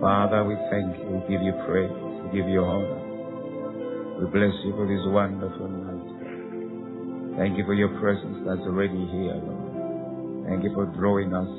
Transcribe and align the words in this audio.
Father, 0.00 0.44
we 0.44 0.56
thank 0.72 0.96
you, 0.96 1.12
we 1.12 1.20
give 1.28 1.42
you 1.44 1.52
praise, 1.68 1.92
we 1.92 2.32
give 2.32 2.48
you 2.48 2.64
honor. 2.64 4.16
We 4.16 4.32
bless 4.32 4.56
you 4.64 4.72
for 4.72 4.88
this 4.88 5.04
wonderful 5.12 5.68
night. 5.68 7.36
Thank 7.36 7.58
you 7.58 7.64
for 7.68 7.74
your 7.74 7.92
presence 8.00 8.40
that's 8.48 8.64
already 8.64 8.96
here, 8.96 9.36
Lord. 9.44 10.48
Thank 10.48 10.64
you 10.64 10.72
for 10.72 10.88
drawing 10.96 11.36
us, 11.36 11.52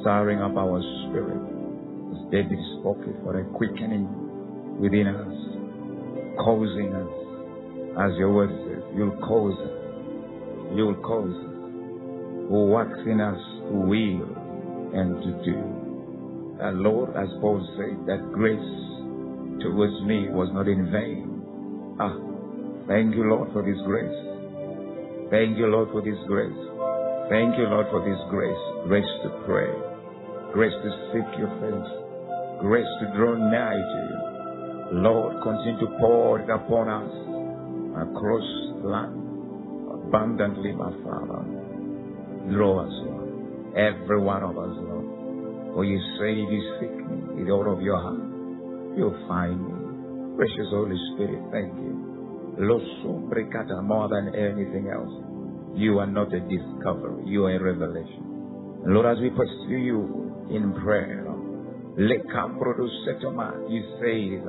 stirring 0.00 0.38
up 0.38 0.54
our 0.54 0.78
spirit. 1.10 1.42
As 2.14 2.30
David 2.30 2.62
spoke 2.78 3.02
it, 3.02 3.18
for 3.26 3.42
a 3.42 3.44
quickening 3.58 4.06
within 4.78 5.10
us, 5.10 5.34
causing 6.46 6.94
us, 6.94 7.10
as 8.06 8.14
your 8.22 8.32
word 8.32 8.54
says, 8.70 8.86
you'll 8.94 9.18
cause 9.18 9.58
us, 9.58 10.78
you'll 10.78 10.94
cause 11.02 11.26
us, 11.26 11.54
who 12.54 12.70
works 12.70 13.02
in 13.04 13.20
us 13.20 13.42
to 13.66 13.74
will 13.82 14.30
and 14.94 15.18
to 15.26 15.30
do. 15.42 15.83
And 16.60 16.80
Lord, 16.80 17.16
as 17.16 17.28
Paul 17.40 17.58
said, 17.74 18.06
that 18.06 18.22
grace 18.32 18.70
towards 19.62 19.96
me 20.06 20.30
was 20.30 20.50
not 20.54 20.68
in 20.68 20.90
vain. 20.90 21.26
Ah, 21.98 22.14
thank 22.86 23.14
you, 23.14 23.26
Lord, 23.26 23.50
for 23.52 23.62
this 23.62 23.78
grace. 23.86 24.18
Thank 25.30 25.58
you, 25.58 25.66
Lord, 25.66 25.90
for 25.90 26.02
this 26.02 26.18
grace. 26.30 26.60
Thank 27.30 27.56
you, 27.58 27.66
Lord, 27.66 27.86
for 27.90 28.04
this 28.04 28.20
grace. 28.30 28.64
Grace 28.86 29.12
to 29.24 29.30
pray, 29.48 29.72
grace 30.52 30.76
to 30.84 30.90
seek 31.10 31.28
your 31.40 31.50
face, 31.58 31.90
grace 32.60 32.90
to 33.00 33.06
draw 33.16 33.34
nigh 33.34 33.74
to 33.74 33.98
you. 34.10 34.20
Lord, 35.00 35.42
continue 35.42 35.80
to 35.80 35.90
pour 35.98 36.38
it 36.38 36.50
upon 36.50 36.86
us 36.86 37.12
across 37.98 38.46
the 38.82 38.88
land 38.88 39.24
abundantly, 40.06 40.72
my 40.72 40.92
Father. 41.02 41.42
Draw 42.52 42.86
us, 42.86 42.94
Lord. 43.08 43.74
Every 43.76 44.20
one 44.20 44.42
of 44.42 44.58
us, 44.58 44.76
Lord. 44.76 45.13
For 45.74 45.84
you 45.84 45.98
say, 46.18 46.32
if 46.38 46.48
you 46.54 46.62
seek 46.78 46.94
me 46.94 47.42
with 47.42 47.50
all 47.50 47.66
of 47.72 47.82
your 47.82 47.98
heart, 47.98 48.22
you'll 48.96 49.18
find 49.26 49.58
me. 49.58 49.74
Precious 50.36 50.70
Holy 50.70 50.96
Spirit, 51.12 51.42
thank 51.50 51.74
you. 51.82 52.54
Loso 52.62 53.28
brekata 53.28 53.82
more 53.82 54.08
than 54.08 54.34
anything 54.34 54.88
else. 54.94 55.10
You 55.74 55.98
are 55.98 56.06
not 56.06 56.32
a 56.32 56.38
discovery, 56.38 57.26
you 57.26 57.46
are 57.46 57.56
a 57.56 57.60
revelation. 57.60 58.22
Lord, 58.86 59.06
as 59.06 59.18
we 59.20 59.30
pursue 59.30 59.82
you 59.82 60.46
in 60.50 60.72
prayer, 60.74 61.26
you 61.96 63.82
say, 64.00 64.42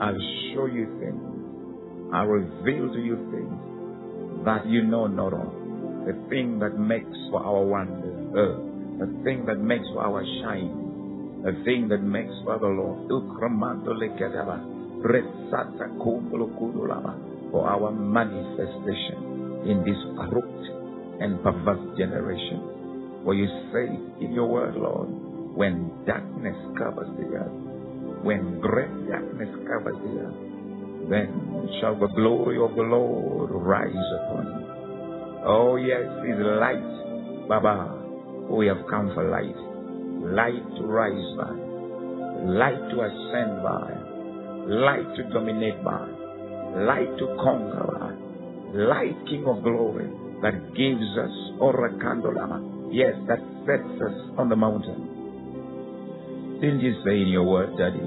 I'll 0.00 0.22
show 0.54 0.66
you 0.66 0.86
things. 1.00 2.12
I'll 2.14 2.26
reveal 2.26 2.92
to 2.92 3.00
you 3.00 3.16
things 3.30 4.44
that 4.44 4.66
you 4.66 4.82
know 4.84 5.06
not 5.06 5.32
of. 5.32 5.52
The 6.06 6.12
thing 6.28 6.58
that 6.58 6.78
makes 6.78 7.16
for 7.30 7.42
our 7.42 7.64
wonder, 7.64 8.71
the 9.02 9.10
thing 9.24 9.42
that 9.46 9.58
makes 9.58 9.82
for 9.92 10.06
our 10.06 10.22
shine, 10.42 11.42
the 11.42 11.50
thing 11.64 11.88
that 11.88 12.02
makes 12.02 12.30
for 12.44 12.58
the 12.58 12.70
Lord. 12.70 13.10
For 17.50 17.68
our 17.68 17.90
manifestation 17.90 19.66
in 19.66 19.82
this 19.82 19.98
corrupt 20.14 20.64
and 21.18 21.42
perverse 21.42 21.98
generation. 21.98 22.62
For 23.24 23.34
you 23.34 23.46
say 23.74 23.90
in 24.24 24.32
your 24.32 24.46
word, 24.46 24.76
Lord, 24.76 25.08
when 25.56 25.90
darkness 26.06 26.56
covers 26.78 27.10
the 27.18 27.26
earth, 27.34 28.22
when 28.22 28.60
great 28.60 29.10
darkness 29.10 29.50
covers 29.66 29.98
the 29.98 30.12
earth, 30.22 30.40
then 31.10 31.68
shall 31.80 31.98
the 31.98 32.06
glory 32.14 32.56
of 32.62 32.76
the 32.76 32.82
Lord 32.82 33.50
rise 33.50 33.90
upon 34.22 34.46
you. 34.46 34.62
Oh, 35.44 35.74
yes, 35.74 36.06
His 36.22 36.38
light, 36.38 37.48
Baba. 37.48 38.01
We 38.50 38.66
have 38.66 38.84
come 38.90 39.12
for 39.14 39.24
light. 39.28 39.56
Light 40.22 40.62
to 40.78 40.82
rise 40.86 41.34
by, 41.36 41.50
light 42.46 42.78
to 42.90 43.00
ascend 43.02 43.62
by, 43.62 43.90
light 44.70 45.16
to 45.16 45.22
dominate 45.34 45.82
by, 45.82 46.06
light 46.86 47.10
to 47.18 47.26
conquer 47.42 47.86
by, 47.98 48.14
light, 48.78 49.18
King 49.26 49.44
of 49.46 49.62
glory, 49.62 50.06
that 50.42 50.74
gives 50.78 51.18
us 51.18 51.34
Orakandolama. 51.58 52.58
Yes, 52.94 53.14
that 53.26 53.40
sets 53.66 53.98
us 54.00 54.14
on 54.38 54.48
the 54.48 54.56
mountain. 54.56 55.08
Didn't 56.60 56.80
you 56.80 56.94
say 57.04 57.20
in 57.22 57.28
your 57.28 57.44
word, 57.44 57.76
Daddy, 57.76 57.98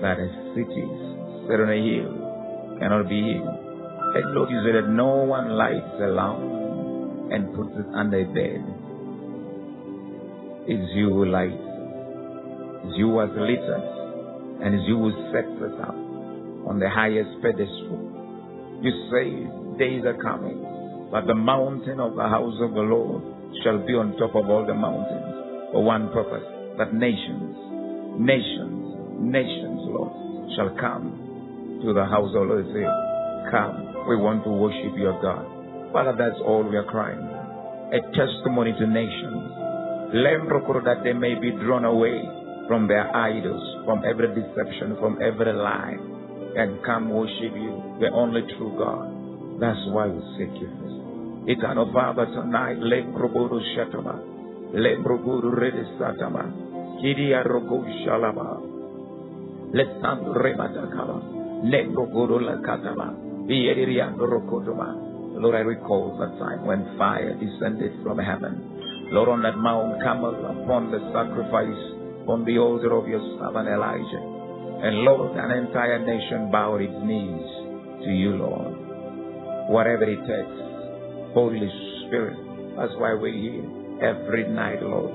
that 0.00 0.16
a 0.16 0.28
city 0.56 0.88
set 1.44 1.60
on 1.60 1.68
a 1.68 1.76
hill 1.76 2.08
cannot 2.80 3.06
be 3.08 3.20
hid? 3.20 3.42
And 3.44 4.34
Lord, 4.34 4.48
you 4.50 4.62
said 4.64 4.74
that 4.80 4.88
no 4.88 5.24
one 5.28 5.50
lights 5.50 6.00
a 6.00 6.08
lamp 6.08 6.40
and 7.32 7.52
puts 7.54 7.76
it 7.76 7.86
under 7.94 8.18
a 8.20 8.24
bed. 8.24 8.81
It's 10.66 10.90
you 10.94 11.10
who. 11.10 11.24
It's 11.26 12.94
you 12.96 13.10
who 13.10 13.18
has 13.20 13.30
lit 13.34 13.62
us. 13.66 13.86
And 14.62 14.74
it's 14.74 14.86
you 14.86 14.98
who 14.98 15.10
sets 15.34 15.58
us 15.58 15.74
up 15.82 15.96
on 16.70 16.78
the 16.78 16.88
highest 16.88 17.30
pedestal. 17.42 17.98
You 18.82 18.90
say 19.10 19.26
days 19.78 20.04
are 20.06 20.18
coming, 20.22 21.08
but 21.10 21.26
the 21.26 21.34
mountain 21.34 21.98
of 21.98 22.14
the 22.14 22.28
house 22.28 22.54
of 22.62 22.74
the 22.74 22.86
Lord 22.86 23.22
shall 23.62 23.78
be 23.84 23.94
on 23.94 24.16
top 24.18 24.34
of 24.34 24.48
all 24.48 24.66
the 24.66 24.74
mountains 24.74 25.70
for 25.72 25.82
one 25.82 26.12
purpose, 26.12 26.44
that 26.78 26.92
nations, 26.94 27.56
nations, 28.20 29.18
nations, 29.18 29.80
Lord, 29.88 30.12
shall 30.54 30.70
come 30.78 31.80
to 31.82 31.92
the 31.92 32.04
house 32.04 32.28
of 32.36 32.46
the 32.46 32.52
Lord 32.54 32.66
say, 32.70 32.84
Come, 33.50 34.06
we 34.06 34.16
want 34.16 34.44
to 34.44 34.50
worship 34.50 34.94
your 34.94 35.16
God. 35.20 35.42
Father, 35.92 36.14
that's 36.16 36.38
all 36.44 36.62
we 36.62 36.76
are 36.76 36.86
crying. 36.86 37.18
A 37.18 38.00
testimony 38.14 38.72
to 38.78 38.86
nations. 38.86 39.61
Lembrokoro 40.12 40.84
that 40.84 41.02
they 41.04 41.14
may 41.14 41.34
be 41.40 41.52
drawn 41.52 41.84
away 41.84 42.20
from 42.68 42.86
their 42.86 43.08
idols, 43.16 43.64
from 43.84 44.04
every 44.04 44.28
deception, 44.28 44.96
from 45.00 45.16
every 45.22 45.52
lie, 45.52 45.96
and 46.56 46.84
come 46.84 47.08
worship 47.08 47.56
you, 47.56 47.96
the 47.98 48.10
only 48.12 48.42
true 48.56 48.76
God. 48.76 49.08
That's 49.58 49.80
why 49.88 50.08
we 50.08 50.20
seek 50.36 50.52
you. 50.60 50.68
Eternal 51.48 51.90
Father, 51.92 52.26
tonight, 52.26 52.76
Lembrokoro 52.76 53.56
Shatama, 53.72 54.20
Lembrokoro 54.76 55.48
Redesatama, 55.48 57.00
Kidia 57.00 57.42
Rogo 57.48 57.80
Shalaba, 58.04 58.60
Lesandro 59.72 60.36
Rematakaba, 60.36 61.64
Lembrokoro 61.64 62.36
Lakatama, 62.38 63.48
Vieriando 63.48 64.28
Rokotoma. 64.28 65.40
Lord, 65.40 65.54
I 65.54 65.60
recall 65.60 66.16
the 66.18 66.26
time 66.38 66.66
when 66.66 66.96
fire 66.98 67.32
descended 67.34 67.92
from 68.04 68.18
heaven. 68.18 68.71
Lord, 69.12 69.28
on 69.28 69.42
that 69.44 69.60
Mount 69.60 70.00
Carmel, 70.00 70.40
upon 70.40 70.90
the 70.90 70.98
sacrifice 71.12 71.84
on 72.24 72.44
the 72.48 72.56
altar 72.56 72.96
of 72.96 73.06
your 73.06 73.20
servant 73.36 73.68
Elijah. 73.68 74.24
And 74.82 75.04
Lord, 75.04 75.36
an 75.36 75.52
entire 75.52 76.00
nation 76.00 76.50
bowed 76.50 76.80
its 76.80 76.96
knees 77.04 77.44
to 78.02 78.10
you, 78.10 78.40
Lord. 78.40 79.70
Whatever 79.70 80.08
it 80.08 80.24
takes, 80.24 80.58
Holy 81.36 81.60
Spirit, 82.08 82.40
that's 82.76 82.96
why 82.96 83.14
we're 83.14 83.36
here 83.36 83.68
every 84.00 84.48
night, 84.48 84.82
Lord. 84.82 85.12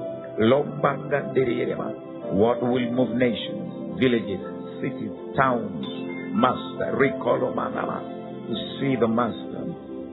What 2.37 2.61
will 2.61 2.91
move 2.93 3.17
nations, 3.17 3.97
villages, 3.99 4.45
cities, 4.77 5.11
towns, 5.35 5.85
Master, 6.37 6.93
recall 6.95 7.49
oh, 7.49 7.53
Manama, 7.57 7.97
to 8.45 8.53
see 8.79 8.95
the 8.99 9.07
Master 9.07 9.65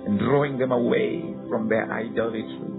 and 0.09 0.19
drawing 0.19 0.59
them 0.59 0.73
away 0.73 1.23
from 1.49 1.69
their 1.69 1.91
idolatry, 1.93 2.74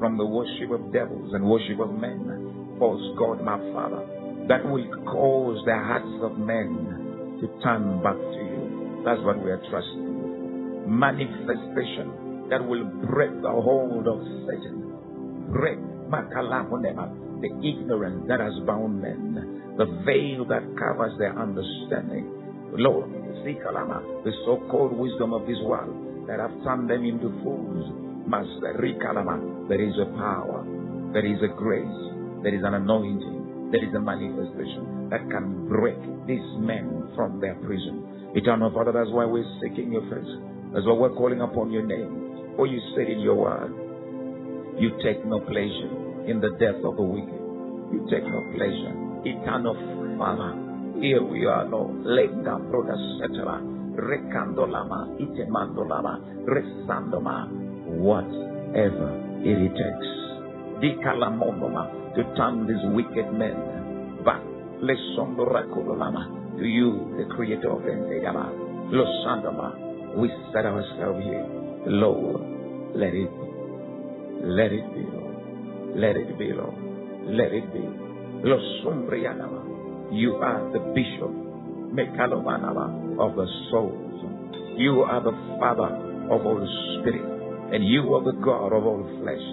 from 0.00 0.16
the 0.16 0.24
worship 0.24 0.72
of 0.72 0.92
devils 0.92 1.30
and 1.34 1.44
worship 1.44 1.78
of 1.78 1.92
men. 1.92 2.74
False 2.80 3.04
God, 3.18 3.44
my 3.44 3.60
Father, 3.76 4.00
that 4.48 4.64
will 4.64 4.88
cause 5.04 5.60
the 5.66 5.76
hearts 5.76 6.24
of 6.24 6.38
men 6.38 7.38
to 7.40 7.46
turn 7.62 8.02
back 8.02 8.16
to 8.16 8.40
you. 8.40 9.04
That's 9.04 9.20
what 9.20 9.36
we 9.44 9.52
are 9.52 9.62
trusting 9.70 10.00
you. 10.00 10.88
Manifestation 10.88 12.48
that 12.48 12.66
will 12.66 12.84
break 13.06 13.30
the 13.42 13.52
hold 13.52 14.08
of 14.08 14.18
Satan. 14.48 15.52
Break 15.52 15.78
the 17.40 17.50
ignorance 17.62 18.24
that 18.28 18.40
has 18.40 18.52
bound 18.66 19.00
men, 19.00 19.74
the 19.78 19.86
veil 20.04 20.44
that 20.46 20.64
covers 20.76 21.12
their 21.18 21.38
understanding. 21.38 22.26
Lord, 22.72 23.10
the 23.44 24.32
so-called 24.44 24.92
wisdom 24.92 25.32
of 25.32 25.46
this 25.46 25.58
world 25.62 26.26
that 26.28 26.40
have 26.40 26.52
turned 26.64 26.90
them 26.90 27.04
into 27.04 27.28
fools. 27.42 28.09
There 28.30 29.82
is 29.82 29.94
a 29.98 30.06
power, 30.16 30.62
there 31.12 31.26
is 31.26 31.42
a 31.42 31.48
grace, 31.54 31.98
there 32.42 32.54
is 32.54 32.62
an 32.62 32.74
anointing, 32.74 33.70
there 33.72 33.82
is 33.82 33.94
a 33.94 34.00
manifestation 34.00 35.08
that 35.10 35.28
can 35.30 35.66
break 35.68 35.98
these 36.26 36.46
men 36.58 37.10
from 37.16 37.40
their 37.40 37.54
prison. 37.66 38.30
Eternal 38.34 38.70
Father, 38.70 38.92
that's 38.92 39.10
why 39.10 39.24
we're 39.24 39.46
seeking 39.60 39.90
your 39.92 40.02
face. 40.06 40.30
That's 40.72 40.86
why 40.86 40.94
we're 40.94 41.14
calling 41.14 41.40
upon 41.40 41.72
your 41.72 41.82
name. 41.84 42.54
For 42.56 42.66
you 42.66 42.80
said 42.94 43.08
in 43.10 43.18
your 43.18 43.34
word, 43.34 43.74
you 44.78 44.90
take 45.02 45.24
no 45.26 45.40
pleasure 45.40 45.90
in 46.30 46.40
the 46.40 46.50
death 46.62 46.78
of 46.86 46.96
the 46.96 47.02
wicked. 47.02 47.42
You 47.90 48.06
take 48.10 48.22
no 48.22 48.40
pleasure. 48.54 48.94
Eternal 49.26 49.74
Father, 50.18 50.54
here 51.02 51.22
we 51.22 51.46
are, 51.46 51.66
Lord. 51.66 52.06
Lenga 52.06 52.58
broda 52.70 52.94
setela. 53.18 53.58
Recandolama, 53.98 55.18
itemandolama, 55.18 56.46
resandoma. 56.46 57.69
Whatever 57.98 59.10
it 59.42 59.72
takes. 59.74 60.10
Dikalamonoma, 60.78 62.14
to 62.14 62.22
turn 62.36 62.66
these 62.66 62.84
wicked 62.94 63.32
men 63.32 63.54
back. 64.24 64.42
To 64.80 66.64
you, 66.66 67.14
the 67.18 67.24
creator 67.34 67.70
of 67.70 67.82
Endegama. 67.82 68.70
Losandama. 68.90 70.16
We 70.16 70.28
set 70.52 70.66
ourselves 70.66 71.22
here. 71.22 71.46
Lord, 71.86 72.42
let 72.94 73.14
it 73.14 73.30
be. 73.30 73.46
Let 74.42 74.72
it 74.72 74.94
be, 74.94 75.02
Lord. 75.12 75.36
Let 75.96 76.16
it 76.16 76.38
be, 76.38 76.52
Lord. 76.52 76.74
Let 77.26 77.52
it 77.52 77.72
be. 77.72 77.80
Losumbrianama. 78.42 80.12
You 80.12 80.34
are 80.36 80.72
the 80.72 80.80
bishop, 80.92 81.30
Mekalomanama, 81.94 83.20
of 83.20 83.36
the 83.36 83.46
souls. 83.70 84.24
You 84.76 85.02
are 85.02 85.22
the 85.22 85.32
Father 85.60 85.94
of 86.30 86.46
all 86.46 86.66
spirit, 86.98 87.22
and 87.72 87.86
you 87.86 88.14
are 88.14 88.24
the 88.24 88.38
God 88.42 88.72
of 88.72 88.84
all 88.84 89.06
flesh. 89.22 89.46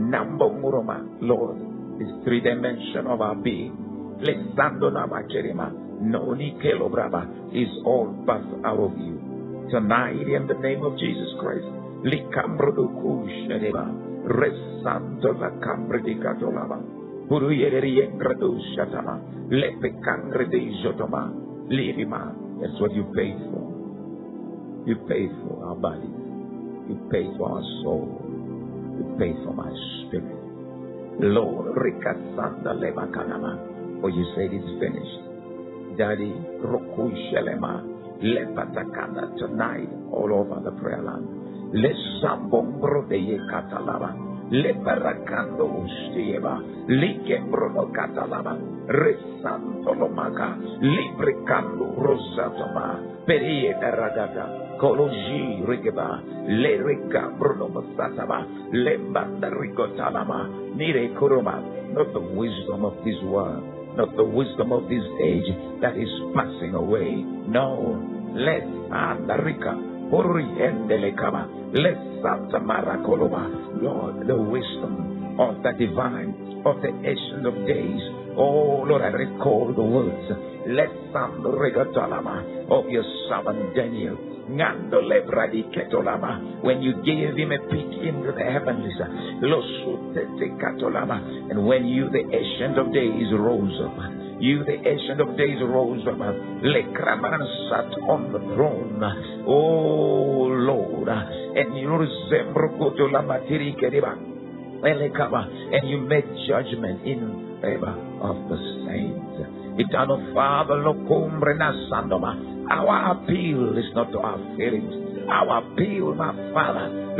Number 0.00 0.48
Muroma, 0.48 1.04
Lord, 1.20 1.60
this 2.00 2.08
three 2.24 2.40
dimension 2.40 3.06
of 3.06 3.20
our 3.20 3.34
being 3.34 3.76
Noni 6.00 6.56
Kelobraba 6.60 7.22
is 7.52 7.68
all 7.84 8.08
birthed 8.24 8.64
out 8.64 8.80
of 8.80 8.92
you. 8.96 9.16
Tonight, 9.70 10.28
in 10.28 10.46
the 10.46 10.54
name 10.60 10.82
of 10.82 10.96
Jesus 10.98 11.28
Christ, 11.40 11.64
Likambrodukushaneba, 12.04 13.84
Resanto 14.28 15.32
la 15.36 15.50
Cambridicatolaba. 15.60 16.80
That's 22.60 22.80
what 22.80 22.92
you 22.92 23.04
paid 23.16 23.36
for. 23.52 23.64
You 24.86 24.96
paid 25.08 25.30
for 25.44 25.64
our 25.68 25.76
bodies. 25.76 26.29
You 26.90 26.98
paid 27.06 27.30
for 27.38 27.54
our 27.54 27.62
soul. 27.86 28.18
You 28.98 29.14
paid 29.14 29.38
for 29.46 29.54
my 29.54 29.70
spirit. 30.02 30.42
Lord, 31.22 31.78
Rikasanda 31.78 32.74
Lebakanama. 32.74 34.02
For 34.02 34.10
you 34.10 34.26
said 34.34 34.50
it's 34.50 34.66
finished. 34.82 35.22
Daddy, 35.94 36.34
Roku 36.58 37.14
Shelema, 37.30 37.86
Lepatakana 38.18 39.38
tonight 39.38 39.86
all 40.10 40.34
over 40.34 40.58
the 40.64 40.74
prayer 40.82 40.98
land. 41.00 41.30
Le 41.78 41.94
Sambombro 42.18 43.06
de 43.06 43.38
Katalaba, 43.46 44.10
Leparakando 44.50 45.64
Ustieva, 45.64 46.58
Likembrono 46.90 47.90
Katalaba, 47.94 48.58
Resanto 48.86 49.94
Lomaga, 49.94 50.58
Libricando 50.82 51.94
Rosatoma, 51.94 53.22
Perie 53.26 53.72
Ragata, 53.78 54.76
Koloji 54.78 55.62
Rigeba, 55.62 56.18
Le 56.46 56.82
Ricambrono 56.82 57.70
Masataba, 57.70 58.44
Lembanda 58.72 59.48
Rigotalama, 59.54 60.74
Nire 60.74 61.14
Kuruma, 61.14 61.62
not 61.94 62.12
the 62.12 62.20
wisdom 62.20 62.84
of 62.84 62.94
this 63.04 63.18
world 63.22 63.80
not 63.96 64.14
the 64.16 64.24
wisdom 64.24 64.72
of 64.72 64.84
this 64.88 65.02
age 65.22 65.50
that 65.82 65.98
is 65.98 66.08
passing 66.34 66.74
away. 66.74 67.22
No. 67.50 67.98
Let 68.30 68.62
Andarika 68.94 69.89
Lord, 73.80 74.26
the 74.26 74.36
wisdom 74.36 75.38
of 75.38 75.62
the 75.62 75.70
divine, 75.78 76.62
of 76.66 76.82
the 76.82 76.90
ancient 77.06 77.46
of 77.46 77.54
days. 77.66 78.02
Oh 78.36 78.82
Lord, 78.90 79.02
I 79.02 79.14
recall 79.14 79.72
the 79.72 79.82
words. 79.82 80.26
Let 80.66 80.90
some 81.12 81.46
regatalama 81.46 82.66
of 82.70 82.90
your 82.90 83.04
servant 83.28 83.76
Daniel. 83.76 84.29
When 86.62 86.82
you 86.82 86.92
gave 87.04 87.36
him 87.36 87.52
a 87.52 87.58
peek 87.70 87.92
into 88.02 88.32
the 88.32 88.44
heavens, 88.44 88.94
and 91.50 91.66
when 91.66 91.86
you, 91.86 92.10
the 92.10 92.24
ancient 92.30 92.78
of 92.78 92.92
days, 92.92 93.32
rose 93.32 93.80
up, 93.84 93.96
you, 94.40 94.64
the 94.64 94.78
ancient 94.88 95.20
of 95.20 95.36
days, 95.36 95.60
rose 95.62 96.06
up, 96.06 96.18
Lekraman 96.18 97.42
sat 97.70 97.92
on 98.08 98.32
the 98.32 98.40
throne, 98.54 99.02
oh 99.46 100.48
Lord, 100.50 101.08
and 101.08 101.76
you 101.76 101.90
and 104.82 105.88
you 105.88 105.98
made 105.98 106.24
judgment 106.48 107.06
in 107.06 107.58
favor 107.60 107.94
of 108.22 108.48
the 108.48 108.56
saints. 108.86 109.49
Eternal 109.78 110.32
Father, 110.34 110.82
our 112.70 113.12
appeal 113.12 113.78
is 113.78 113.94
not 113.94 114.10
to 114.12 114.18
our 114.18 114.38
feelings. 114.56 114.94
Our 115.28 115.58
appeal, 115.62 116.14
my 116.14 116.32
Father, 116.52 117.14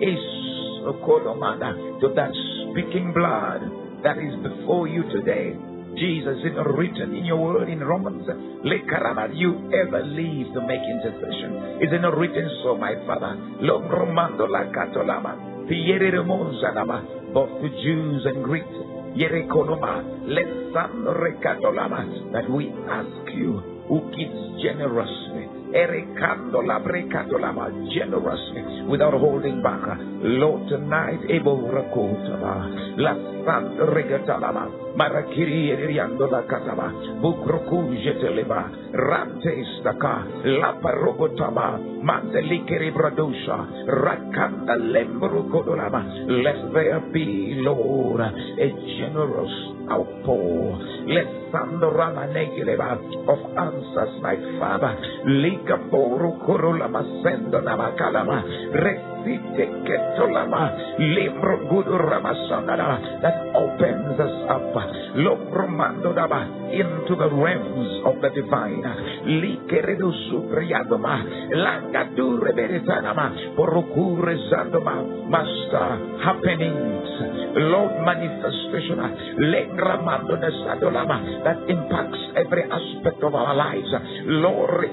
is 0.00 0.18
to 2.00 2.08
that 2.14 2.32
speaking 2.70 3.12
blood 3.14 3.60
that 4.02 4.18
is 4.18 4.34
before 4.42 4.88
you 4.88 5.02
today. 5.10 5.56
Jesus, 5.96 6.38
is 6.42 6.56
written 6.74 7.14
in 7.14 7.24
your 7.24 7.36
word 7.36 7.68
in 7.68 7.80
Romans, 7.80 8.26
you 9.34 9.70
ever 9.76 10.02
leave 10.06 10.46
to 10.54 10.60
make 10.66 10.80
intercession. 10.80 11.82
Is 11.84 11.92
it 11.92 12.00
not 12.00 12.16
written 12.16 12.48
so, 12.64 12.76
my 12.76 12.94
Father? 13.06 13.36
Both 17.34 17.50
to 17.62 17.68
Jews 17.68 18.26
and 18.26 18.44
Greeks, 18.44 18.66
That 22.32 22.48
we 22.48 22.72
ask 22.88 23.34
you 23.34 23.60
who 23.88 24.00
gives 24.16 24.62
generously, 24.62 25.48
Erekando 25.72 26.64
la 26.64 26.78
brecando 26.80 27.38
generously 27.92 28.88
without 28.88 29.14
holding 29.14 29.62
back. 29.62 29.98
Lord, 30.22 30.68
tonight, 30.68 31.20
Ebo 31.28 31.56
Regatalama, 33.76 34.81
Marakiri 34.96 35.72
Eriando 35.72 36.26
la 36.28 36.42
Kataba, 36.44 36.92
Bukroku 37.20 37.92
Jeteleba, 37.96 38.68
Rante 38.92 39.64
Staka, 39.80 40.26
La 40.44 40.76
Parogotama, 40.80 41.80
Mantelikeri 42.02 42.92
Bradusha, 42.92 43.88
Rakanda 43.88 44.76
Lembro 44.76 45.48
Kodolama. 45.48 46.04
Let 46.44 46.72
there 46.72 47.00
be, 47.12 47.56
Lord, 47.64 48.20
a 48.20 48.68
generous 48.98 49.56
outpour. 49.90 50.78
Let 51.08 51.42
Sandorama 51.52 52.28
Negeleba 52.32 52.96
of 53.28 53.40
answers, 53.56 54.12
my 54.22 54.36
Father. 54.58 54.96
Lika 55.26 55.76
Boru 55.90 56.40
Kurula 56.40 56.88
Masendo 56.88 57.60
Namakalama. 57.60 58.40
That 63.22 63.36
opens 63.54 64.18
us 64.18 64.36
up. 64.50 64.74
Into 66.72 67.14
the 67.16 67.28
realms 67.28 67.88
of 68.06 68.20
the 68.22 68.30
divine. 68.30 68.80
Master 75.28 75.88
happenings. 76.24 77.08
Lord 77.52 77.92
manifestation 78.04 78.96
that 81.44 81.58
impacts 81.68 82.18
every 82.36 82.64
aspect 82.64 83.22
of 83.22 83.34
our 83.34 83.54
lives. 83.54 83.92
Lord, 84.24 84.88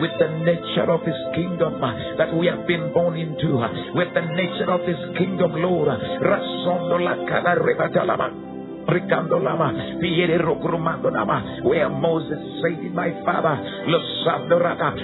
with 0.00 0.14
the 0.18 0.28
nature 0.44 0.75
of 0.84 1.00
His 1.02 1.16
kingdom 1.34 1.82
uh, 1.82 1.92
that 2.18 2.36
we 2.36 2.46
have 2.46 2.66
been 2.66 2.92
born 2.92 3.16
into, 3.16 3.56
uh, 3.56 3.68
with 3.94 4.12
the 4.12 4.20
nature 4.20 4.70
of 4.70 4.84
His 4.84 5.00
kingdom, 5.16 5.56
Lord. 5.56 5.88
Uh, 5.88 5.96
Where 11.62 11.88
Moses 11.90 12.38
said, 12.62 12.94
My 12.94 13.10
father, 13.24 13.58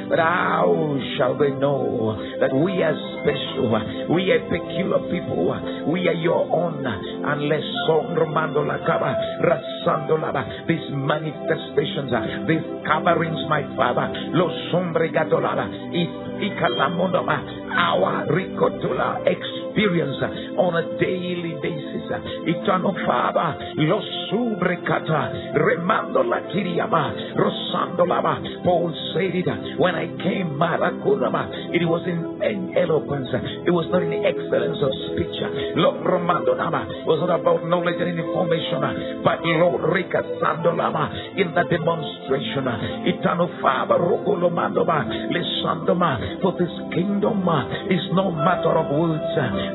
but 0.09 0.19
how 0.19 0.99
shall 1.19 1.37
they 1.37 1.51
know 1.51 2.17
that 2.39 2.55
we 2.55 2.83
are 2.83 2.95
special, 3.23 4.15
we 4.15 4.31
are 4.31 4.41
peculiar 4.47 5.03
people, 5.11 5.91
we 5.91 6.09
are 6.09 6.15
your 6.15 6.47
own, 6.53 6.87
unless 6.87 7.65
these 10.69 10.91
manifestations, 10.93 12.13
these 12.47 12.63
coverings, 12.87 13.39
my 13.49 13.63
father, 13.77 14.13
Los 14.31 14.71
Sombre 14.71 15.11
Gatolala, 15.11 15.67
Ikalamondoma, 16.39 17.39
our 17.77 18.27
Ricotula 18.31 19.21
experience 19.27 19.72
on 20.59 20.77
a 20.77 20.85
daily 20.99 21.57
basis. 21.63 22.05
Eternal 22.47 22.95
Father, 23.07 23.75
Los 23.77 24.05
Subrecata, 24.31 25.55
Remando 25.55 26.23
la 26.23 26.41
Kiriama, 26.53 27.37
Rosando 27.37 28.07
Lama. 28.07 28.43
Paul 28.65 28.93
said 29.15 29.35
it 29.35 29.49
when 29.79 29.95
I 29.95 30.07
came, 30.21 30.59
Marakunama. 30.59 31.73
It 31.73 31.85
was 31.89 32.05
in, 32.07 32.43
in 32.43 32.77
eloquence, 32.77 33.29
it 33.67 33.71
was 33.71 33.87
not 33.91 34.03
in 34.03 34.13
excellence 34.13 34.79
of 34.83 34.93
speech. 35.13 35.39
Lord 35.77 36.05
Romando 36.05 36.57
Nama 36.57 37.07
was 37.07 37.21
not 37.25 37.41
about 37.41 37.65
knowledge 37.67 38.01
and 38.01 38.19
information, 38.19 39.23
but 39.25 39.41
Lord 39.43 39.83
Rika 39.93 40.23
Sandolama 40.43 41.39
in 41.41 41.55
the 41.55 41.65
demonstration. 41.69 42.69
Eternal 43.09 43.49
Father, 43.61 43.97
Rogolomandoma, 43.97 45.33
Lesandoma, 45.33 46.41
for 46.43 46.53
this 46.59 46.73
kingdom 46.93 47.43
is 47.89 48.05
no 48.13 48.31
matter 48.31 48.73
of 48.77 48.89
words, 48.93 49.23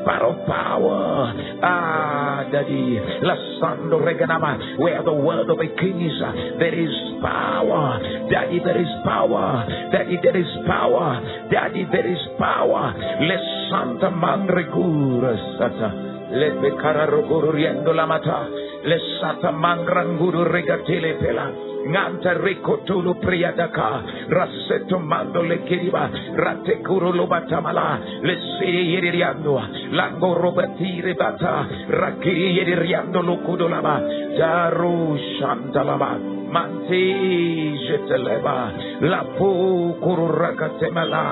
but 0.04 0.22
of 0.22 0.46
power. 0.46 1.34
Ah, 1.62 2.48
Daddy. 2.50 2.98
Lasando 3.22 4.00
Reganama. 4.00 4.78
Where 4.78 5.02
the 5.02 5.12
word 5.12 5.50
of 5.50 5.58
a 5.58 5.68
king 5.76 6.00
is, 6.00 6.18
there 6.58 6.74
is 6.74 6.94
power. 7.20 8.00
Daddy, 8.30 8.60
there 8.64 8.80
is 8.80 8.92
power. 9.04 9.66
Daddy, 9.92 10.18
there 10.22 10.36
is 10.36 10.50
power. 10.66 11.20
Daddy, 11.50 11.86
there 11.90 12.06
is 12.06 12.22
power. 12.38 12.94
Le 13.20 13.36
Santa 13.70 14.10
Mangregura 14.10 15.34
Sata. 15.58 16.08
Let 16.30 16.60
me 16.60 16.70
cararoguru 16.76 17.52
riendo 17.52 17.94
la 17.94 18.06
mata. 18.06 18.48
Le 18.84 18.98
Santa 19.20 19.50
Mangranguru 19.50 20.44
regatele 20.44 21.16
pela. 21.18 21.48
Nanta 21.88 22.34
recotolo 22.34 23.14
preadaka, 23.14 24.02
rassetto 24.28 24.98
mando 24.98 25.40
le 25.40 25.62
cheriva, 25.64 26.10
rattecuro 26.34 27.12
lo 27.12 27.26
batamala, 27.26 27.98
le 28.20 28.36
serie 28.58 29.00
riandua, 29.10 29.68
lango 29.90 30.34
robatire 30.34 31.14
bata, 31.14 31.66
racchie 31.86 32.74
riando 32.74 33.22
lo 33.22 33.38
codolava, 33.38 34.02
daru 34.36 35.16
shantalava. 35.38 36.36
Manti 36.48 37.04
jeteleba 37.84 38.72
la 39.04 39.20
pu 39.36 39.48
kururakatemala 40.00 41.26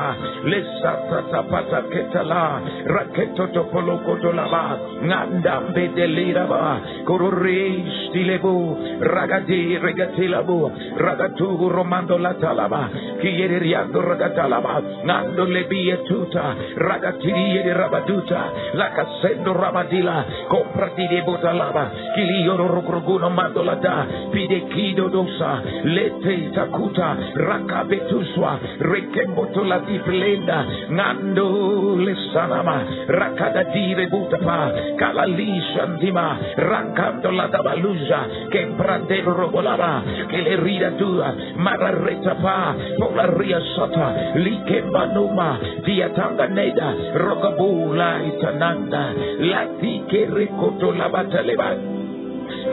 le 0.44 0.61
satata 0.76 1.40
pata 1.49 1.80
ketala 1.88 2.61
raketo 2.85 3.49
topolo 3.49 4.04
kodolaba 4.04 4.76
ngandambe 5.00 5.96
deliraba 5.96 6.80
kururish 7.08 8.12
dilebu 8.12 8.54
ragadi 9.00 9.80
regatilabu 9.80 10.70
ragatu 11.00 11.64
romando 11.68 12.20
la 12.20 12.37
talaba 12.37 12.92
kiyeri 13.20 13.56
riando 13.56 14.04
ragatalaba 14.04 15.00
ngando 15.00 15.44
lebie 15.49 15.96
tuta 16.04 16.76
ragatiri 16.76 17.73
rabaduta 17.73 18.42
la 18.76 18.92
kasendo 18.92 19.56
rabadila 19.56 20.49
comprati 20.52 21.08
de 21.08 21.20
botalaba 21.25 21.85
kiliyo 22.14 22.56
rogruguno 22.56 23.30
mandolada 23.30 24.06
pide 24.32 24.61
kido 25.06 25.22
dosa 25.22 25.62
lete 25.84 26.50
takuta 26.54 27.16
rakabetuswa 27.34 28.58
rekembotola 28.82 29.78
diplenda 29.86 30.66
ngando 30.90 31.96
lesanama 31.96 33.06
rakada 33.06 33.64
dire 33.70 34.06
butapa 34.10 34.72
kalalisha 34.98 35.86
ndima 35.96 36.36
rankando 36.56 37.30
la 37.30 37.46
dabaluja 37.46 38.50
che 38.50 38.66
prande 38.76 39.22
robolava 39.22 40.02
che 40.28 40.40
le 40.42 40.56
rida 40.56 40.90
tua 40.98 41.34
marareta 41.56 42.34
pa 42.42 42.75
pola 42.98 43.26
ria 43.38 43.60
sata 43.75 44.34
like 44.34 44.82
banuma 44.90 45.58
dia 45.84 46.10
tanganeda 46.10 47.14
rogabula 47.14 48.22
itananda 48.22 49.14
lati 49.38 50.02
che 50.08 50.26
recoto 50.30 50.92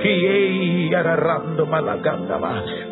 y 0.02 0.88
ella 0.88 1.00
agarrando 1.00 1.66
malacándama. 1.66 2.64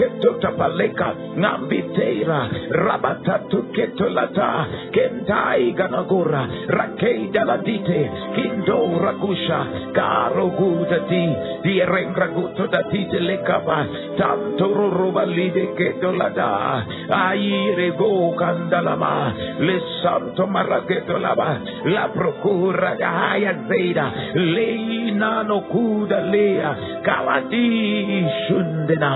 reketo 0.00 0.40
tapaleka 0.40 1.12
rabatatu 2.72 3.68
ketolata 3.68 4.64
kentai 4.88 5.76
ganagura 5.76 6.48
rakeida 6.68 7.44
ladite 7.44 8.00
kindo 8.32 8.96
rakusha 8.96 9.92
karo 9.92 10.56
gudati 10.56 11.24
di 11.60 11.84
rengraguto 11.84 12.64
datite 12.72 13.20
lekaba 13.20 13.84
tanto 14.16 14.72
rubalide 14.72 15.76
ketolada 15.76 16.80
aire 17.12 17.92
go 17.92 18.32
kandalama 18.32 19.36
le 19.60 19.76
santo 20.00 20.48
maraketo 20.48 21.20
la 21.20 22.08
procura 22.08 22.96
aya 22.96 23.52
zeida 23.68 24.32
leina 24.32 25.44
no 25.44 25.60
kuda 25.68 26.24
lea 26.32 27.04
kaladi 27.04 28.24
shundena 28.48 29.12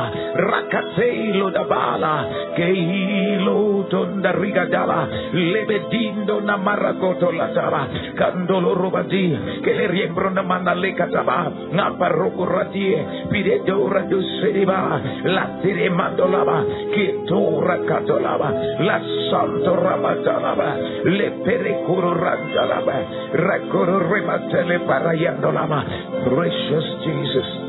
rakatelo 0.74 1.50
da 1.54 1.64
bala 1.64 2.14
keilo 2.56 3.86
tonda 3.86 4.34
rigadala 4.34 5.06
lebedindo 5.30 6.42
na 6.42 6.56
maragoto 6.58 7.30
la 7.30 7.48
taba 7.54 7.86
candolo 8.18 8.74
robadi 8.74 9.60
che 9.62 9.72
le 9.72 9.86
riembro 9.86 10.30
na 10.30 10.42
manna 10.42 10.74
le 10.74 10.94
kataba 10.94 11.50
na 11.70 11.94
parroco 11.94 12.44
radie 12.44 13.26
pide 13.30 13.62
dora 13.64 14.02
do 14.02 14.20
seriba 14.42 15.00
la 15.22 15.58
tire 15.62 15.90
mandolaba 15.90 16.64
che 16.90 17.22
tora 17.26 17.78
katolaba 17.86 18.50
la 18.82 18.98
santo 19.30 19.74
rabatalaba 19.78 20.70
le 21.04 21.30
perecuro 21.44 22.12
randalaba 22.18 22.96
rakoro 23.30 24.10
rematele 24.10 24.80
parayandolaba 24.80 25.84
precious 26.24 26.86
Jesus 27.04 27.63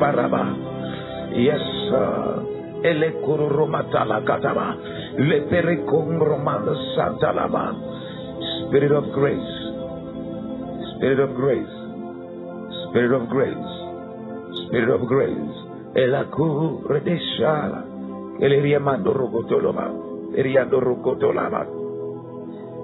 Paraba. 0.00 0.44
Yes, 1.36 1.60
sir. 1.88 2.42
Ele 2.80 3.20
kuru 3.20 3.48
romatala 3.48 4.24
kataba. 4.24 4.80
Spirit 8.66 8.92
of 8.92 9.04
grace. 9.12 9.52
Spirit 10.96 11.20
of 11.20 11.36
grace. 11.36 11.74
Spirit 12.88 13.12
of 13.12 13.28
grace. 13.28 13.70
Spirit 14.66 14.90
of 14.90 15.02
grace. 15.04 15.56
Ela 15.94 16.24
ku 16.32 16.80
redeshala. 16.88 17.84
Ele 18.40 18.60
riamando 18.64 19.12
rogotoloma. 19.12 19.92
Riando 20.32 20.80
rogotolama. 20.80 21.66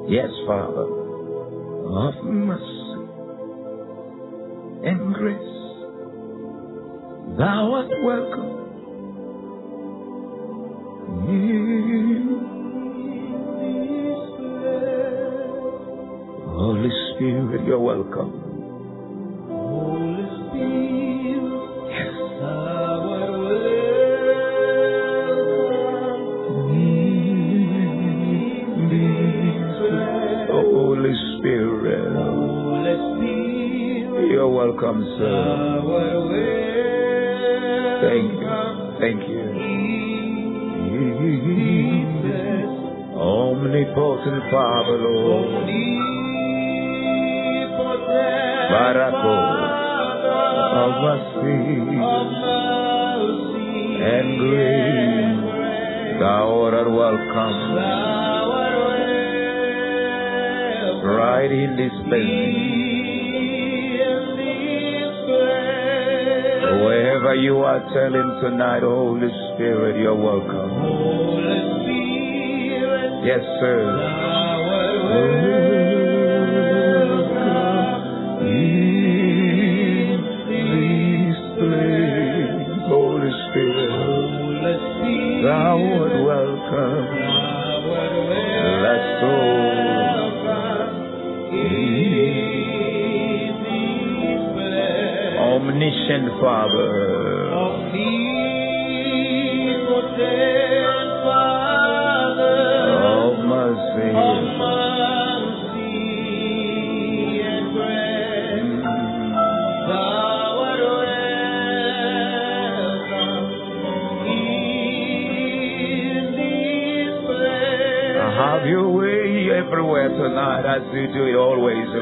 Yes, 0.06 0.30
Father. 0.46 0.86
Of 1.86 2.14
mercy 2.24 2.75
and 4.84 5.14
grace. 5.14 5.52
Thou 7.38 7.72
art 7.74 7.90
welcome. 8.04 8.52
Holy 16.46 16.90
Spirit, 17.14 17.66
you're 17.66 17.78
welcome. 17.78 18.32
Holy 19.48 20.24
Spirit, 20.48 21.42
Yes. 21.90 22.14
thou 22.40 23.10
art 23.16 23.30
welcome 23.30 23.76
in 28.76 28.88
this 28.90 29.76
place. 29.78 30.48
Holy 30.50 30.68
Spirit, 30.68 30.74
Holy 30.76 31.14
Spirit, 31.38 31.75
you're 34.36 34.52
welcome, 34.52 35.00
sir. 35.16 35.80
Thank 38.04 38.36
you. 38.36 38.52
Thank 39.00 39.20
you. 39.32 39.44
Omnipotent 43.16 44.42
Father, 44.52 44.98
Lord. 45.08 45.70
Barako. 48.72 49.36
Of 50.82 50.92
mercy 51.06 51.60
and 54.04 54.28
grace. 54.38 55.40
Thou 56.20 56.46
art 56.60 56.88
welcome 56.92 57.56
Right 61.06 61.50
in 61.50 61.76
this 61.76 61.94
place. 62.06 62.85
you 67.40 67.58
are, 67.58 67.80
telling 67.92 68.40
tonight, 68.40 68.82
Holy 68.82 69.28
Spirit, 69.54 70.00
you're 70.00 70.14
welcome. 70.14 70.70
Spirit, 71.82 73.24
yes, 73.24 73.44
sir. 73.60 73.84
Welcome 73.96 75.56
Holy 82.88 83.32
Spirit, 83.50 83.90
thou 85.42 85.76
welcome. 86.24 87.16
Father. 96.40 97.15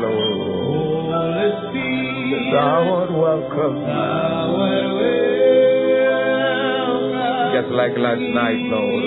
Lord. 0.01 1.15
Holy 1.15 1.51
Spirit, 1.71 2.53
Thou 2.53 2.95
art 2.95 3.11
Just 7.55 7.71
like 7.71 7.95
last 7.95 8.19
night, 8.19 8.59
Lord. 8.67 9.05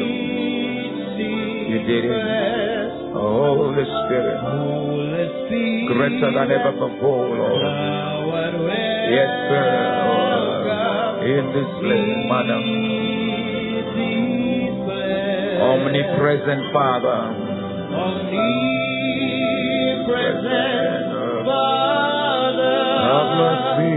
You 1.67 1.79
did 1.83 2.03
it. 2.07 2.15
Holy 3.11 3.83
Spirit. 3.83 4.39
Greater 5.91 6.31
than 6.31 6.47
ever 6.55 6.71
before, 6.79 7.27
Lord. 7.27 7.59
Yes, 9.11 9.31
sir. 9.51 9.67
In 11.27 11.43
this 11.51 11.67
place, 11.83 12.23
Madam. 12.31 12.63
Omnipresent 15.67 16.71
Father. 16.71 17.19
Omnipresent 17.99 18.71
Father. 21.43 22.79
Have 23.11 23.27
mercy. 23.43 23.91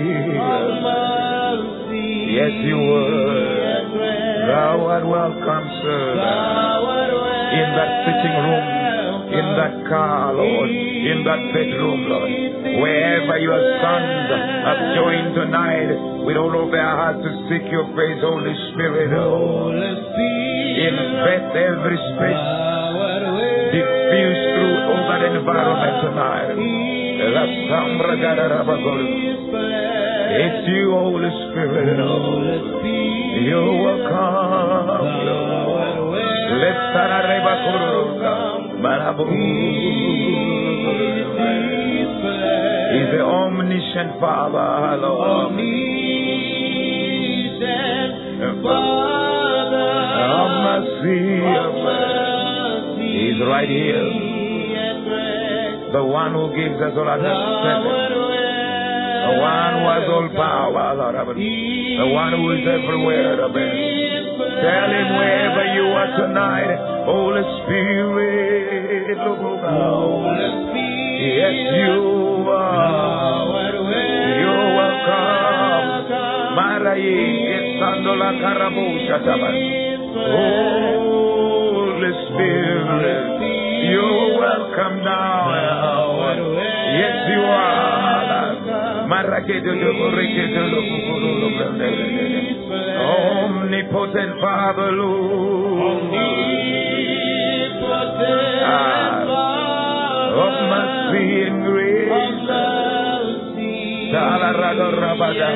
Yes, 2.35 2.51
you 2.67 2.79
were. 2.91 3.20
Welcome, 5.07 5.67
sir. 5.83 6.15
In 7.51 7.69
that 7.75 7.91
sitting 8.07 8.37
room, 8.47 8.67
in 9.31 9.47
that 9.59 9.75
car, 9.89 10.35
Lord, 10.35 10.71
in 10.71 11.25
that 11.25 11.41
bedroom, 11.55 12.01
Lord. 12.09 12.31
Wherever 12.81 13.37
your 13.39 13.61
sons 13.83 14.31
have 14.67 14.81
joined 14.97 15.35
tonight 15.35 15.91
with 16.25 16.37
all 16.37 16.55
of 16.55 16.71
their 16.71 16.87
hearts 16.87 17.23
to 17.25 17.31
seek 17.51 17.67
your 17.73 17.87
face, 17.99 18.21
Holy 18.23 18.55
Spirit. 18.73 19.11
Oh, 19.19 19.71
invest 19.71 21.51
every 21.57 21.99
space, 22.15 22.47
diffuse 23.75 24.43
through 24.55 24.77
all 24.91 25.05
that 25.11 25.23
environment 25.35 25.97
tonight. 26.07 26.55
It's 30.41 30.69
you, 30.69 30.91
Holy 30.95 31.31
Spirit. 31.51 31.99
You're 33.45 33.75
welcome. 33.83 34.80
Let's 36.61 36.83
start 36.91 37.11
a. 37.15 37.31
Marabu. 38.81 39.25
He's 42.91 43.11
the 43.15 43.23
omniscient 43.23 44.19
Father, 44.21 44.97
Lord. 45.01 45.53
Have 50.27 50.53
mercy. 50.67 51.23
He's 53.15 53.39
right 53.47 53.69
here. 53.69 54.11
The 55.93 56.05
one 56.05 56.33
who 56.33 56.49
gives 56.57 56.81
us 56.83 56.95
all 56.97 57.09
understanding. 57.09 57.93
The 59.21 59.35
one 59.39 59.73
who 59.75 59.85
has 59.87 60.09
all 60.09 60.29
power, 60.35 60.95
Lord. 60.97 61.15
The 61.37 62.07
one 62.13 62.33
who 62.33 62.51
is 62.53 62.67
everywhere, 62.67 63.37
Lord. 63.37 63.70
Tell 64.61 64.91
him 64.93 65.09
wherever 65.17 65.65
you 65.73 65.87
are 65.89 66.11
tonight, 66.21 66.77
Holy 67.07 67.45
Spirit, 67.65 69.17
oh, 69.19 69.25
oh, 69.25 69.41
look 69.41 69.65
out. 69.65 70.37
Yes, 71.17 71.57
you 71.81 72.45
are. 72.45 73.73
You're 74.41 74.69
welcome. 74.77 75.89
Marayi, 76.57 77.57
estando 77.57 78.11
la 78.17 78.31
carabusha 78.37 79.17
taban. 79.25 79.55
Holy 80.29 82.13
Spirit, 82.29 83.41
you're 83.89 84.29
welcome 84.39 84.97
now. 85.05 85.70
Are. 89.21 89.31
Marakedo 89.31 89.73
do 89.77 90.11
rekedo 90.17 90.63
lo 90.73 90.81
kukuru 90.81 91.31
lo 91.41 91.49
blende. 91.53 91.89
Omnipotent 92.97 94.41
Father, 94.41 94.93
Lord. 94.93 96.03
Of 100.41 100.57
mercy 100.73 101.43
and 101.45 101.61
grace. 101.69 102.09
Salarado 104.13 104.89
rabada. 104.97 105.51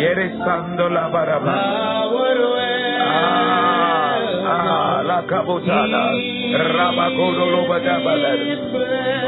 Yeresando 0.00 0.88
la 0.90 1.08
baraba. 1.08 1.54
Ah, 3.00 3.32
ah, 4.44 5.02
la 5.04 5.24
cabotada. 5.26 6.02
Rabagodo 6.52 7.44
lo 7.50 7.66
badabada. 7.66 8.83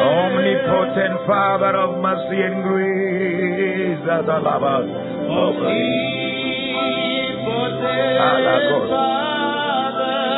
Omnipotent 0.06 1.16
Father 1.26 1.74
of 1.84 1.98
mercy 1.98 2.38
and 2.48 2.62
grace. 2.62 4.04
Adalaba. 4.06 4.74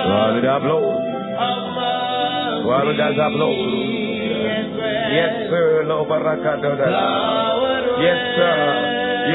Suave 0.08 0.40
da 0.42 0.56
blow. 0.58 0.84
Suave 2.62 2.92
da 2.96 3.28
blow. 3.28 3.52
Yes, 5.12 5.32
sir. 5.50 5.84
Yes, 8.00 8.20
sir. 8.36 8.62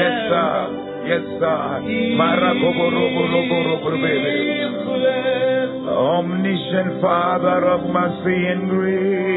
Yes, 0.00 0.16
sir. 0.30 0.50
Yes, 1.04 1.24
sir. 1.38 1.60
Omniscient 5.94 7.00
Father 7.00 7.60
of 7.74 7.82
mercy 7.90 8.38
and 8.52 8.62
grace. 8.70 9.33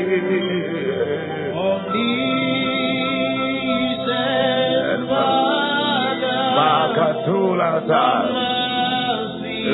Makatula 7.38 7.86
ta. 7.88 8.26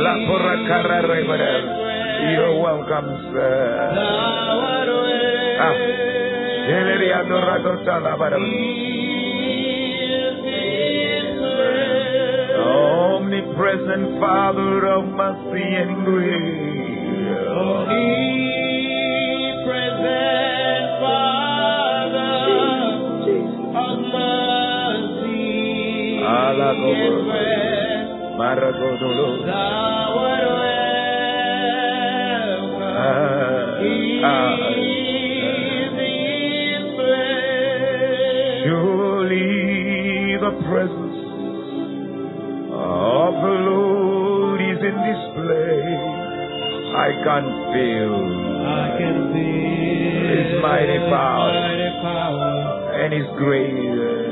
La 0.03 0.13
porra 0.27 0.55
carra. 0.67 0.99
You're 2.33 2.59
welcome, 2.59 3.31
sir. 3.31 3.91
Ah. 5.59 5.75
Sheleri 6.65 7.09
adorato 7.11 7.83
tala 7.85 8.15
barab. 8.19 8.43
Omnipresent 12.63 14.19
Father 14.19 14.85
of 14.87 15.05
mercy 15.07 15.63
and 15.63 16.05
grace. 16.05 16.63
Ala 28.43 28.69
gobo. 28.73 28.99
Maragodolo. 29.47 30.43
Surely 39.03 40.37
the 40.39 40.51
presence 40.63 41.17
of 42.71 43.33
the 43.43 43.55
Lord 43.67 44.61
is 44.61 44.79
in 44.79 44.95
this 45.03 45.21
place. 45.35 46.05
I 46.95 47.09
can 47.27 47.45
feel 47.73 48.15
I 48.63 48.87
can 48.99 49.17
feel 49.33 50.23
His 50.31 50.61
mighty 50.63 50.99
power. 51.11 51.51
mighty 51.51 51.91
power 51.99 52.93
and 53.03 53.09
His 53.13 53.27
grace. 53.35 54.22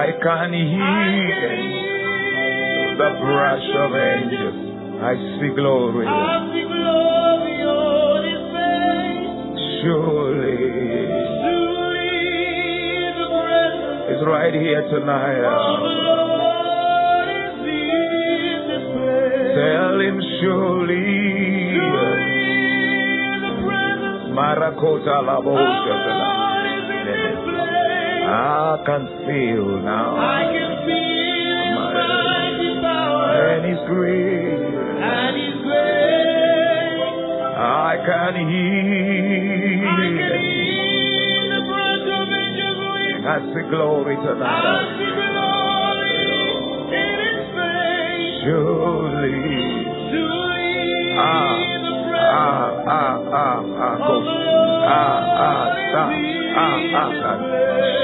I 0.00 0.12
can 0.16 0.52
hear 0.54 1.56
the 2.96 3.10
brush 3.20 3.68
of 3.84 3.90
angels. 3.92 4.56
I 4.96 5.12
see 5.36 5.52
glory. 5.54 6.06
I 6.08 6.10
see 6.56 6.64
glory 6.72 7.60
on 7.68 8.24
His 8.24 8.44
face. 8.56 9.60
Surely 9.84 10.56
Surely 11.44 12.16
the 13.12 13.28
presence 13.28 14.08
it's 14.08 14.24
right 14.24 14.54
here 14.56 14.88
tonight. 14.88 15.44
Lord 15.84 17.28
is 17.28 17.60
in 17.60 18.56
this 18.72 18.84
place. 18.96 19.52
Tell 19.52 20.00
Him 20.00 20.16
surely. 20.40 21.76
Surely 21.76 22.40
the 23.36 23.52
presence 23.68 24.32
Marakota 24.32 25.28
of 25.28 25.44
I 28.30 28.78
can 28.86 29.02
feel 29.26 29.66
now. 29.82 30.14
I 30.16 30.42
can 30.54 30.72
feel 30.86 31.70
mighty 31.98 32.70
power 32.80 33.26
And 33.50 33.62
His 33.66 33.80
grace. 33.90 34.74
and 35.02 35.34
His 35.36 35.56
grace. 35.66 37.00
I 37.58 37.92
can 38.06 38.34
hear. 38.46 39.82
I 39.82 40.06
can 40.14 40.42
hear. 40.46 41.42
the 41.50 41.60
breath 41.66 42.06
of 42.06 42.26
angels 42.30 42.80
wings. 42.86 43.22
That's 43.26 43.50
the 43.50 43.62
glory 43.70 44.14
I 44.14 44.22
tonight. 44.22 44.94
see 44.94 45.10
glory 45.10 46.22
in 46.94 47.14
His 47.18 47.40
face. 47.50 48.46
Surely. 48.46 49.42
Surely 50.14 51.18
Ah, 51.18 51.58
the 51.82 51.92
Ah, 52.30 52.70
presence 52.70 52.86
ah, 52.86 53.34
ah, 53.34 53.58
ah, 53.74 53.94
of 53.94 54.06
go. 54.06 54.14
the 54.22 54.38
Lord 54.38 54.86
Ah, 54.86 55.18
ah, 55.34 55.66
is 55.74 55.94
ah, 55.98 56.08
in 56.14 56.22
ah, 56.54 56.78
ah, 56.94 57.10
this 57.10 57.22
ah. 57.26 57.36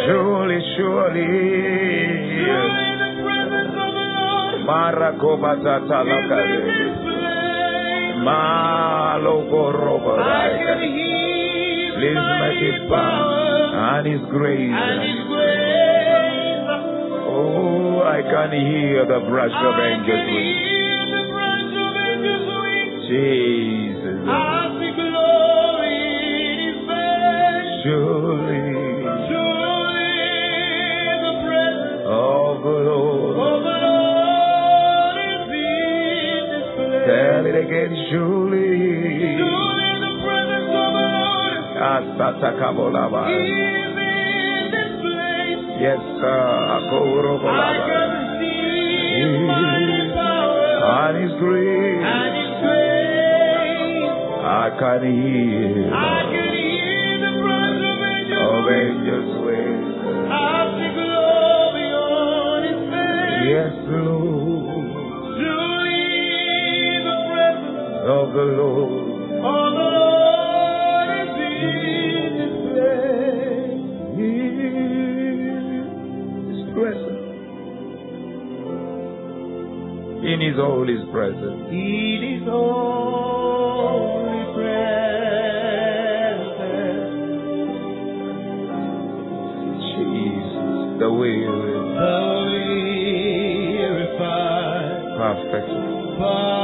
Surely, 0.07 0.61
surely. 0.77 1.27
Surely 1.27 2.89
the 3.03 3.11
presence 3.27 3.75
of 3.75 3.91
the 3.91 4.07
Lord 4.15 4.63
Marakobatata 4.67 5.99
is 6.01 6.07
in 6.07 6.15
lakare. 6.15 6.63
this 6.63 6.95
place. 7.03 8.17
Malokoroba. 8.27 10.15
I 10.19 10.23
can 10.63 10.81
hear 10.95 11.91
the 11.91 11.99
Please 11.99 12.23
make 12.41 12.63
it 12.63 12.87
And 12.87 14.07
His 14.07 14.23
grace. 14.31 14.71
and 14.73 15.01
His 15.03 15.21
grace. 15.27 16.71
Oh, 17.27 18.03
I 18.07 18.23
can 18.23 18.51
hear 18.53 19.05
the 19.07 19.21
brush 19.29 19.53
of 19.53 19.75
angels. 19.81 20.07
can 20.07 20.27
wings. 20.31 20.61
hear 20.67 21.03
the 21.17 21.23
breath 21.35 21.75
of 21.83 21.93
angels. 22.07 22.47
Jesus. 23.09 24.19
I 24.27 24.31
see 24.79 24.93
glory 24.97 25.99
in 26.47 26.59
His 26.67 26.79
face. 26.87 27.75
Surely 27.85 28.76
again, 37.57 37.93
surely. 38.11 38.69
Surely 39.41 39.91
the 40.05 40.13
presence 40.25 40.71
of 40.71 40.91
the 40.97 41.07
Lord 41.17 41.61
Asatakabolaba. 41.77 43.23
is 43.33 43.49
in 43.51 44.71
this 44.73 44.93
place. 45.01 45.63
Yes, 45.81 46.01
sir. 46.21 46.37
I 46.37 46.77
Akorobolaba. 46.81 47.87
can 47.87 48.11
see 48.41 49.21
mm. 49.25 49.47
mighty 49.47 50.03
power 50.15 50.77
And 50.87 51.15
His 51.23 51.33
grace. 51.41 52.05
and 52.05 52.33
His 52.37 52.53
grace. 52.65 53.25
I 54.47 54.71
can 54.79 55.01
hear 55.05 55.91
I 55.93 56.23
can 56.33 56.51
hear 56.55 57.19
the 57.25 57.33
breath 57.41 57.83
of 57.83 57.99
angels. 58.05 58.53
of 58.57 58.65
angels' 58.71 59.26
Lord. 68.47 68.91
the 69.75 69.89
Lord 69.97 71.09
is 71.23 71.35
in 71.47 72.33
this 72.39 72.57
place. 72.67 73.83
His 76.51 76.61
presence. 76.75 77.27
In 80.27 80.39
His 80.41 80.57
holy 80.57 80.99
presence. 81.13 81.63
In 81.71 82.21
His 82.23 82.45
holy 82.49 84.43
presence. 84.55 84.97
Jesus, 89.95 90.99
the 91.01 91.11
way 91.13 91.37
The 91.47 91.51
wearified, 94.17 95.03
perfect. 95.17 95.53
perfect 95.53 95.69
rest. 95.69 95.77
The 95.77 96.21
broken 96.21 96.56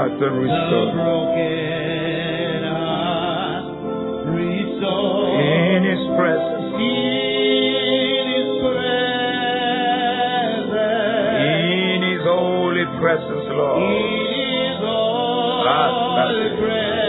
heart 0.00 0.12
and 0.12 0.20
The 0.20 0.96
broken 0.96 2.64
heart 2.72 3.68
restored. 4.32 5.44
In 5.44 5.84
His 5.84 6.00
presence. 6.16 6.72
In 6.80 8.24
His 8.32 8.48
presence. 8.64 8.96
In 11.44 12.00
His 12.00 12.24
holy 12.24 12.86
presence, 12.96 13.44
Lord. 13.52 13.84
In 13.84 14.40
His 14.40 14.80
holy 14.80 16.48
presence. 16.64 17.04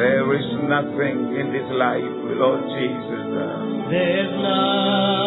There 0.00 0.32
is 0.32 0.48
nothing 0.64 1.36
in 1.36 1.52
this 1.52 1.68
life, 1.76 2.16
Lord 2.40 2.64
Jesus. 2.72 3.36
There's 3.92 4.32
nothing 4.32 5.19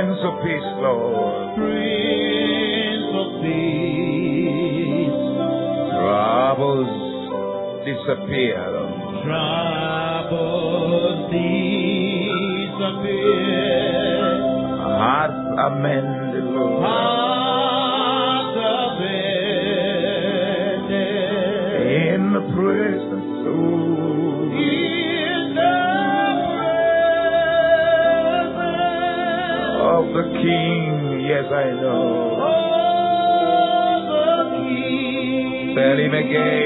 Prince 0.00 0.24
of 0.24 0.40
Peace, 0.40 0.70
Lord. 0.80 1.56
Prince 1.56 3.12
of 3.20 3.42
Peace. 3.44 5.12
Troubles 5.92 6.88
disappear. 7.84 8.64
Hearts 14.88 15.44
amended, 15.68 16.16
Lord. 16.16 16.19
Again 36.30 36.59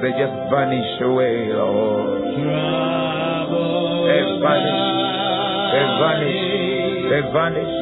they 0.00 0.12
just 0.16 0.32
vanish 0.48 1.00
away, 1.02 1.52
Lord. 1.52 2.24
They 4.08 4.22
vanish. 4.40 4.80
They 5.72 5.84
vanish. 6.00 6.40
They 7.10 7.20
vanish. 7.36 7.74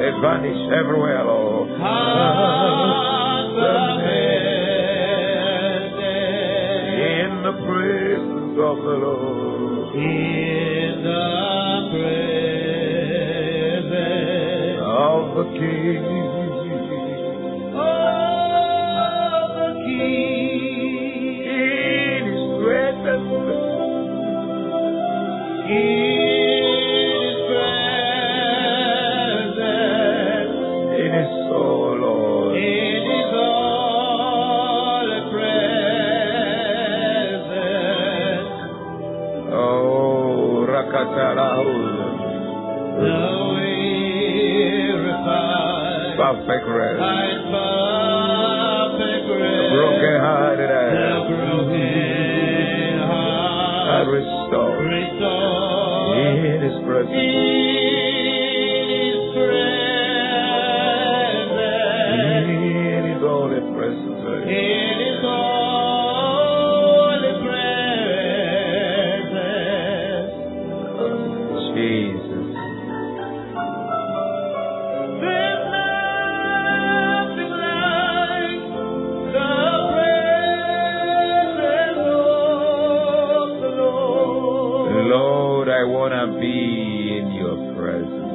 They 0.00 0.10
vanish 0.24 0.60
everywhere, 0.72 1.24
Lord. 1.24 1.68
In 6.96 7.30
the 7.44 7.52
presence 7.60 8.56
of 8.56 8.76
the 8.80 8.96
Lord. 9.04 9.94
In 9.96 11.04
the 11.04 11.28
presence 11.92 12.40
Of 14.80 15.22
the 15.36 15.44
King. 15.60 16.45
Be 86.40 87.16
in 87.18 87.32
your 87.32 87.56
presence. 87.74 88.25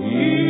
In 0.00 0.45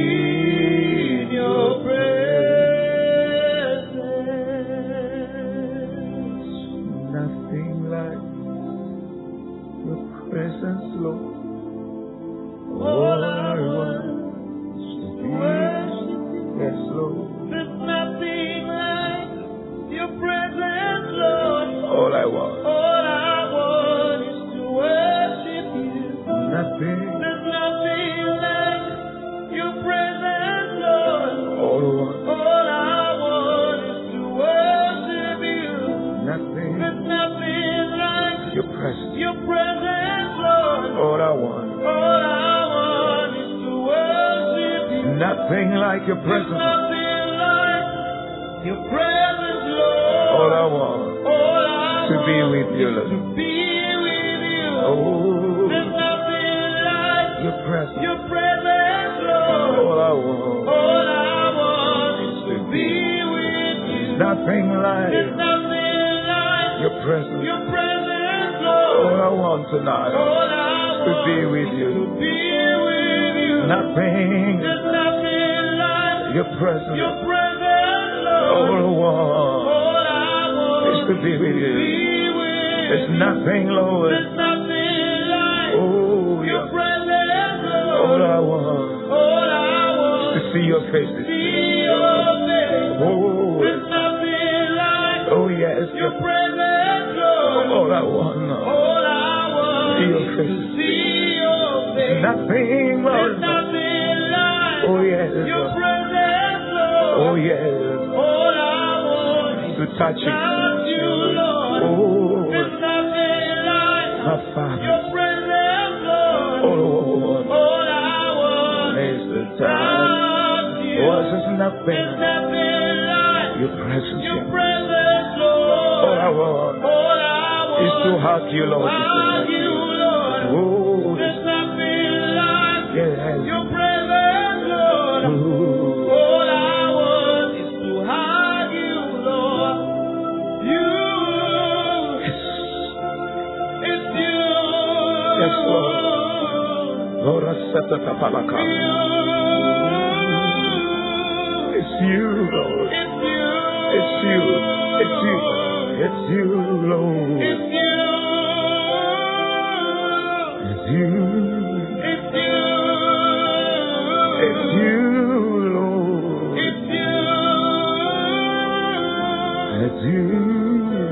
It's 169.79 170.03
you. 170.05 170.29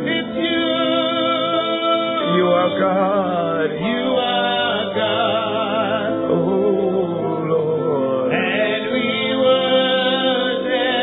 It's 0.08 0.36
you. 0.36 0.64
You 2.36 2.46
are 2.48 2.72
God. 2.80 3.68
You 3.76 4.02
are 4.16 4.84
God. 4.94 6.12
Oh, 6.32 7.44
Lord. 7.50 8.32
And 8.32 8.84
we 8.94 9.06
worship 10.64 10.94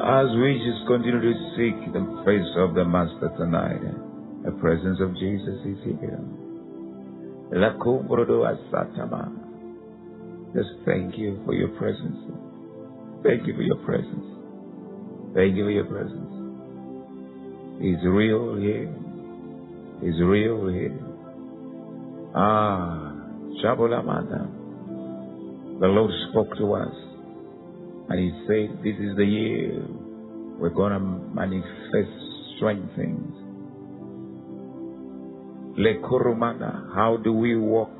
As 0.01 0.29
we 0.41 0.57
just 0.65 0.87
continue 0.89 1.21
to 1.21 1.35
seek 1.57 1.93
the 1.93 2.01
face 2.25 2.57
of 2.57 2.75
the 2.75 2.85
Master 2.85 3.29
tonight, 3.37 3.83
the 4.45 4.53
presence 4.53 4.99
of 5.03 5.13
Jesus 5.19 5.61
is 5.67 5.79
here. 5.85 6.25
Just 10.55 10.71
thank 10.87 11.19
you 11.19 11.43
for 11.45 11.53
your 11.53 11.69
presence. 11.77 12.17
Thank 13.23 13.47
you 13.47 13.55
for 13.55 13.63
your 13.63 13.77
presence. 13.85 14.38
Thank 15.39 15.55
you 15.55 15.69
your 15.69 15.85
presence. 15.85 16.35
It's 17.79 18.03
real 18.05 18.57
here. 18.57 18.93
It's 20.03 20.19
real 20.21 20.67
here. 20.67 20.99
Ah, 22.35 23.15
Shabolamanda. 23.63 24.51
The 25.79 25.87
Lord 25.87 26.11
spoke 26.31 26.59
to 26.59 26.73
us 26.75 26.93
and 28.09 28.19
He 28.19 28.33
said, 28.49 28.83
This 28.83 28.97
is 28.99 29.17
the 29.17 29.25
year 29.25 29.81
we're 30.59 30.71
going 30.71 30.91
to 30.91 30.99
manifest 30.99 32.11
strange 32.57 32.91
things. 32.97 33.33
Lekurumana, 35.79 36.93
how 36.97 37.17
do 37.23 37.33
we 37.33 37.57
walk 37.57 37.95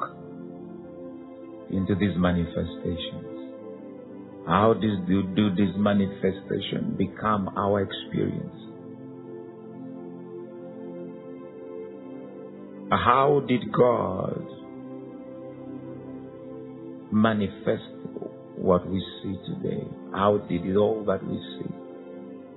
into 1.71 1.95
this 1.95 2.17
manifestations? 2.17 3.28
How 4.49 4.73
does 4.73 4.99
do, 5.07 5.23
do 5.35 5.51
this 5.51 5.75
manifestation 5.77 6.95
become 6.97 7.51
our 7.55 7.83
experience? 7.83 8.57
How 12.91 13.43
did 13.47 13.71
God 13.71 14.43
manifest 17.13 17.83
what 18.57 18.89
we 18.89 19.05
see 19.23 19.37
today? 19.53 19.87
How 20.13 20.39
did 20.49 20.65
it 20.65 20.77
all 20.77 21.05
that 21.05 21.23
we 21.23 21.37
see, 21.37 21.71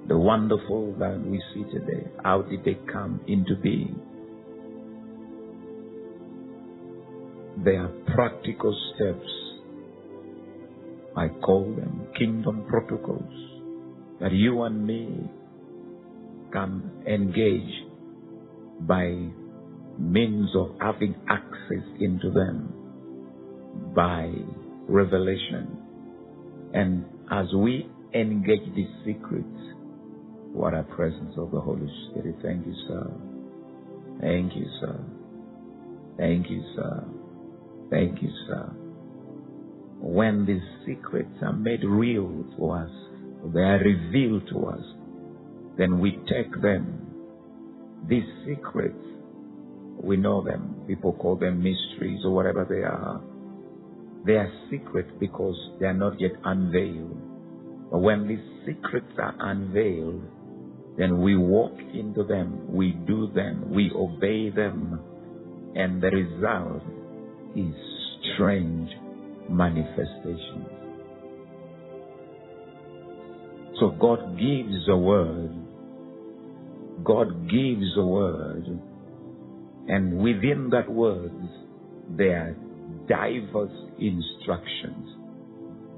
the 0.08 0.18
wonderful 0.18 0.96
that 0.98 1.20
we 1.20 1.44
see 1.54 1.64
today, 1.74 2.08
how 2.24 2.44
did 2.44 2.64
they 2.64 2.78
come 2.90 3.20
into 3.28 3.56
being? 3.62 4.00
They 7.66 7.76
are 7.76 7.92
practical 8.16 8.74
steps. 8.96 9.41
I 11.16 11.28
call 11.28 11.64
them 11.76 12.08
kingdom 12.18 12.66
protocols 12.70 13.52
that 14.22 14.32
you 14.32 14.62
and 14.64 14.86
me 14.86 15.30
can 16.54 16.92
engage 17.08 17.86
by 18.82 19.28
means 19.98 20.50
of 20.56 20.76
having 20.80 21.16
access 21.30 21.86
into 22.00 22.32
them 22.32 22.74
by 23.96 24.32
revelation. 24.88 25.78
And 26.74 27.06
as 27.32 27.48
we 27.56 27.90
engage 28.14 28.74
these 28.76 28.90
secrets, 29.06 29.48
what 30.54 30.74
a 30.74 30.84
presence 30.84 31.34
of 31.38 31.52
the 31.52 31.60
Holy 31.60 31.88
Spirit. 32.10 32.36
Thank 32.42 32.66
you, 32.66 32.76
sir. 32.88 33.12
Thank 34.22 34.56
you, 34.56 34.66
sir. 34.80 35.00
Thank 36.18 36.50
you, 36.50 36.64
sir. 36.76 37.04
Thank 37.90 38.22
you, 38.22 38.30
sir. 38.48 38.81
When 40.02 40.48
these 40.48 40.64
secrets 40.84 41.30
are 41.44 41.54
made 41.54 41.84
real 41.84 42.44
to 42.58 42.72
us, 42.72 42.90
they 43.54 43.60
are 43.60 43.78
revealed 43.78 44.48
to 44.50 44.66
us, 44.66 44.84
then 45.78 46.00
we 46.00 46.18
take 46.28 46.60
them. 46.60 47.06
These 48.10 48.26
secrets, 48.48 48.98
we 50.02 50.18
know 50.18 50.44
them. 50.44 50.86
People 50.88 51.14
call 51.14 51.36
them 51.36 51.62
mysteries 51.62 52.22
or 52.26 52.32
whatever 52.32 52.66
they 52.68 52.82
are. 52.82 53.22
They 54.26 54.34
are 54.34 54.52
secret 54.72 55.20
because 55.20 55.56
they 55.80 55.86
are 55.86 55.94
not 55.94 56.20
yet 56.20 56.32
unveiled. 56.46 57.92
But 57.92 58.00
when 58.00 58.28
these 58.28 58.40
secrets 58.66 59.14
are 59.20 59.36
unveiled, 59.40 60.24
then 60.98 61.22
we 61.22 61.38
walk 61.38 61.78
into 61.94 62.24
them, 62.24 62.74
we 62.74 62.94
do 63.06 63.32
them, 63.36 63.72
we 63.72 63.92
obey 63.96 64.50
them, 64.50 65.00
and 65.76 66.02
the 66.02 66.10
result 66.10 66.82
is 67.56 67.76
strange 68.34 68.90
manifestations. 69.50 70.68
So 73.80 73.90
God 73.90 74.38
gives 74.38 74.88
a 74.90 74.96
word. 74.96 75.52
God 77.04 77.50
gives 77.50 77.98
a 77.98 78.06
word. 78.06 78.80
And 79.88 80.20
within 80.20 80.70
that 80.72 80.90
word, 80.90 81.34
there 82.10 82.38
are 82.38 82.56
diverse 83.08 83.76
instructions, 83.98 85.10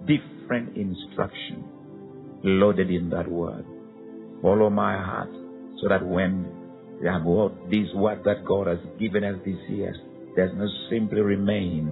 different 0.08 0.78
instructions 0.78 1.66
loaded 2.44 2.90
in 2.90 3.10
that 3.10 3.30
word. 3.30 3.66
Follow 4.42 4.70
my 4.70 4.94
heart 4.98 5.30
so 5.82 5.90
that 5.90 6.06
when 6.06 6.46
this 7.70 7.88
word 7.96 8.24
that 8.24 8.46
God 8.46 8.68
has 8.68 8.80
given 9.00 9.24
us 9.24 9.36
this 9.46 9.58
year 9.68 9.94
does 10.38 10.52
not 10.56 10.70
simply 10.90 11.22
remain 11.22 11.92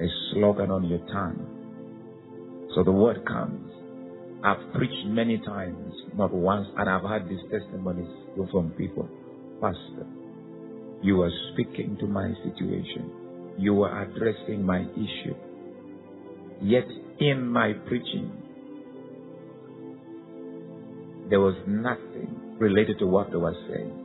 a 0.00 0.06
slogan 0.32 0.70
on 0.70 0.84
your 0.84 0.98
tongue. 0.98 2.68
So 2.74 2.82
the 2.82 2.92
word 2.92 3.24
comes. 3.26 3.70
I've 4.44 4.72
preached 4.74 5.06
many 5.06 5.38
times, 5.38 5.94
not 6.16 6.32
once, 6.32 6.66
and 6.76 6.88
I've 6.88 7.02
had 7.02 7.28
these 7.28 7.42
testimonies 7.50 8.10
from 8.50 8.70
people. 8.70 9.08
Pastor, 9.60 10.06
you 11.02 11.22
are 11.22 11.30
speaking 11.52 11.96
to 12.00 12.06
my 12.06 12.32
situation. 12.42 13.10
You 13.58 13.82
are 13.82 14.02
addressing 14.02 14.64
my 14.64 14.80
issue. 14.80 15.34
Yet 16.60 16.86
in 17.20 17.46
my 17.46 17.72
preaching, 17.86 18.32
there 21.28 21.40
was 21.40 21.54
nothing 21.66 22.56
related 22.58 22.98
to 22.98 23.06
what 23.06 23.30
they 23.30 23.36
were 23.36 23.54
saying. 23.68 23.98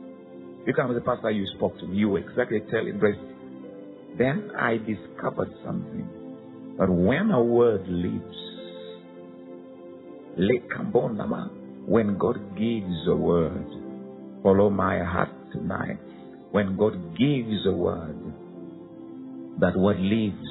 You 0.66 0.74
come 0.74 0.90
as 0.90 0.96
a 0.96 1.00
pastor, 1.00 1.30
you 1.30 1.46
spoke 1.56 1.78
to 1.78 1.86
me, 1.86 1.96
you 1.96 2.10
were 2.10 2.18
exactly 2.18 2.60
telling. 2.70 3.00
Then 4.18 4.50
I 4.58 4.78
discovered 4.78 5.52
something. 5.64 6.08
But 6.76 6.90
when 6.90 7.30
a 7.30 7.42
word 7.42 7.86
lives, 7.86 8.36
leaves, 10.36 10.64
when 11.86 12.18
God 12.18 12.56
gives 12.56 13.08
a 13.08 13.14
word, 13.14 13.66
follow 14.42 14.70
my 14.70 14.98
heart 15.04 15.30
tonight. 15.52 16.00
When 16.50 16.76
God 16.76 17.16
gives 17.16 17.64
a 17.66 17.72
word, 17.72 18.18
that 19.60 19.76
word 19.76 20.00
lives. 20.00 20.48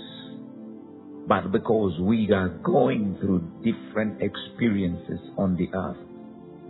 But 1.27 1.51
because 1.51 1.99
we 1.99 2.31
are 2.31 2.49
going 2.49 3.17
through 3.19 3.41
different 3.63 4.21
experiences 4.21 5.19
on 5.37 5.57
the 5.57 5.67
earth, 5.77 5.97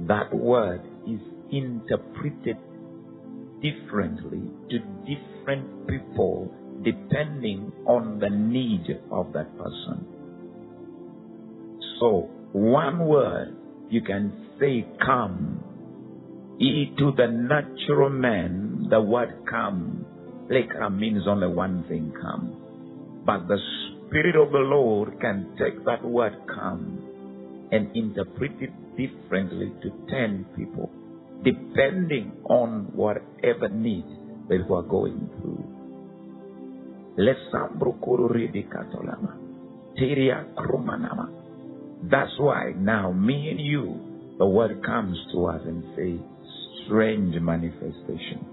that 0.08 0.34
word 0.34 0.82
is 1.08 1.22
interpreted 1.52 2.58
differently 3.62 4.52
to 4.70 4.80
different 5.06 5.88
people 5.88 6.52
depending 6.84 7.72
on 7.86 8.20
the 8.20 8.30
need 8.30 8.86
of 9.12 9.34
that 9.34 9.58
person. 9.58 10.06
So, 12.00 12.30
one 12.52 13.08
word 13.08 13.56
you 13.90 14.02
can 14.02 14.32
say 14.60 14.86
come. 15.04 15.64
It 16.60 16.98
to 16.98 17.12
the 17.16 17.28
natural 17.28 18.10
man, 18.10 18.88
the 18.90 19.00
word 19.00 19.46
come, 19.50 20.06
lekra 20.50 20.96
means 20.96 21.24
only 21.28 21.48
one 21.48 21.86
thing 21.88 22.12
come. 22.20 23.24
But 23.26 23.48
the 23.48 23.58
Spirit 24.08 24.36
of 24.36 24.52
the 24.52 24.60
Lord 24.60 25.20
can 25.20 25.56
take 25.60 25.84
that 25.86 26.04
word 26.04 26.34
come 26.48 27.04
and 27.72 27.96
interpret 27.96 28.54
it 28.62 28.72
differently 28.98 29.72
to 29.84 29.90
10 30.10 30.46
people, 30.56 30.90
depending 31.44 32.32
on 32.46 32.90
whatever 32.96 33.70
need 33.70 34.06
that 34.50 34.66
we 34.68 34.76
are 34.76 34.82
going 34.82 35.30
through. 35.42 35.77
That's 42.10 42.32
why 42.40 42.74
now 42.78 43.12
me 43.12 43.50
and 43.50 43.60
you, 43.60 44.36
the 44.38 44.46
word 44.46 44.84
comes 44.86 45.18
to 45.34 45.46
us 45.48 45.62
and 45.66 45.84
say, 45.96 46.20
strange 46.86 47.36
manifestation. 47.42 48.46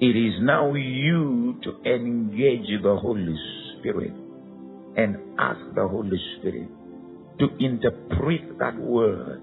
It 0.00 0.16
is 0.16 0.40
now 0.40 0.72
you 0.74 1.60
to 1.62 1.90
engage 1.90 2.82
the 2.82 2.96
Holy 2.96 3.36
Spirit 3.78 4.12
and 4.96 5.16
ask 5.38 5.60
the 5.74 5.86
Holy 5.86 6.18
Spirit 6.38 6.68
to 7.38 7.48
interpret 7.62 8.58
that 8.58 8.78
word 8.78 9.42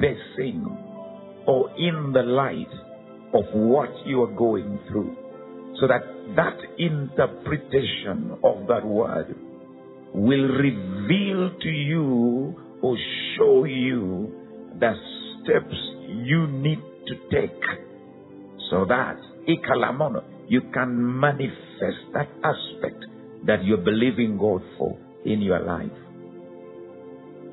basing 0.00 0.64
or 1.46 1.70
in 1.78 2.12
the 2.14 2.22
light 2.22 2.72
of 3.34 3.44
what 3.52 3.90
you 4.06 4.22
are 4.22 4.34
going 4.34 4.78
through. 4.88 5.23
So 5.80 5.88
that 5.88 6.02
that 6.36 6.58
interpretation 6.78 8.38
of 8.42 8.66
that 8.68 8.84
word 8.86 9.34
will 10.14 10.48
reveal 10.48 11.50
to 11.60 11.68
you 11.68 12.54
or 12.80 12.96
show 13.36 13.64
you 13.64 14.32
the 14.78 14.94
steps 15.42 15.74
you 16.08 16.46
need 16.46 16.78
to 17.06 17.14
take 17.30 17.60
so 18.70 18.84
that 18.88 19.18
ikalamono 19.48 20.22
you 20.48 20.60
can 20.72 21.20
manifest 21.20 22.12
that 22.12 22.28
aspect 22.44 23.04
that 23.46 23.64
you're 23.64 23.78
believing 23.78 24.38
God 24.38 24.62
for 24.78 24.96
in 25.24 25.40
your 25.42 25.60
life. 25.60 25.90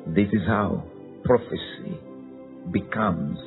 This 0.07 0.27
is 0.31 0.41
how 0.47 0.83
prophecy 1.23 1.99
becomes 2.71 3.37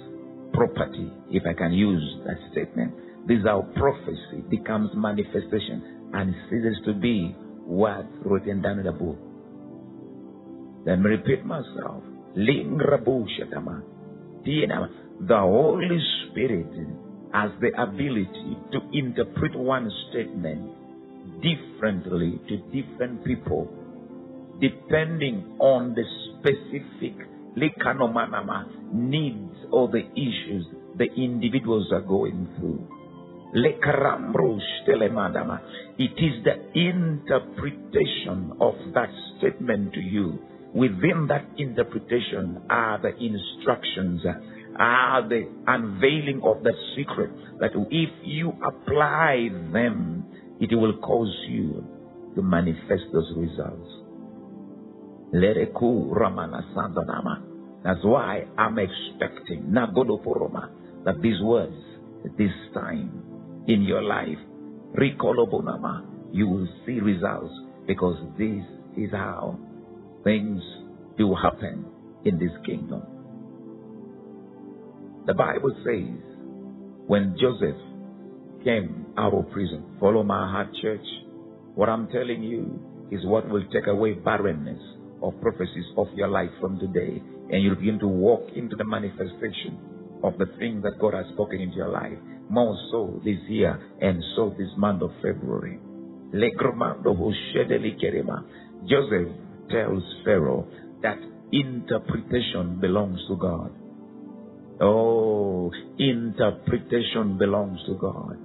property, 0.52 1.10
if 1.30 1.42
I 1.46 1.52
can 1.52 1.72
use 1.72 2.02
that 2.26 2.36
statement. 2.52 2.94
This 3.26 3.38
is 3.38 3.44
how 3.46 3.66
prophecy 3.74 4.44
becomes 4.50 4.90
manifestation 4.94 6.10
and 6.12 6.34
ceases 6.50 6.76
to 6.84 6.92
be 6.92 7.34
what's 7.64 8.06
written 8.24 8.60
down 8.60 8.78
in 8.78 8.84
the 8.84 8.92
book. 8.92 9.18
Let 10.86 11.00
me 11.00 11.10
repeat 11.10 11.44
myself. 11.44 12.02
The 15.20 15.38
Holy 15.38 15.98
Spirit 16.30 16.66
has 17.32 17.50
the 17.60 17.70
ability 17.80 18.58
to 18.72 18.80
interpret 18.92 19.56
one 19.56 19.90
statement 20.10 20.70
differently 21.40 22.40
to 22.48 22.56
different 22.70 23.24
people 23.24 23.68
depending 24.60 25.56
on 25.58 25.94
the 25.94 26.04
specific 26.30 27.16
needs 28.92 29.56
or 29.72 29.88
the 29.88 30.04
issues 30.12 30.66
the 30.98 31.06
individuals 31.16 31.90
are 31.92 32.02
going 32.02 32.48
through. 32.58 32.86
It 33.56 33.60
is 36.18 36.42
the 36.42 36.56
interpretation 36.74 38.52
of 38.60 38.74
that 38.94 39.10
statement 39.38 39.92
to 39.94 40.00
you. 40.00 40.40
Within 40.74 41.28
that 41.28 41.46
interpretation 41.56 42.62
are 42.68 43.00
the 43.00 43.14
instructions, 43.16 44.22
are 44.76 45.28
the 45.28 45.48
unveiling 45.68 46.40
of 46.42 46.64
the 46.64 46.72
secret 46.96 47.30
that 47.60 47.70
if 47.92 48.10
you 48.24 48.54
apply 48.60 49.50
them, 49.72 50.24
it 50.60 50.74
will 50.74 50.96
cause 50.98 51.32
you 51.48 51.84
to 52.34 52.42
manifest 52.42 53.04
those 53.12 53.32
results. 53.36 53.88
That's 57.84 58.02
why 58.02 58.46
I'm 58.58 58.78
expecting 58.80 59.72
that 59.74 61.14
these 61.22 61.40
words, 61.40 61.76
this 62.36 62.50
time 62.72 63.23
in 63.66 63.82
your 63.82 64.02
life, 64.02 64.38
Rikolobonama, 64.94 66.04
you 66.32 66.48
will 66.48 66.68
see 66.84 67.00
results 67.00 67.52
because 67.86 68.16
this 68.38 68.62
is 68.96 69.10
how 69.12 69.58
things 70.22 70.62
do 71.16 71.34
happen 71.34 71.86
in 72.24 72.38
this 72.38 72.52
kingdom. 72.66 73.02
The 75.26 75.34
Bible 75.34 75.74
says 75.84 76.36
when 77.06 77.36
Joseph 77.40 77.76
came 78.64 79.06
out 79.16 79.34
of 79.34 79.50
prison, 79.50 79.84
follow 80.00 80.22
my 80.22 80.50
heart, 80.50 80.68
church. 80.82 81.04
What 81.74 81.88
I'm 81.88 82.08
telling 82.08 82.42
you 82.42 82.80
is 83.10 83.24
what 83.24 83.48
will 83.48 83.64
take 83.72 83.86
away 83.86 84.14
barrenness 84.14 84.80
of 85.22 85.40
prophecies 85.40 85.84
of 85.96 86.08
your 86.14 86.28
life 86.28 86.50
from 86.60 86.78
today, 86.78 87.22
and 87.50 87.62
you'll 87.62 87.76
begin 87.76 87.98
to 88.00 88.08
walk 88.08 88.48
into 88.54 88.76
the 88.76 88.84
manifestation 88.84 89.93
of 90.24 90.38
the 90.38 90.46
things 90.58 90.82
that 90.82 90.98
God 90.98 91.14
has 91.14 91.26
spoken 91.34 91.60
into 91.60 91.76
your 91.76 91.90
life. 91.90 92.18
More 92.48 92.76
so 92.90 93.20
this 93.24 93.38
year 93.48 93.78
and 94.00 94.22
so 94.36 94.54
this 94.58 94.68
month 94.76 95.02
of 95.02 95.10
February. 95.22 95.78
Joseph 98.88 99.32
tells 99.70 100.02
Pharaoh 100.24 100.66
that 101.02 101.18
interpretation 101.52 102.80
belongs 102.80 103.20
to 103.28 103.36
God. 103.36 103.72
Oh, 104.80 105.70
interpretation 105.98 107.38
belongs 107.38 107.78
to 107.86 107.94
God. 108.00 108.38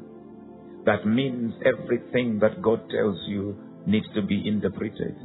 That 0.86 1.05
means 1.07 1.53
everything 1.65 2.39
that 2.39 2.61
God 2.61 2.89
tells 2.89 3.17
you 3.27 3.55
needs 3.88 4.07
to 4.15 4.21
be 4.21 4.47
interpreted 4.47 5.15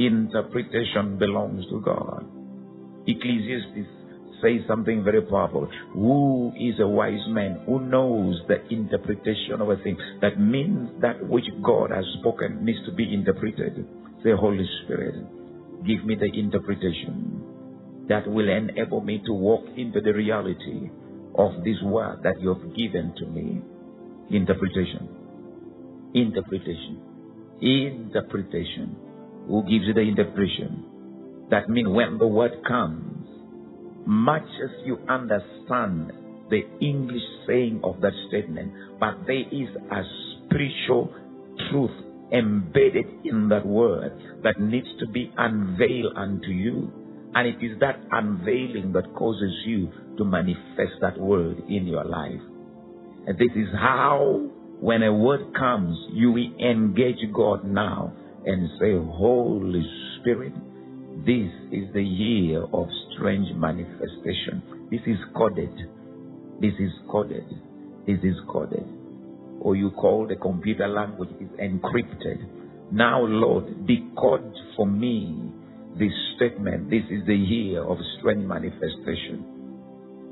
interpretation 0.00 1.18
belongs 1.18 1.64
to 1.68 1.80
God. 1.80 2.24
Ecclesiastes 3.06 3.99
says 4.42 4.66
something 4.68 5.04
very 5.04 5.22
powerful. 5.22 5.68
Who 5.92 6.52
is 6.58 6.80
a 6.80 6.86
wise 6.86 7.26
man 7.28 7.62
who 7.66 7.80
knows 7.80 8.40
the 8.48 8.66
interpretation 8.72 9.60
of 9.60 9.70
a 9.70 9.76
thing? 9.76 9.96
That 10.20 10.40
means 10.40 10.90
that 11.00 11.26
which 11.28 11.46
God 11.62 11.90
has 11.90 12.04
spoken 12.20 12.64
needs 12.64 12.84
to 12.86 12.92
be 12.92 13.12
interpreted. 13.12 13.86
Say, 14.22 14.30
Holy 14.38 14.68
Spirit, 14.84 15.14
give 15.86 16.04
me 16.04 16.14
the 16.16 16.30
interpretation 16.38 18.06
that 18.08 18.26
will 18.26 18.48
enable 18.48 19.00
me 19.00 19.22
to 19.26 19.32
walk 19.32 19.64
into 19.76 20.00
the 20.00 20.12
reality 20.12 20.90
of 21.36 21.62
this 21.64 21.80
word 21.82 22.20
that 22.24 22.40
you 22.40 22.54
have 22.54 22.74
given 22.76 23.14
to 23.16 23.26
me. 23.26 23.62
Interpretation. 24.30 25.08
Interpretation. 26.14 27.00
Interpretation. 27.60 28.96
Who 29.46 29.62
gives 29.62 29.86
you 29.86 29.94
the 29.94 30.00
interpretation? 30.00 30.84
That 31.50 31.68
means 31.68 31.88
when 31.88 32.18
the 32.18 32.26
word 32.26 32.62
comes, 32.66 33.19
much 34.06 34.46
as 34.62 34.70
you 34.84 34.98
understand 35.08 36.12
the 36.50 36.62
English 36.80 37.22
saying 37.46 37.80
of 37.84 38.00
that 38.00 38.12
statement, 38.28 38.72
but 38.98 39.14
there 39.26 39.46
is 39.50 39.68
a 39.90 40.02
spiritual 40.46 41.14
truth 41.70 41.90
embedded 42.32 43.06
in 43.24 43.48
that 43.48 43.66
word 43.66 44.12
that 44.42 44.60
needs 44.60 44.88
to 44.98 45.06
be 45.08 45.32
unveiled 45.36 46.16
unto 46.16 46.48
you. 46.48 46.92
And 47.34 47.46
it 47.46 47.64
is 47.64 47.78
that 47.80 48.00
unveiling 48.10 48.92
that 48.94 49.14
causes 49.14 49.52
you 49.64 49.88
to 50.18 50.24
manifest 50.24 50.98
that 51.00 51.18
word 51.18 51.58
in 51.68 51.86
your 51.86 52.04
life. 52.04 52.40
And 53.26 53.38
this 53.38 53.52
is 53.54 53.68
how, 53.72 54.48
when 54.80 55.02
a 55.02 55.12
word 55.12 55.54
comes, 55.56 55.96
you 56.12 56.36
engage 56.36 57.18
God 57.32 57.64
now 57.64 58.12
and 58.44 58.68
say, 58.80 58.92
Holy 58.96 59.86
Spirit, 60.20 60.52
this 61.26 61.50
is 61.72 61.92
the 61.92 62.02
year 62.02 62.62
of 62.72 62.88
strange 63.14 63.54
manifestation. 63.54 64.88
This 64.90 65.00
is 65.06 65.18
coded. 65.36 65.72
This 66.60 66.74
is 66.78 66.90
coded. 67.10 67.44
This 68.06 68.18
is 68.22 68.36
coded. 68.50 68.86
Or 69.60 69.76
you 69.76 69.90
call 69.90 70.26
the 70.26 70.36
computer 70.36 70.88
language 70.88 71.30
is 71.40 71.48
encrypted. 71.60 72.92
Now, 72.92 73.20
Lord, 73.22 73.86
decode 73.86 74.54
for 74.76 74.86
me 74.86 75.52
this 75.98 76.12
statement. 76.36 76.90
This 76.90 77.04
is 77.10 77.26
the 77.26 77.36
year 77.36 77.84
of 77.84 77.98
strange 78.18 78.46
manifestation 78.46 79.60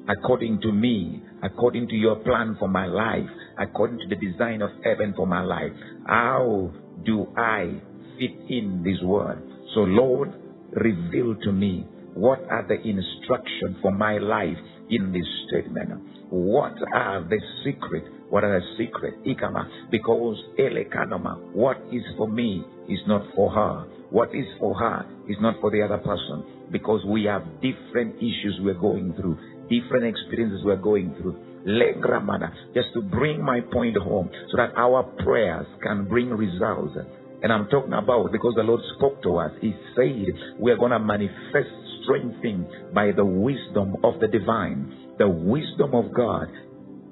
according 0.09 0.61
to 0.63 0.73
me, 0.73 1.23
according 1.43 1.89
to 1.89 1.95
your 1.95 2.17
plan 2.17 2.57
for 2.59 2.69
my 2.69 2.87
life, 2.87 3.29
according 3.59 3.99
to 3.99 4.07
the 4.09 4.17
design 4.17 4.63
of 4.63 4.71
heaven 4.83 5.13
for 5.15 5.27
my 5.27 5.43
life. 5.43 5.73
How 6.07 6.73
do 7.05 7.29
I 7.37 7.81
fit 8.19 8.33
in 8.49 8.83
this 8.83 9.01
word? 9.03 9.43
So, 9.75 9.81
Lord, 9.81 10.33
reveal 10.73 11.35
to 11.45 11.53
me 11.53 11.87
what 12.15 12.41
are 12.51 12.67
the 12.67 12.75
instructions 12.75 13.77
for 13.81 13.93
my 13.93 14.19
life 14.19 14.57
in 14.91 15.13
this 15.13 15.27
statement. 15.49 15.91
What 16.31 16.75
are 16.95 17.23
the 17.23 17.41
secret? 17.65 18.05
What 18.31 18.45
are 18.45 18.61
the 18.61 18.67
secret? 18.77 19.23
Ikama. 19.25 19.91
Because 19.91 20.37
Elekanoma, 20.59 21.53
what 21.53 21.77
is 21.93 22.03
for 22.17 22.29
me 22.29 22.65
is 22.89 22.99
not 23.07 23.23
for 23.37 23.51
her. 23.51 23.87
What 24.11 24.35
is 24.35 24.47
for 24.59 24.75
her 24.75 25.07
is 25.29 25.37
not 25.41 25.61
for 25.61 25.71
the 25.71 25.83
other 25.83 25.99
person. 25.99 26.69
Because 26.73 27.05
we 27.07 27.25
have 27.25 27.45
different 27.61 28.17
issues 28.17 28.59
we're 28.63 28.75
going 28.75 29.15
through 29.15 29.39
different 29.69 30.05
experiences 30.05 30.61
we're 30.65 30.77
going 30.77 31.15
through. 31.21 31.37
Legramana, 31.67 32.51
just 32.75 32.89
to 32.95 33.03
bring 33.03 33.43
my 33.43 33.61
point 33.73 33.97
home 33.97 34.31
so 34.51 34.57
that 34.57 34.73
our 34.77 35.03
prayers 35.23 35.67
can 35.83 36.07
bring 36.09 36.31
results. 36.31 36.97
And 37.43 37.53
I'm 37.53 37.69
talking 37.69 37.93
about 37.93 38.33
because 38.33 38.55
the 38.57 38.63
Lord 38.63 38.81
spoke 38.97 39.23
to 39.23 39.39
us. 39.39 39.53
He 39.61 39.73
said 39.95 40.59
we're 40.59 40.77
going 40.77 40.93
to 40.93 40.99
manifest 40.99 41.71
strange 42.03 42.35
things 42.43 42.67
by 42.95 43.13
the 43.13 43.25
wisdom 43.25 43.97
of 44.03 44.21
the 44.21 44.29
divine. 44.29 45.15
The 45.19 45.29
wisdom 45.29 45.95
of 45.95 46.13
God 46.15 46.49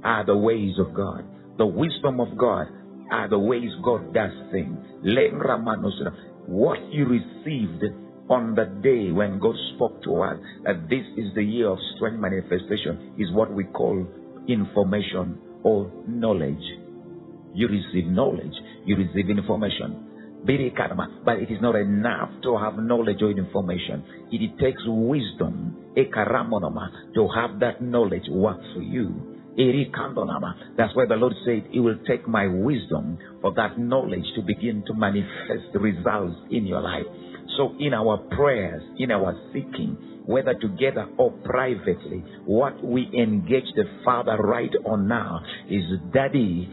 are 0.03 0.24
the 0.24 0.37
ways 0.37 0.74
of 0.79 0.95
God. 0.95 1.24
The 1.59 1.66
wisdom 1.66 2.20
of 2.20 2.37
God 2.37 2.66
are 3.11 3.29
the 3.29 3.39
ways 3.39 3.70
God 3.85 4.12
does 4.12 4.33
things. 4.51 4.77
What 6.47 6.79
you 6.93 7.07
received 7.07 7.85
on 8.29 8.55
the 8.55 8.64
day 8.83 9.12
when 9.12 9.39
God 9.39 9.55
spoke 9.74 10.03
to 10.03 10.22
us 10.22 10.39
that 10.64 10.89
this 10.89 11.07
is 11.16 11.35
the 11.35 11.43
year 11.43 11.70
of 11.70 11.79
strength 11.97 12.18
manifestation 12.18 13.14
is 13.18 13.33
what 13.33 13.53
we 13.53 13.64
call 13.64 14.07
information 14.49 15.39
or 15.62 15.91
knowledge. 16.07 16.62
You 17.55 17.68
receive 17.68 18.07
knowledge, 18.11 18.55
you 18.85 18.97
receive 18.97 19.31
information. 19.31 20.15
But 20.47 21.38
it 21.38 21.51
is 21.51 21.61
not 21.61 21.74
enough 21.74 22.30
to 22.42 22.57
have 22.57 22.78
knowledge 22.78 23.20
or 23.20 23.30
information. 23.30 24.05
It 24.30 24.59
takes 24.59 24.80
wisdom, 24.86 25.76
to 25.97 27.28
have 27.34 27.61
that 27.61 27.82
knowledge 27.82 28.28
work 28.30 28.61
for 28.74 28.82
you. 28.82 29.36
That's 30.76 30.94
why 30.94 31.07
the 31.09 31.16
Lord 31.16 31.32
said, 31.44 31.68
He 31.70 31.80
will 31.80 31.99
take 32.07 32.28
my 32.28 32.47
wisdom 32.47 33.18
for 33.40 33.55
that 33.55 33.78
knowledge 33.78 34.24
to 34.36 34.42
begin 34.42 34.84
to 34.86 34.94
manifest 34.94 35.74
results 35.74 36.36
in 36.51 36.66
your 36.66 36.82
life. 36.82 37.07
So, 37.57 37.74
in 37.80 37.94
our 37.94 38.18
prayers, 38.18 38.82
in 38.99 39.11
our 39.11 39.34
seeking, 39.53 39.97
whether 40.26 40.55
together 40.55 41.09
or 41.16 41.30
privately, 41.44 42.22
what 42.44 42.84
we 42.84 43.09
engage 43.16 43.64
the 43.76 43.84
Father 44.05 44.36
right 44.36 44.72
on 44.84 45.09
now 45.09 45.40
is 45.70 45.84
Daddy, 46.12 46.68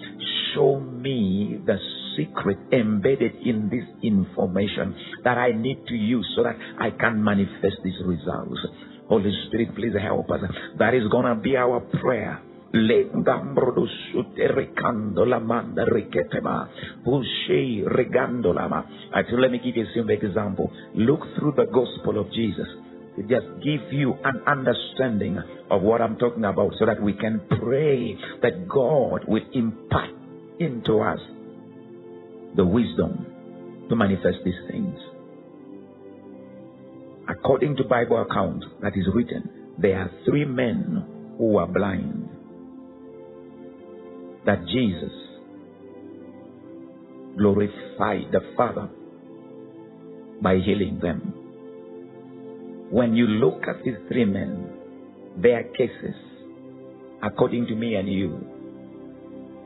show 0.54 0.80
me 0.80 1.62
the 1.66 1.78
secret 2.18 2.58
embedded 2.72 3.36
in 3.46 3.70
this 3.70 3.86
information 4.02 4.96
that 5.24 5.38
I 5.38 5.52
need 5.52 5.86
to 5.88 5.96
use 5.96 6.28
so 6.36 6.44
that 6.44 6.56
I 6.80 6.92
can 6.92 7.24
manifest 7.24 7.78
these 7.84 8.00
results. 8.06 8.60
Holy 9.08 9.32
Spirit, 9.48 9.76
please 9.76 9.94
help 10.02 10.30
us. 10.32 10.42
That 10.80 10.94
is 10.94 11.08
going 11.12 11.26
to 11.26 11.36
be 11.42 11.56
our 11.58 11.80
prayer. 12.02 12.42
Actually, 19.16 19.42
let 19.42 19.52
me 19.52 19.60
give 19.64 19.76
you 19.78 19.84
a 19.84 19.94
simple 19.94 20.16
example. 20.16 20.72
Look 20.96 21.20
through 21.38 21.54
the 21.56 21.66
gospel 21.66 22.20
of 22.20 22.32
Jesus. 22.32 22.68
It 23.16 23.28
just 23.30 23.46
give 23.64 23.94
you 23.94 24.16
an 24.24 24.42
understanding 24.48 25.38
of 25.70 25.84
what 25.84 26.02
I'm 26.02 26.18
talking 26.18 26.46
about 26.46 26.72
so 26.80 26.88
that 26.88 27.00
we 27.00 27.14
can 27.14 27.42
pray 27.62 28.18
that 28.42 28.68
God 28.68 29.26
will 29.28 29.46
impart 29.54 30.10
into 30.60 31.00
us 31.00 31.20
the 32.56 32.66
wisdom 32.66 33.26
to 33.90 33.96
manifest 33.96 34.38
these 34.46 34.54
things. 34.70 34.98
According 37.30 37.78
to 37.78 37.84
Bible 37.86 38.22
account 38.22 38.64
that 38.82 38.94
is 38.96 39.08
written, 39.14 39.76
there 39.78 40.00
are 40.00 40.12
three 40.26 40.46
men 40.46 41.36
who 41.38 41.58
are 41.58 41.68
blind 41.68 42.30
that 44.46 44.66
Jesus 44.68 45.12
glorified 47.38 48.32
the 48.32 48.42
Father 48.56 48.90
by 50.42 50.58
healing 50.58 51.00
them. 51.02 51.34
When 52.92 53.16
you 53.16 53.26
look 53.26 53.64
at 53.68 53.84
these 53.84 53.96
three 54.10 54.26
men, 54.26 54.70
their 55.42 55.64
cases, 55.64 56.16
according 57.24 57.68
to 57.68 57.76
me 57.76 57.96
and 57.96 58.08
you, 58.08 58.38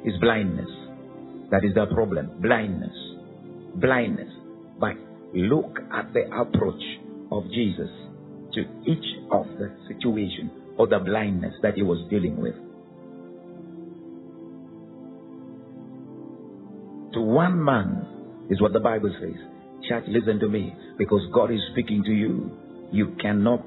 is 0.06 0.14
blindness. 0.22 0.70
That 1.52 1.64
is 1.64 1.74
the 1.76 1.86
problem. 1.94 2.42
Blindness. 2.42 2.96
Blindness. 3.76 4.34
But 4.80 4.96
look 5.34 5.80
at 5.94 6.14
the 6.14 6.26
approach 6.34 6.84
of 7.32 7.44
Jesus 7.52 7.90
to 8.54 8.62
each 8.86 9.06
of 9.32 9.46
the 9.58 9.76
situation 9.88 10.52
or 10.78 10.88
the 10.88 11.00
blindness 11.00 11.54
that 11.62 11.76
he 11.76 11.84
was 11.84 12.00
dealing 12.10 12.38
with. 12.42 12.56
to 17.18 17.22
one 17.22 17.64
man 17.64 18.48
is 18.52 18.62
what 18.62 18.74
the 18.74 18.80
Bible 18.80 19.12
says. 19.20 19.34
Church, 19.90 20.04
listen 20.08 20.40
to 20.40 20.48
me 20.48 20.76
because 21.00 21.22
God 21.34 21.52
is 21.52 21.60
speaking 21.72 22.04
to 22.04 22.12
you. 22.12 22.52
You 22.92 23.16
cannot 23.20 23.66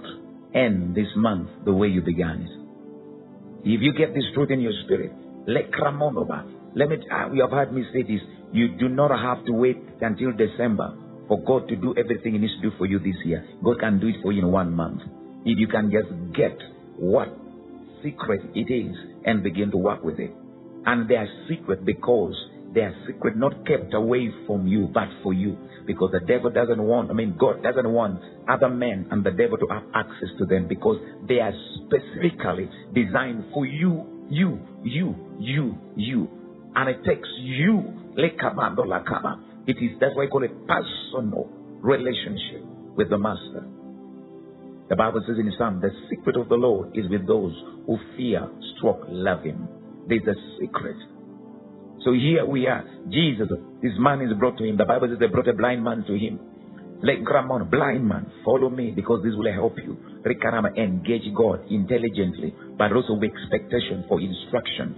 end 0.54 0.94
this 0.94 1.08
month 1.16 1.48
the 1.64 1.72
way 1.72 1.88
you 1.88 2.00
began 2.00 2.42
it. 2.42 3.68
If 3.68 3.82
you 3.82 3.92
get 3.92 4.14
this 4.14 4.24
truth 4.34 4.50
in 4.50 4.60
your 4.60 4.72
spirit, 4.84 5.12
let 5.48 5.72
let 6.74 6.88
me, 6.88 6.96
uh, 7.10 7.32
you 7.32 7.42
have 7.42 7.50
heard 7.50 7.72
me 7.72 7.84
say 7.92 8.02
this. 8.02 8.20
You 8.52 8.68
do 8.78 8.88
not 8.88 9.10
have 9.10 9.44
to 9.46 9.52
wait 9.52 9.78
until 10.00 10.32
December 10.32 10.96
for 11.28 11.42
God 11.44 11.68
to 11.68 11.76
do 11.76 11.94
everything 11.96 12.32
He 12.32 12.38
needs 12.38 12.54
to 12.56 12.70
do 12.70 12.76
for 12.78 12.86
you 12.86 12.98
this 12.98 13.16
year. 13.24 13.46
God 13.64 13.80
can 13.80 14.00
do 14.00 14.08
it 14.08 14.16
for 14.22 14.32
you 14.32 14.42
in 14.44 14.52
one 14.52 14.72
month. 14.72 15.02
If 15.44 15.58
you 15.58 15.68
can 15.68 15.90
just 15.90 16.08
get 16.36 16.56
what 16.96 17.28
secret 18.02 18.42
it 18.54 18.72
is 18.72 18.96
and 19.24 19.42
begin 19.42 19.70
to 19.70 19.76
work 19.76 20.02
with 20.04 20.18
it. 20.18 20.32
And 20.86 21.08
they 21.08 21.16
are 21.16 21.28
secret 21.48 21.84
because 21.84 22.34
they 22.74 22.80
are 22.80 22.94
secret 23.06 23.36
not 23.36 23.66
kept 23.66 23.94
away 23.94 24.30
from 24.46 24.66
you, 24.66 24.88
but 24.92 25.08
for 25.22 25.32
you. 25.32 25.56
Because 25.86 26.10
the 26.12 26.20
devil 26.20 26.50
doesn't 26.50 26.80
want, 26.80 27.10
I 27.10 27.14
mean, 27.14 27.36
God 27.38 27.62
doesn't 27.62 27.88
want 27.88 28.20
other 28.48 28.68
men 28.68 29.08
and 29.10 29.24
the 29.24 29.30
devil 29.30 29.58
to 29.58 29.66
have 29.70 29.82
access 29.94 30.28
to 30.38 30.46
them 30.46 30.68
because 30.68 30.96
they 31.28 31.40
are 31.40 31.52
specifically 31.76 32.70
designed 32.94 33.46
for 33.52 33.66
you, 33.66 34.26
you, 34.30 34.60
you, 34.82 35.14
you, 35.38 35.78
you. 35.96 36.39
And 36.74 36.88
it 36.88 37.04
takes 37.04 37.28
you, 37.38 37.82
like 38.16 38.38
it 39.66 39.76
is 39.76 39.90
that's 40.00 40.16
why 40.16 40.24
I 40.24 40.26
call 40.26 40.44
it 40.44 40.52
personal 40.66 41.48
relationship 41.80 42.64
with 42.96 43.10
the 43.10 43.18
master. 43.18 43.66
The 44.88 44.96
Bible 44.96 45.22
says 45.26 45.36
in 45.38 45.52
Psalm, 45.56 45.80
the 45.80 45.90
secret 46.10 46.36
of 46.36 46.48
the 46.48 46.56
Lord 46.56 46.96
is 46.96 47.08
with 47.08 47.26
those 47.26 47.54
who 47.86 47.96
fear, 48.16 48.48
stroke, 48.76 49.04
love 49.08 49.44
him. 49.44 49.68
There's 50.08 50.26
a 50.26 50.34
secret. 50.58 50.96
So 52.04 52.12
here 52.12 52.44
we 52.44 52.66
are. 52.66 52.82
Jesus, 53.08 53.48
this 53.82 53.92
man 53.98 54.20
is 54.22 54.36
brought 54.38 54.58
to 54.58 54.64
him. 54.64 54.76
The 54.76 54.86
Bible 54.86 55.08
says 55.08 55.18
they 55.20 55.26
brought 55.26 55.48
a 55.48 55.52
blind 55.52 55.84
man 55.84 56.04
to 56.08 56.18
him. 56.18 56.40
Let 57.02 57.22
Gramon, 57.24 57.70
blind 57.70 58.06
man, 58.06 58.30
follow 58.44 58.68
me 58.68 58.90
because 58.90 59.22
this 59.22 59.32
will 59.36 59.52
help 59.52 59.76
you. 59.78 59.96
Rikarama, 60.26 60.76
engage 60.76 61.32
God 61.34 61.64
intelligently, 61.70 62.54
but 62.76 62.92
also 62.92 63.14
with 63.14 63.30
expectation 63.30 64.04
for 64.08 64.20
instruction. 64.20 64.96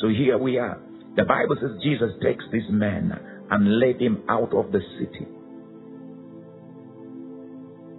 So 0.00 0.08
here 0.08 0.38
we 0.38 0.58
are. 0.58 0.78
The 1.16 1.24
Bible 1.24 1.56
says 1.60 1.82
Jesus 1.82 2.10
takes 2.22 2.44
this 2.52 2.64
man 2.70 3.12
and 3.50 3.80
led 3.80 4.00
him 4.00 4.22
out 4.28 4.52
of 4.54 4.70
the 4.72 4.80
city. 4.98 5.26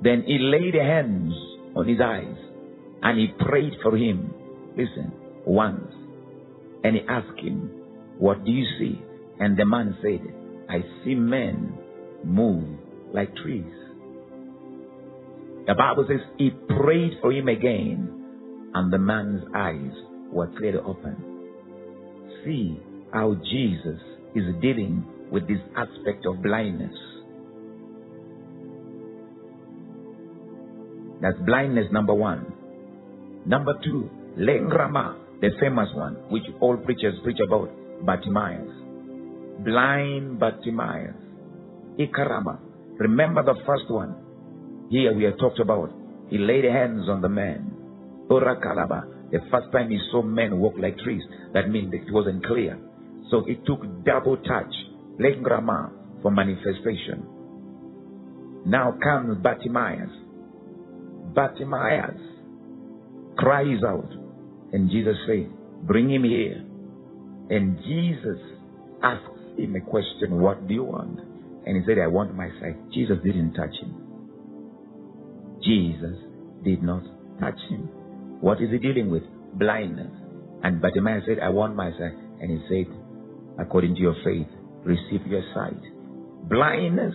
Then 0.02 0.24
he 0.26 0.38
laid 0.38 0.76
hands 0.76 1.34
on 1.76 1.88
his 1.88 2.00
eyes 2.00 2.38
and 3.02 3.20
he 3.20 3.28
prayed 3.28 3.74
for 3.82 3.98
him. 3.98 4.34
Listen, 4.78 5.12
once. 5.46 5.92
And 6.84 6.96
he 6.96 7.02
asked 7.10 7.40
him, 7.40 7.72
What 8.20 8.46
do 8.46 8.52
you 8.52 8.66
see? 8.78 9.02
And 9.40 9.58
the 9.58 9.66
man 9.66 9.98
said, 10.02 10.22
I 10.70 10.84
see 11.04 11.16
men 11.16 11.78
move 12.24 12.80
like 13.14 13.36
trees. 13.36 13.66
The 15.66 15.76
Bible 15.76 16.06
says 16.08 16.22
he 16.38 16.52
prayed 16.52 17.18
for 17.22 17.32
him 17.32 17.48
again, 17.48 18.17
and 18.74 18.92
the 18.92 18.98
man's 18.98 19.44
eyes 19.56 19.92
were 20.32 20.48
clearly 20.58 20.80
open. 20.80 21.16
See 22.44 22.80
how 23.14 23.36
Jesus 23.36 24.00
is 24.36 24.44
dealing 24.62 25.04
with 25.32 25.48
this 25.48 25.60
aspect 25.76 26.26
of 26.26 26.42
blindness. 26.42 26.94
That's 31.22 31.38
blindness 31.46 31.88
number 31.92 32.14
one. 32.14 32.54
Number 33.46 33.74
two, 33.84 34.10
Lengrama, 34.38 35.16
the 35.42 35.50
famous 35.60 35.90
one, 35.96 36.16
which 36.30 36.44
all 36.60 36.78
preachers 36.78 37.16
preach 37.24 37.40
about, 37.46 37.70
Bartimaeus. 38.06 38.70
Blind 39.64 40.40
Bartimaeus. 40.40 41.16
Ikarama. 42.00 42.60
Remember 43.00 43.44
the 43.44 43.56
first 43.66 43.90
one. 43.90 44.16
Here 44.90 45.16
we 45.16 45.24
have 45.24 45.38
talked 45.40 45.60
about. 45.60 45.92
He 46.30 46.38
laid 46.38 46.66
hands 46.66 47.10
on 47.10 47.22
the 47.22 47.30
man. 47.30 47.77
Urakalaba. 48.30 49.32
The 49.32 49.40
first 49.52 49.72
time 49.72 49.90
he 49.90 50.00
saw 50.12 50.22
men 50.22 50.60
walk 50.60 50.76
like 50.78 50.98
trees, 51.00 51.24
that 51.54 51.70
means 51.70 51.94
it 51.94 52.12
wasn't 52.12 52.46
clear. 52.46 52.78
So 53.30 53.44
it 53.46 53.66
took 53.66 53.82
double 54.06 54.38
touch, 54.38 54.74
Lengrama, 55.20 55.92
for 56.22 56.32
manifestation. 56.32 57.26
Now 58.66 58.98
comes 59.02 59.38
Bartimaeus. 59.42 60.12
Bartimaeus 61.34 62.20
cries 63.38 63.84
out. 63.86 64.12
And 64.74 64.90
Jesus 64.90 65.16
said, 65.28 65.50
Bring 65.86 66.10
him 66.10 66.24
here. 66.24 66.64
And 67.50 67.78
Jesus 67.80 68.40
asks 69.04 69.58
him 69.58 69.76
a 69.76 69.82
question, 69.82 70.42
What 70.42 70.68
do 70.68 70.74
you 70.74 70.84
want? 70.84 71.20
And 71.66 71.78
he 71.78 71.84
said, 71.86 72.00
I 72.00 72.08
want 72.08 72.36
my 72.36 72.50
sight. 72.60 72.92
Jesus 72.92 73.18
didn't 73.24 73.54
touch 73.54 73.76
him. 73.82 73.96
Jesus 75.64 76.18
did 76.64 76.82
not 76.82 77.04
touch 77.40 77.60
him. 77.70 77.90
What 78.42 78.62
is 78.62 78.70
he 78.72 78.78
dealing 78.78 79.10
with? 79.10 79.24
Blindness. 79.54 80.12
And 80.64 80.82
Bartimaeus 80.82 81.24
said, 81.28 81.40
I 81.40 81.50
want 81.50 81.76
my 81.76 81.92
sight. 81.92 82.18
And 82.42 82.52
he 82.52 82.60
said, 82.70 82.94
According 83.60 83.96
to 83.96 84.02
your 84.02 84.16
faith, 84.24 84.48
receive 84.84 85.26
your 85.28 85.44
sight. 85.54 85.82
Blindness. 86.50 87.14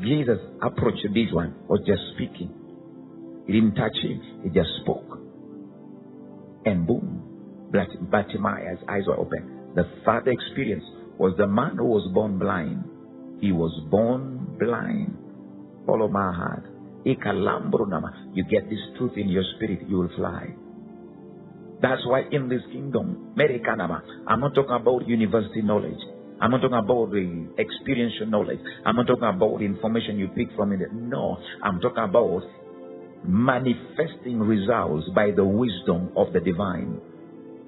Jesus 0.00 0.38
approached 0.62 1.06
this 1.14 1.32
one, 1.32 1.54
was 1.68 1.80
just 1.86 2.00
speaking. 2.14 2.50
He 3.46 3.52
didn't 3.52 3.74
touch 3.74 3.96
him, 4.02 4.42
he 4.42 4.48
just 4.50 4.70
spoke. 4.82 5.18
And 6.64 6.86
boom, 6.86 7.70
Bartimaeus' 8.10 8.78
eyes 8.88 9.02
were 9.06 9.18
open. 9.18 9.72
The 9.74 9.84
third 10.04 10.26
experience 10.26 10.84
was 11.18 11.34
the 11.36 11.46
man 11.46 11.76
who 11.76 11.84
was 11.84 12.10
born 12.12 12.38
blind 12.38 12.84
he 13.42 13.50
was 13.50 13.72
born 13.90 14.56
blind. 14.56 15.18
Follow 15.84 16.06
my 16.06 16.32
heart. 16.32 16.64
You 17.04 18.44
get 18.44 18.70
this 18.70 18.78
truth 18.98 19.12
in 19.16 19.28
your 19.28 19.44
spirit, 19.56 19.88
you 19.88 19.96
will 19.96 20.10
fly. 20.16 20.54
That's 21.82 22.06
why 22.06 22.22
in 22.30 22.48
this 22.48 22.62
kingdom, 22.70 23.34
I'm 23.36 24.40
not 24.40 24.54
talking 24.54 24.76
about 24.80 25.08
university 25.08 25.62
knowledge. 25.62 25.98
I'm 26.40 26.50
not 26.52 26.60
talking 26.60 26.78
about 26.78 27.10
the 27.10 27.48
experiential 27.58 28.26
knowledge. 28.26 28.60
I'm 28.84 28.96
not 28.96 29.06
talking 29.06 29.24
about 29.24 29.58
the 29.58 29.64
information 29.64 30.18
you 30.18 30.28
pick 30.28 30.54
from 30.56 30.72
it. 30.72 30.80
No, 30.92 31.38
I'm 31.62 31.80
talking 31.80 32.04
about 32.04 32.42
manifesting 33.24 34.40
results 34.40 35.08
by 35.14 35.30
the 35.30 35.44
wisdom 35.44 36.10
of 36.16 36.32
the 36.32 36.40
divine. 36.40 37.00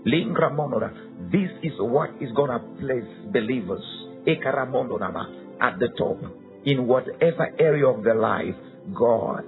This 0.05 1.51
is 1.63 1.73
what 1.79 2.11
is 2.21 2.31
going 2.37 2.51
to 2.51 2.59
place 2.81 3.33
believers 3.33 3.83
at 4.27 5.79
the 5.79 5.89
top 5.99 6.19
in 6.65 6.87
whatever 6.87 7.55
area 7.59 7.87
of 7.87 8.05
their 8.05 8.17
life 8.17 8.55
God, 8.93 9.45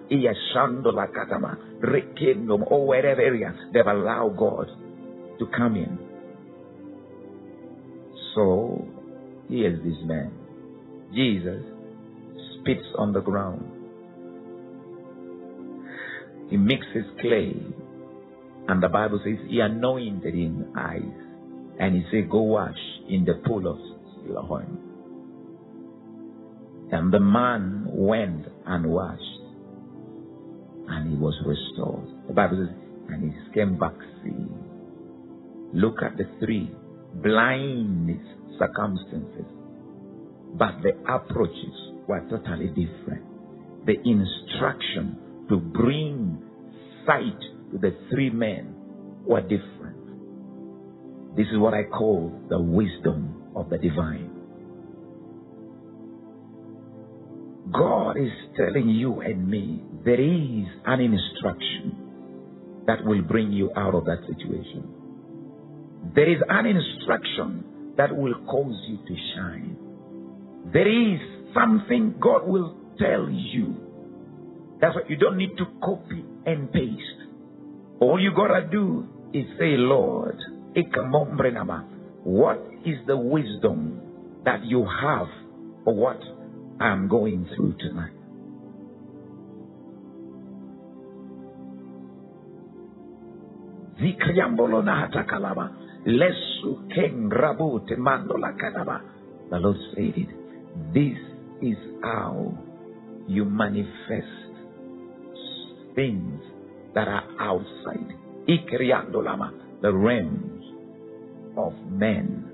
Rekindom, 1.80 2.64
or 2.68 2.86
whatever 2.86 3.20
area 3.20 3.54
they've 3.72 3.86
allowed 3.86 4.36
God 4.38 4.68
to 5.38 5.46
come 5.56 5.76
in. 5.76 5.98
So, 8.34 8.86
here's 9.48 9.82
this 9.82 9.98
man. 10.04 10.32
Jesus 11.14 11.62
spits 12.60 12.86
on 12.98 13.12
the 13.12 13.20
ground. 13.20 13.64
He 16.50 16.56
mixes 16.56 17.04
clay. 17.20 17.54
And 18.68 18.82
the 18.82 18.88
Bible 18.88 19.20
says 19.24 19.38
he 19.48 19.60
anointed 19.60 20.34
him 20.34 20.72
eyes. 20.76 21.02
And 21.78 21.94
he 21.94 22.04
said, 22.10 22.30
Go 22.30 22.42
wash 22.42 22.78
in 23.08 23.24
the 23.24 23.34
pool 23.46 23.66
of 23.68 23.78
Siloam. 24.24 24.78
And 26.90 27.12
the 27.12 27.20
man 27.20 27.84
went 27.86 28.46
and 28.66 28.86
washed, 28.86 29.22
and 30.88 31.10
he 31.10 31.16
was 31.16 31.34
restored. 31.44 32.08
The 32.28 32.34
Bible 32.34 32.66
says, 32.66 32.76
and 33.08 33.32
he 33.32 33.54
came 33.54 33.78
back 33.78 33.94
seeing. 34.22 34.50
Look 35.72 36.02
at 36.02 36.16
the 36.16 36.24
three 36.40 36.70
blind 37.22 38.20
circumstances, 38.58 39.46
but 40.54 40.74
the 40.82 40.92
approaches 41.12 41.74
were 42.08 42.20
totally 42.30 42.68
different. 42.68 43.24
The 43.86 43.94
instruction 44.04 45.46
to 45.48 45.56
bring 45.58 46.42
sight 47.06 47.40
to 47.72 47.78
the 47.78 47.96
three 48.10 48.30
men 48.30 48.74
were 49.24 49.42
different. 49.42 51.36
This 51.36 51.46
is 51.52 51.58
what 51.58 51.74
I 51.74 51.84
call 51.84 52.32
the 52.48 52.60
wisdom 52.60 53.52
of 53.54 53.68
the 53.70 53.78
divine. 53.78 54.35
God 57.72 58.16
is 58.16 58.30
telling 58.56 58.88
you 58.88 59.20
and 59.20 59.48
me 59.48 59.82
there 60.04 60.20
is 60.20 60.66
an 60.84 61.00
instruction 61.00 62.84
that 62.86 63.04
will 63.04 63.22
bring 63.22 63.52
you 63.52 63.70
out 63.76 63.94
of 63.94 64.04
that 64.04 64.20
situation. 64.26 64.84
There 66.14 66.30
is 66.30 66.40
an 66.48 66.66
instruction 66.66 67.94
that 67.96 68.16
will 68.16 68.34
cause 68.46 68.76
you 68.86 68.98
to 68.98 69.16
shine. 69.34 69.76
There 70.72 70.86
is 70.86 71.20
something 71.54 72.14
God 72.20 72.46
will 72.46 72.76
tell 72.98 73.28
you. 73.28 73.74
That's 74.80 74.94
why 74.94 75.02
you 75.08 75.16
don't 75.16 75.36
need 75.36 75.56
to 75.58 75.64
copy 75.82 76.24
and 76.44 76.70
paste. 76.72 77.02
All 78.00 78.20
you 78.20 78.32
gotta 78.36 78.68
do 78.70 79.08
is 79.32 79.46
say, 79.58 79.76
Lord, 79.76 80.38
what 82.22 82.58
is 82.84 82.96
the 83.06 83.16
wisdom 83.16 84.00
that 84.44 84.64
you 84.64 84.84
have 84.84 85.26
for 85.84 85.94
what 85.94 86.20
I'm 86.78 87.08
going 87.08 87.48
through 87.56 87.74
tonight. 87.78 88.12
The 99.50 99.58
Lord 99.58 99.76
said 99.94 100.12
it. 100.16 100.28
This 100.92 101.16
is 101.62 101.78
how 102.02 102.58
you 103.26 103.46
manifest 103.46 104.26
things 105.94 106.42
that 106.94 107.08
are 107.08 107.24
outside. 107.40 108.12
The 109.80 109.92
realms 109.92 110.64
of 111.56 111.72
men. 111.90 112.52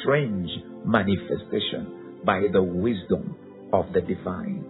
Strange 0.00 0.50
manifestation 0.84 2.01
by 2.24 2.42
the 2.52 2.62
wisdom 2.62 3.34
of 3.72 3.92
the 3.92 4.00
divine. 4.00 4.64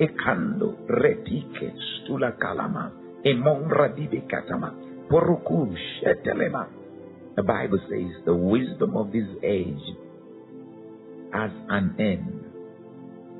Ekando 0.00 0.76
retike 0.88 1.72
stula 1.76 2.32
kalama, 2.38 2.92
emonra 3.24 3.88
dibe 3.94 4.22
katama, 4.28 4.72
poruku. 5.10 5.76
The 7.36 7.42
Bible 7.42 7.78
says 7.88 8.24
the 8.24 8.34
wisdom 8.34 8.96
of 8.96 9.12
this 9.12 9.28
age 9.42 9.96
has 11.32 11.50
an 11.68 11.94
end. 11.98 12.44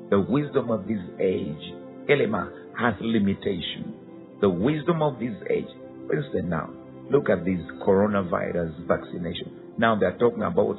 The 0.09 0.19
wisdom 0.19 0.69
of 0.71 0.87
this 0.87 1.01
age, 1.19 1.73
Elema, 2.09 2.49
has 2.79 2.95
limitation. 3.01 3.93
The 4.39 4.49
wisdom 4.49 5.01
of 5.01 5.19
this 5.19 5.35
age. 5.49 5.67
For 6.07 6.15
instance, 6.15 6.45
now, 6.47 6.69
look 7.09 7.29
at 7.29 7.45
this 7.45 7.59
coronavirus 7.85 8.87
vaccination. 8.87 9.51
Now 9.77 9.95
they're 9.99 10.17
talking 10.17 10.43
about 10.43 10.77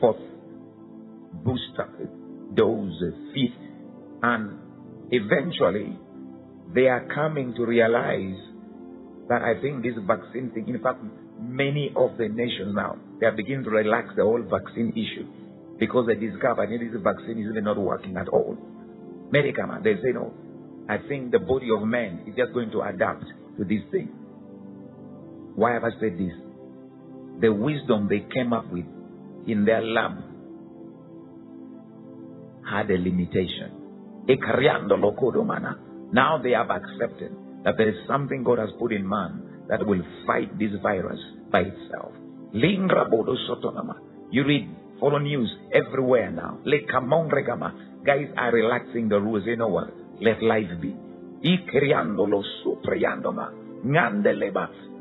fourth 0.00 0.20
booster 1.44 2.08
dose, 2.54 3.02
fifth, 3.34 3.62
and 4.22 4.58
eventually 5.10 5.96
they 6.74 6.86
are 6.86 7.06
coming 7.14 7.54
to 7.54 7.64
realize 7.64 8.38
that 9.28 9.42
I 9.42 9.60
think 9.60 9.82
this 9.82 9.94
vaccine 10.06 10.50
thing, 10.52 10.68
in 10.68 10.82
fact, 10.82 10.98
many 11.38 11.92
of 11.96 12.16
the 12.18 12.28
nations 12.28 12.74
now, 12.74 12.96
they 13.20 13.26
are 13.26 13.36
beginning 13.36 13.64
to 13.64 13.70
relax 13.70 14.08
the 14.16 14.24
whole 14.24 14.42
vaccine 14.42 14.90
issue 14.92 15.26
because 15.78 16.06
they 16.06 16.14
discover 16.14 16.66
that 16.66 16.78
this 16.78 17.00
vaccine 17.02 17.38
is 17.38 17.50
even 17.50 17.64
not 17.64 17.78
working 17.78 18.16
at 18.16 18.28
all. 18.28 18.56
Medical 19.30 19.66
man, 19.66 19.82
they 19.82 19.94
say 20.02 20.12
no. 20.12 20.32
I 20.88 20.98
think 21.08 21.30
the 21.30 21.38
body 21.38 21.68
of 21.74 21.86
man 21.86 22.24
is 22.26 22.34
just 22.34 22.52
going 22.52 22.70
to 22.72 22.82
adapt 22.82 23.24
to 23.58 23.64
this 23.64 23.82
thing. 23.92 24.08
Why 25.54 25.74
have 25.74 25.84
I 25.84 25.90
said 26.00 26.18
this? 26.18 26.34
The 27.40 27.52
wisdom 27.52 28.08
they 28.08 28.26
came 28.34 28.52
up 28.52 28.70
with 28.72 28.84
in 29.46 29.64
their 29.64 29.82
lab 29.82 30.12
had 32.70 32.90
a 32.90 32.98
limitation. 32.98 33.72
Oh, 34.28 34.34
now 36.12 36.38
they 36.42 36.50
have 36.52 36.70
accepted 36.70 37.32
that 37.64 37.74
there 37.76 37.88
is 37.88 38.06
something 38.06 38.44
God 38.44 38.58
has 38.58 38.70
put 38.78 38.92
in 38.92 39.08
man 39.08 39.42
that 39.68 39.86
will 39.86 40.02
fight 40.26 40.58
this 40.58 40.70
virus 40.82 41.20
by 41.50 41.60
itself. 41.60 42.12
You 44.30 44.44
read, 44.44 44.68
follow 44.98 45.18
news 45.18 45.50
everywhere 45.72 46.30
now. 46.30 46.58
Guys 48.04 48.26
are 48.36 48.52
relaxing 48.52 49.08
the 49.08 49.20
rules. 49.20 49.44
You 49.46 49.56
know 49.56 49.68
what? 49.68 49.92
Let 50.20 50.42
life 50.42 50.80
be. 50.80 50.96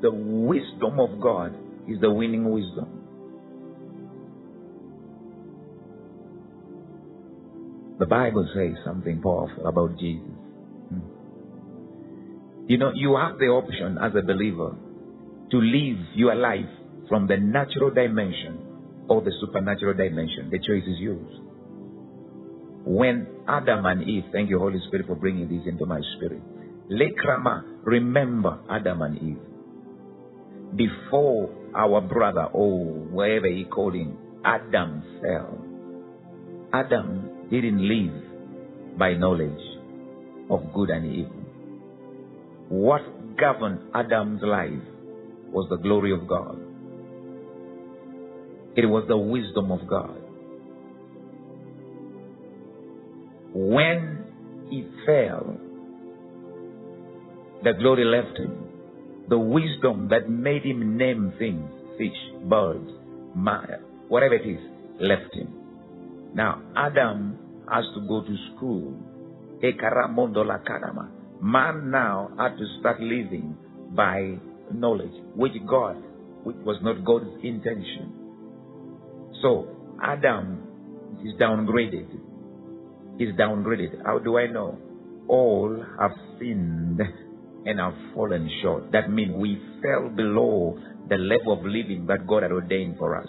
The 0.01 0.11
wisdom 0.11 0.99
of 0.99 1.19
God 1.21 1.55
is 1.87 1.99
the 2.01 2.11
winning 2.11 2.49
wisdom. 2.51 2.98
The 7.99 8.05
Bible 8.05 8.47
says 8.55 8.77
something 8.85 9.21
powerful 9.21 9.67
about 9.67 9.99
Jesus. 9.99 10.31
Hmm. 10.89 11.03
You 12.67 12.77
know, 12.77 12.91
you 12.95 13.17
have 13.17 13.37
the 13.37 13.47
option 13.47 13.97
as 14.01 14.13
a 14.15 14.25
believer 14.25 14.75
to 15.51 15.57
live 15.57 15.97
your 16.15 16.35
life 16.35 16.69
from 17.09 17.27
the 17.27 17.37
natural 17.37 17.91
dimension 17.91 19.05
or 19.09 19.21
the 19.21 19.31
supernatural 19.41 19.95
dimension. 19.95 20.49
The 20.49 20.59
choice 20.59 20.87
is 20.87 20.99
yours. 20.99 21.41
When 22.85 23.27
Adam 23.47 23.85
and 23.85 24.07
Eve, 24.07 24.23
thank 24.31 24.49
you, 24.49 24.59
Holy 24.59 24.79
Spirit, 24.87 25.07
for 25.07 25.15
bringing 25.15 25.49
this 25.49 25.67
into 25.67 25.85
my 25.85 25.99
spirit. 26.15 26.41
Lekrama, 26.89 27.63
remember 27.83 28.59
Adam 28.69 29.01
and 29.01 29.17
Eve. 29.17 30.77
Before 30.77 31.49
our 31.75 31.99
brother, 31.99 32.45
or 32.53 32.85
wherever 33.11 33.47
he 33.47 33.65
called 33.65 33.95
him, 33.95 34.17
Adam 34.45 35.03
fell. 35.21 35.65
Adam 36.71 37.28
didn't 37.49 37.87
live 37.87 38.97
by 38.97 39.13
knowledge 39.13 39.61
of 40.49 40.73
good 40.73 40.89
and 40.89 41.05
evil. 41.13 41.31
What 42.69 43.01
governed 43.37 43.79
Adam's 43.95 44.41
life 44.43 44.83
was 45.51 45.67
the 45.69 45.77
glory 45.77 46.13
of 46.13 46.27
God. 46.27 46.59
It 48.75 48.85
was 48.85 49.05
the 49.07 49.17
wisdom 49.17 49.71
of 49.71 49.87
God. 49.87 50.21
When 53.53 54.25
he 54.69 54.87
fell, 55.05 55.57
the 57.63 57.73
glory 57.73 58.05
left 58.05 58.37
him. 58.37 58.65
The 59.27 59.37
wisdom 59.37 60.07
that 60.09 60.29
made 60.29 60.63
him 60.63 60.97
name 60.97 61.33
things, 61.37 61.69
fish, 61.97 62.17
birds, 62.43 62.89
man, 63.35 63.81
whatever 64.07 64.35
it 64.35 64.47
is, 64.47 64.59
left 64.99 65.33
him. 65.33 65.58
Now, 66.33 66.61
Adam 66.75 67.37
has 67.71 67.85
to 67.95 68.01
go 68.07 68.21
to 68.21 68.35
school. 68.55 68.97
Man 71.41 71.91
now 71.91 72.29
had 72.37 72.57
to 72.57 72.65
start 72.79 72.99
living 72.99 73.57
by 73.95 74.37
knowledge, 74.73 75.13
which 75.35 75.53
God, 75.67 76.01
which 76.43 76.57
was 76.57 76.77
not 76.81 77.03
God's 77.03 77.29
intention. 77.43 78.13
So 79.41 79.67
Adam 80.01 80.63
is 81.23 81.33
downgraded. 81.39 82.07
Is 83.19 83.35
downgraded. 83.35 84.05
How 84.05 84.19
do 84.19 84.37
I 84.37 84.47
know? 84.47 84.77
All 85.27 85.83
have 85.99 86.11
sinned 86.39 87.01
and 87.65 87.79
have 87.79 87.93
fallen 88.13 88.49
short. 88.61 88.91
That 88.91 89.09
means 89.11 89.35
we 89.35 89.61
fell 89.81 90.09
below 90.09 90.77
the 91.09 91.17
level 91.17 91.53
of 91.53 91.65
living 91.65 92.05
that 92.07 92.25
God 92.27 92.43
had 92.43 92.51
ordained 92.51 92.97
for 92.97 93.15
us. 93.19 93.27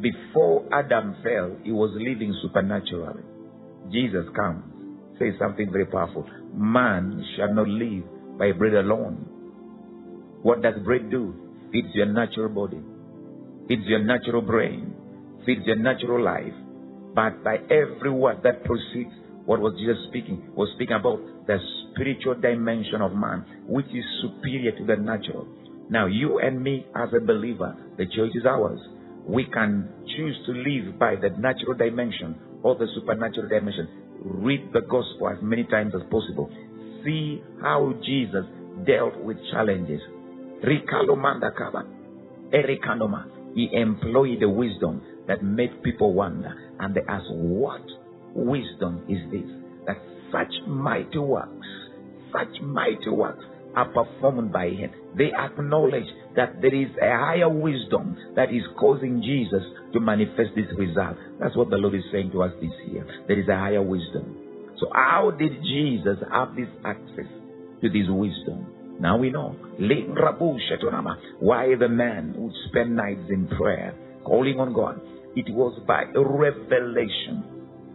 Before 0.00 0.64
Adam 0.72 1.16
fell, 1.24 1.56
he 1.64 1.72
was 1.72 1.90
living 1.94 2.34
supernaturally. 2.42 3.22
Jesus 3.90 4.26
comes, 4.36 4.62
says 5.18 5.34
something 5.40 5.70
very 5.72 5.86
powerful. 5.86 6.24
Man 6.54 7.24
shall 7.36 7.52
not 7.52 7.68
live 7.68 8.04
by 8.38 8.52
bread 8.52 8.74
alone. 8.74 9.26
What 10.42 10.62
does 10.62 10.74
bread 10.84 11.10
do? 11.10 11.34
Feeds 11.72 11.88
your 11.94 12.06
natural 12.06 12.48
body, 12.48 12.80
feeds 13.66 13.82
your 13.86 14.04
natural 14.04 14.40
brain, 14.40 14.94
feeds 15.44 15.62
your 15.66 15.76
natural 15.76 16.22
life. 16.22 16.54
But 17.14 17.42
by 17.42 17.56
every 17.68 18.10
word 18.10 18.38
that 18.44 18.64
proceeds, 18.64 19.10
what 19.44 19.60
was 19.60 19.74
Jesus 19.80 19.96
speaking? 20.08 20.52
Was 20.54 20.68
speaking 20.76 20.94
about 20.94 21.18
the 21.46 21.58
spiritual 21.90 22.34
dimension 22.34 23.02
of 23.02 23.12
man, 23.14 23.44
which 23.66 23.86
is 23.86 24.04
superior 24.22 24.72
to 24.78 24.84
the 24.86 24.96
natural. 24.96 25.48
Now, 25.90 26.06
you 26.06 26.38
and 26.38 26.62
me, 26.62 26.86
as 26.94 27.08
a 27.16 27.20
believer, 27.20 27.74
the 27.96 28.06
choice 28.06 28.30
is 28.34 28.44
ours. 28.46 28.78
We 29.28 29.44
can 29.44 29.88
choose 30.16 30.36
to 30.46 30.52
live 30.52 30.98
by 30.98 31.16
the 31.16 31.28
natural 31.38 31.74
dimension 31.76 32.34
or 32.62 32.74
the 32.76 32.86
supernatural 32.94 33.48
dimension 33.48 33.88
read 34.24 34.72
the 34.72 34.80
gospel 34.80 35.28
as 35.28 35.36
many 35.42 35.64
times 35.64 35.92
as 35.94 36.02
possible. 36.10 36.50
See 37.04 37.42
how 37.60 37.92
Jesus 38.04 38.46
dealt 38.86 39.16
with 39.22 39.36
challenges. 39.52 40.00
He 43.54 43.68
employed 43.72 44.40
the 44.40 44.48
wisdom 44.48 45.02
that 45.26 45.42
made 45.42 45.82
people 45.82 46.14
wonder. 46.14 46.54
And 46.80 46.94
they 46.94 47.02
asked, 47.06 47.30
What 47.30 47.82
wisdom 48.34 49.04
is 49.08 49.18
this? 49.30 49.50
That 49.86 49.98
such 50.32 50.66
mighty 50.66 51.18
works, 51.18 51.66
such 52.32 52.60
mighty 52.62 53.10
works 53.10 53.44
are 53.78 53.86
performed 53.94 54.52
by 54.52 54.70
him. 54.70 54.90
They 55.16 55.30
acknowledge 55.32 56.10
that 56.34 56.60
there 56.60 56.74
is 56.74 56.90
a 57.00 57.10
higher 57.16 57.48
wisdom 57.48 58.16
that 58.34 58.50
is 58.52 58.62
causing 58.78 59.22
Jesus 59.22 59.62
to 59.92 60.00
manifest 60.00 60.50
this 60.56 60.66
result. 60.76 61.16
That's 61.38 61.56
what 61.56 61.70
the 61.70 61.76
Lord 61.76 61.94
is 61.94 62.02
saying 62.10 62.32
to 62.32 62.42
us 62.42 62.52
this 62.60 62.74
year. 62.90 63.06
There 63.28 63.38
is 63.38 63.48
a 63.48 63.56
higher 63.56 63.82
wisdom. 63.82 64.34
So, 64.80 64.90
how 64.92 65.30
did 65.30 65.52
Jesus 65.62 66.18
have 66.32 66.56
this 66.56 66.68
access 66.84 67.30
to 67.82 67.88
this 67.88 68.06
wisdom? 68.08 68.66
Now 69.00 69.16
we 69.16 69.30
know. 69.30 69.54
Why 71.38 71.74
the 71.78 71.88
man 71.88 72.34
would 72.36 72.54
spend 72.68 72.96
nights 72.96 73.30
in 73.30 73.46
prayer, 73.46 73.94
calling 74.24 74.58
on 74.58 74.72
God. 74.72 75.00
It 75.36 75.54
was 75.54 75.80
by 75.86 76.02
revelation. 76.14 77.44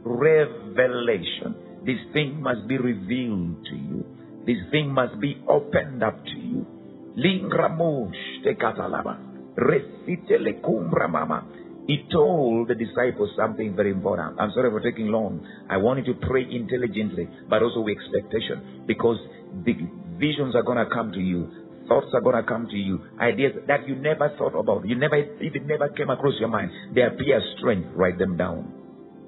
Revelation. 0.06 1.56
This 1.86 2.00
thing 2.14 2.42
must 2.42 2.68
be 2.70 2.78
revealed 2.78 3.66
to 3.66 3.76
you. 3.76 4.06
This 4.46 4.60
thing 4.72 4.92
must 4.92 5.22
be 5.22 5.40
opened 5.48 6.04
up 6.04 6.20
to 6.26 6.36
you. 6.36 6.68
Lingramush 7.16 8.44
te 8.44 8.56
katalaba. 8.60 9.16
Resite 9.56 10.38
le 10.38 10.60
kumbra 10.60 11.08
mama. 11.08 11.46
He 11.88 12.04
told 12.12 12.68
the 12.68 12.76
disciples 12.76 13.30
something 13.38 13.74
very 13.76 13.92
important. 13.92 14.40
I'm 14.40 14.52
sorry 14.52 14.70
for 14.70 14.82
taking 14.82 15.08
long. 15.08 15.46
I 15.70 15.78
want 15.78 16.06
you 16.06 16.14
to 16.14 16.20
pray 16.28 16.44
intelligently, 16.44 17.28
but 17.50 17.64
also 17.64 17.82
with 17.82 17.98
expectation, 17.98 18.84
because 18.86 19.18
the 19.64 19.76
visions 20.20 20.56
are 20.56 20.64
going 20.64 20.80
to 20.80 20.92
come 20.94 21.12
to 21.14 21.20
you. 21.20 21.48
Thoughts 21.88 22.08
are 22.14 22.22
going 22.22 22.36
to 22.36 22.44
come 22.44 22.68
to 22.68 22.76
you. 22.76 23.00
Ideas 23.20 23.64
that 23.68 23.88
you 23.88 23.96
never 23.96 24.34
thought 24.38 24.60
about. 24.60 24.88
You 24.88 24.96
never, 24.96 25.16
it 25.16 25.66
never 25.66 25.88
came 25.90 26.10
across 26.10 26.36
your 26.40 26.50
mind, 26.50 26.72
they 26.96 27.02
appear 27.04 27.40
strength. 27.58 27.90
Write 27.96 28.18
them 28.18 28.36
down. 28.36 28.74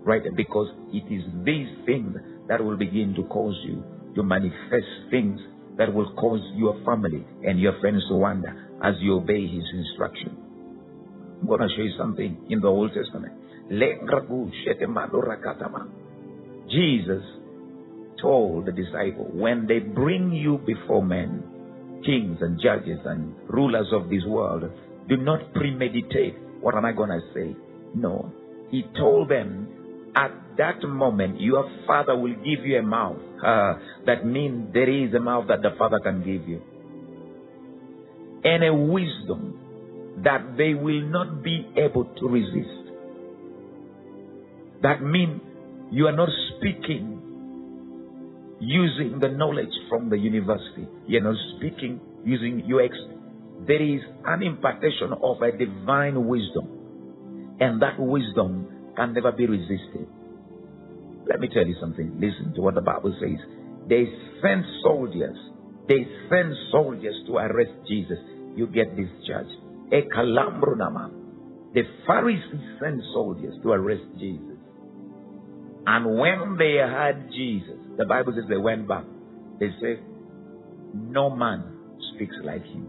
Right? 0.04 0.24
Because 0.36 0.68
it 0.92 1.08
is 1.12 1.24
these 1.44 1.68
things 1.86 2.16
that 2.48 2.64
will 2.64 2.78
begin 2.78 3.14
to 3.16 3.24
cause 3.24 3.56
you 3.64 3.84
to 4.16 4.24
manifest 4.24 5.12
things 5.12 5.40
that 5.78 5.94
will 5.94 6.14
cause 6.16 6.42
your 6.56 6.82
family 6.86 7.26
and 7.44 7.60
your 7.60 7.80
friends 7.80 8.04
to 8.10 8.16
wonder 8.16 8.70
as 8.84 8.96
you 9.00 9.18
obey 9.18 9.48
his 9.48 9.64
instruction. 9.74 10.38
I'm 11.42 11.48
going 11.48 11.62
to 11.62 11.68
show 11.76 11.84
you 11.84 11.94
something 11.98 12.48
in 12.50 12.62
the 12.62 12.68
Old 12.68 12.92
Testament. 12.94 13.34
Jesus 16.70 17.24
told 18.22 18.66
the 18.66 18.72
disciple, 18.72 19.30
when 19.34 19.68
they 19.68 19.80
bring 19.80 20.32
you 20.32 20.60
before 20.66 21.04
men, 21.04 21.44
kings 22.06 22.38
and 22.42 22.60
judges 22.62 23.00
and 23.06 23.36
rulers 23.48 23.88
of 23.92 24.10
this 24.10 24.24
world, 24.26 24.64
do 25.10 25.18
not 25.18 25.54
premeditate. 25.54 26.36
What 26.62 26.76
am 26.76 26.86
I 26.86 26.94
going 26.94 27.10
to 27.10 27.22
say? 27.34 27.56
No. 27.96 28.32
He 28.72 28.84
told 28.98 29.30
them, 29.30 29.68
at 30.16 30.32
that 30.58 30.82
moment, 30.88 31.42
your 31.42 31.70
father 31.86 32.16
will 32.16 32.36
give 32.36 32.66
you 32.66 32.80
a 32.80 32.84
mouth. 32.84 33.18
Uh, 33.46 33.74
that 34.06 34.26
means 34.26 34.74
there 34.74 34.90
is 34.90 35.14
a 35.14 35.20
mouth 35.20 35.48
that 35.50 35.62
the 35.62 35.72
father 35.78 36.00
can 36.00 36.20
give 36.20 36.48
you. 36.48 36.62
And 38.44 38.64
a 38.64 38.74
wisdom 38.74 40.22
that 40.24 40.56
they 40.58 40.74
will 40.74 41.02
not 41.02 41.44
be 41.44 41.68
able 41.76 42.06
to 42.06 42.28
resist. 42.28 42.86
That 44.82 45.02
means 45.02 45.42
you 45.92 46.08
are 46.08 46.16
not 46.16 46.30
speaking 46.56 47.22
using 48.60 49.20
the 49.20 49.30
knowledge 49.30 49.74
from 49.90 50.10
the 50.10 50.18
university. 50.18 50.88
You're 51.08 51.24
not 51.24 51.36
speaking 51.58 52.00
using 52.24 52.64
your. 52.66 52.88
There 53.68 53.82
is 53.82 54.02
an 54.26 54.44
impartation 54.44 55.12
of 55.22 55.42
a 55.42 55.52
divine 55.52 56.28
wisdom. 56.28 57.58
And 57.60 57.82
that 57.82 58.00
wisdom 58.00 58.75
can 58.96 59.14
never 59.14 59.32
be 59.32 59.46
resisted. 59.46 60.08
Let 61.28 61.40
me 61.40 61.48
tell 61.54 61.66
you 61.66 61.76
something. 61.80 62.20
Listen 62.20 62.54
to 62.56 62.62
what 62.62 62.76
the 62.76 62.82
Bible 62.82 63.16
says. 63.20 63.40
They 63.90 64.06
sent 64.42 64.66
soldiers. 64.84 65.38
They 65.88 66.08
sent 66.30 66.54
soldiers 66.72 67.16
to 67.28 67.38
arrest 67.38 67.72
Jesus. 67.88 68.18
You 68.56 68.68
get 68.68 68.96
this 68.96 69.10
judge. 69.28 69.50
The 69.90 71.84
Pharisees 72.08 72.80
sent 72.82 73.02
soldiers 73.14 73.54
to 73.64 73.72
arrest 73.72 74.04
Jesus. 74.20 74.58
And 75.88 76.18
when 76.20 76.58
they 76.58 76.78
had 76.78 77.30
Jesus, 77.32 77.78
the 77.98 78.06
Bible 78.06 78.34
says 78.36 78.46
they 78.50 78.58
went 78.58 78.88
back. 78.88 79.04
They 79.60 79.70
said, 79.80 80.04
No 80.94 81.30
man 81.30 81.64
speaks 82.16 82.36
like 82.44 82.64
him. 82.64 82.88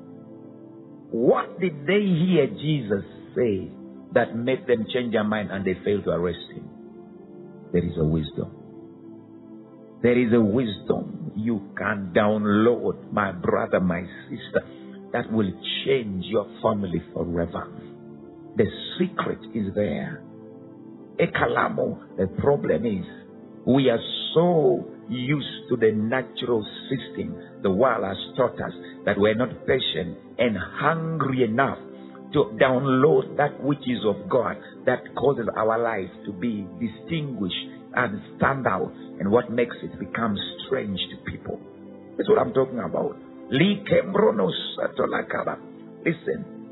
What 1.10 1.60
did 1.60 1.86
they 1.86 2.00
hear 2.00 2.46
Jesus 2.46 3.04
say 3.34 3.70
that 4.16 4.34
made 4.34 4.66
them 4.66 4.86
change 4.92 5.12
their 5.12 5.24
mind 5.24 5.50
and 5.50 5.64
they 5.64 5.74
failed 5.84 6.04
to 6.04 6.10
arrest 6.10 6.50
him? 6.50 6.66
There 7.72 7.84
is 7.84 7.92
a 7.98 8.04
wisdom. 8.04 8.50
There 10.02 10.18
is 10.18 10.32
a 10.32 10.40
wisdom 10.40 11.32
you 11.36 11.60
can 11.76 12.12
download, 12.16 13.12
my 13.12 13.32
brother, 13.32 13.78
my 13.78 14.02
sister, 14.30 14.62
that 15.12 15.30
will 15.30 15.52
change 15.84 16.24
your 16.26 16.46
family 16.62 17.02
forever. 17.12 17.68
The 18.56 18.64
secret 18.98 19.38
is 19.54 19.74
there. 19.74 20.22
Ekalamo, 21.20 22.16
the 22.16 22.26
problem 22.40 22.86
is 22.86 23.04
we 23.66 23.90
are 23.90 24.00
so 24.34 24.82
used 25.10 25.68
to 25.68 25.76
the 25.76 25.92
natural 25.92 26.66
system 26.88 27.36
the 27.62 27.70
world 27.70 28.04
has 28.04 28.16
taught 28.36 28.54
us 28.60 28.72
that 29.04 29.18
we're 29.18 29.34
not 29.34 29.50
patient 29.66 30.16
and 30.38 30.56
hungry 30.56 31.44
enough 31.44 31.78
to 32.36 32.52
download 32.60 33.34
that 33.38 33.64
which 33.64 33.80
is 33.88 34.04
of 34.04 34.28
God 34.28 34.58
that 34.84 35.00
causes 35.16 35.48
our 35.56 35.78
life 35.80 36.10
to 36.26 36.32
be 36.34 36.66
distinguished 36.76 37.56
and 37.94 38.20
stand 38.36 38.66
out 38.66 38.92
and 39.18 39.30
what 39.30 39.50
makes 39.50 39.74
it 39.82 39.98
become 39.98 40.36
strange 40.66 41.00
to 41.10 41.30
people. 41.30 41.58
That's 42.18 42.28
what 42.28 42.38
I'm 42.38 42.52
talking 42.52 42.78
about. 42.78 43.16
Listen, 43.48 43.94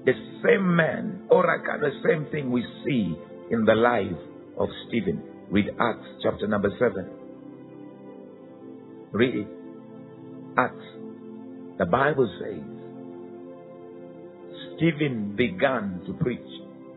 the 0.04 0.12
same 0.44 0.76
man, 0.76 1.22
Oraka, 1.30 1.80
the 1.80 1.92
same 2.06 2.26
thing 2.30 2.52
we 2.52 2.62
see 2.84 3.16
in 3.50 3.64
the 3.64 3.74
life 3.74 4.20
of 4.58 4.68
Stephen. 4.86 5.22
Read 5.50 5.70
Acts 5.80 6.06
chapter 6.22 6.46
number 6.46 6.68
7. 6.78 7.08
Read 9.12 9.34
it. 9.34 9.48
Acts. 10.58 10.84
The 11.78 11.86
Bible 11.86 12.28
says 12.38 12.73
Stephen 14.76 15.34
began 15.36 16.00
to 16.06 16.12
preach. 16.14 16.40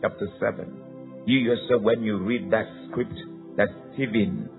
Chapter 0.02 0.28
7. 0.40 1.24
You 1.26 1.40
yourself, 1.40 1.82
when 1.82 2.04
you 2.04 2.20
read 2.20 2.52
that 2.52 2.66
script 2.90 3.16
that 3.58 3.68
Stephen 3.94 4.50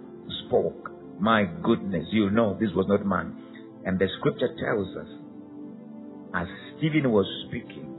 spoke, 0.47 0.91
my 1.21 1.45
goodness, 1.62 2.07
you 2.11 2.31
know 2.31 2.57
this 2.61 2.71
was 2.75 2.87
not 2.89 3.07
man. 3.07 3.37
And 3.85 3.99
the 3.99 4.09
scripture 4.19 4.55
tells 4.62 4.89
us, 4.97 5.09
as 6.35 6.47
Stephen 6.77 7.11
was 7.11 7.27
speaking, 7.49 7.95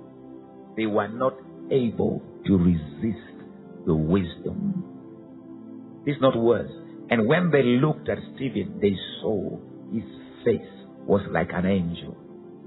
they 0.77 0.85
were 0.85 1.07
not 1.07 1.33
able 1.71 2.21
to 2.45 2.57
resist 2.57 3.85
the 3.85 3.95
wisdom. 3.95 4.83
It's 6.05 6.21
not 6.21 6.37
words. 6.37 6.71
And 7.09 7.27
when 7.27 7.51
they 7.51 7.63
looked 7.63 8.07
at 8.07 8.19
Stephen, 8.35 8.79
they 8.81 8.95
saw 9.21 9.57
his 9.91 10.03
face 10.45 10.61
was 11.05 11.21
like 11.31 11.49
an 11.53 11.65
angel. 11.65 12.15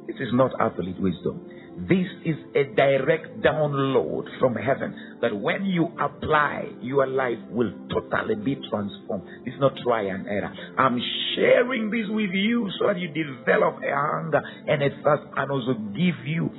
This 0.07 0.17
is 0.17 0.29
not 0.33 0.51
absolute 0.61 1.01
wisdom. 1.01 1.49
This 1.75 2.07
is 2.27 2.37
a 2.55 2.65
direct 2.75 3.41
download 3.41 4.25
from 4.39 4.55
heaven 4.55 4.95
that 5.23 5.35
when 5.35 5.65
you 5.65 5.89
apply, 5.99 6.69
your 6.83 7.07
life 7.07 7.39
will 7.51 7.73
totally 7.91 8.35
be 8.35 8.57
transformed. 8.69 9.25
It's 9.47 9.59
not 9.59 9.73
try 9.83 10.03
and 10.03 10.27
error. 10.27 10.53
I'm 10.79 11.01
sharing 11.35 11.91
this 11.91 12.07
with 12.11 12.31
you 12.31 12.69
so 12.79 12.89
that 12.89 12.99
you 12.99 13.09
develop 13.09 13.77
a 13.83 13.91
hunger 13.91 14.43
and 14.69 14.83
a 14.83 14.91
thirst 15.03 15.23
and 15.35 15.51
also 15.51 15.73
give 15.97 16.27
you 16.27 16.51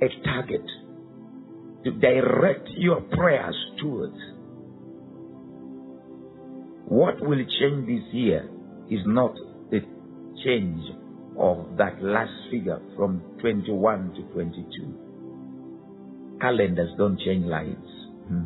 a 0.00 0.08
target 0.24 0.66
to 1.84 1.90
direct 1.90 2.68
your 2.76 3.00
prayers 3.00 3.56
towards. 3.80 4.16
What 6.86 7.20
will 7.20 7.44
change 7.60 7.86
this 7.86 8.14
year 8.14 8.48
is 8.88 9.00
not 9.06 9.34
change 10.44 10.82
of 11.38 11.76
that 11.78 12.02
last 12.02 12.32
figure 12.50 12.80
from 12.96 13.22
21 13.40 14.12
to 14.14 14.22
22. 14.34 16.38
Calendars 16.40 16.90
don't 16.98 17.18
change 17.18 17.46
lives. 17.46 17.88
Hmm. 18.28 18.44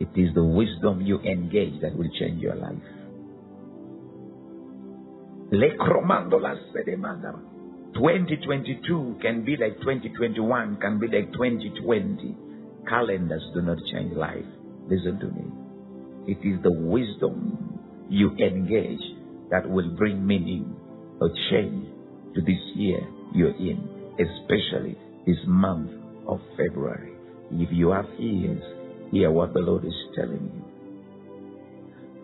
It 0.00 0.08
is 0.16 0.34
the 0.34 0.44
wisdom 0.44 1.02
you 1.02 1.18
engage 1.20 1.80
that 1.82 1.94
will 1.96 2.08
change 2.18 2.40
your 2.40 2.54
life. 2.54 2.72
2022 7.94 9.18
can 9.20 9.44
be 9.44 9.56
like 9.56 9.78
2021, 9.80 10.76
can 10.80 10.98
be 10.98 11.06
like 11.08 11.30
2020. 11.32 12.34
Calendars 12.88 13.42
do 13.52 13.60
not 13.60 13.76
change 13.92 14.16
life. 14.16 14.46
Listen 14.88 15.18
to 15.20 15.26
me. 15.26 15.44
It 16.32 16.38
is 16.46 16.62
the 16.62 16.72
wisdom 16.72 17.78
you 18.08 18.30
engage 18.38 19.02
that 19.50 19.68
will 19.68 19.90
bring 19.96 20.26
meaning 20.26 20.76
or 21.20 21.30
change 21.50 21.88
to 22.34 22.40
this 22.40 22.60
year 22.74 23.00
you're 23.34 23.56
in, 23.56 23.88
especially 24.14 24.96
this 25.26 25.36
month 25.46 25.90
of 26.26 26.40
February. 26.56 27.12
If 27.52 27.68
you 27.72 27.90
have 27.90 28.06
ears, 28.18 28.62
hear 29.10 29.30
what 29.30 29.52
the 29.52 29.60
Lord 29.60 29.84
is 29.84 29.94
telling 30.14 30.50
you. 30.54 30.64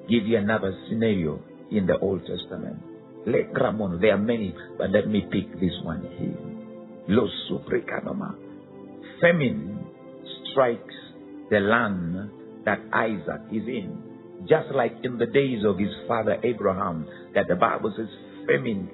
Give 0.08 0.28
you 0.28 0.38
another 0.38 0.72
scenario 0.88 1.42
in 1.70 1.86
the 1.86 1.98
Old 1.98 2.20
Testament. 2.20 2.78
Let 3.26 3.52
Ramon, 3.60 4.00
there 4.00 4.14
are 4.14 4.18
many, 4.18 4.54
but 4.78 4.90
let 4.90 5.08
me 5.08 5.22
pick 5.32 5.52
this 5.60 5.74
one 5.82 6.02
here. 6.16 6.38
Los 7.08 7.30
Suprikanoma. 7.50 8.36
Famine 9.20 9.84
strikes 10.52 10.94
the 11.50 11.58
land 11.58 12.30
that 12.64 12.78
Isaac 12.92 13.42
is 13.50 13.66
in 13.66 14.15
just 14.48 14.68
like 14.74 14.92
in 15.02 15.18
the 15.18 15.26
days 15.26 15.64
of 15.64 15.78
his 15.78 15.90
father 16.06 16.36
Abraham, 16.42 17.06
that 17.34 17.48
the 17.48 17.56
Bible 17.56 17.92
says 17.96 18.08
famine 18.46 18.90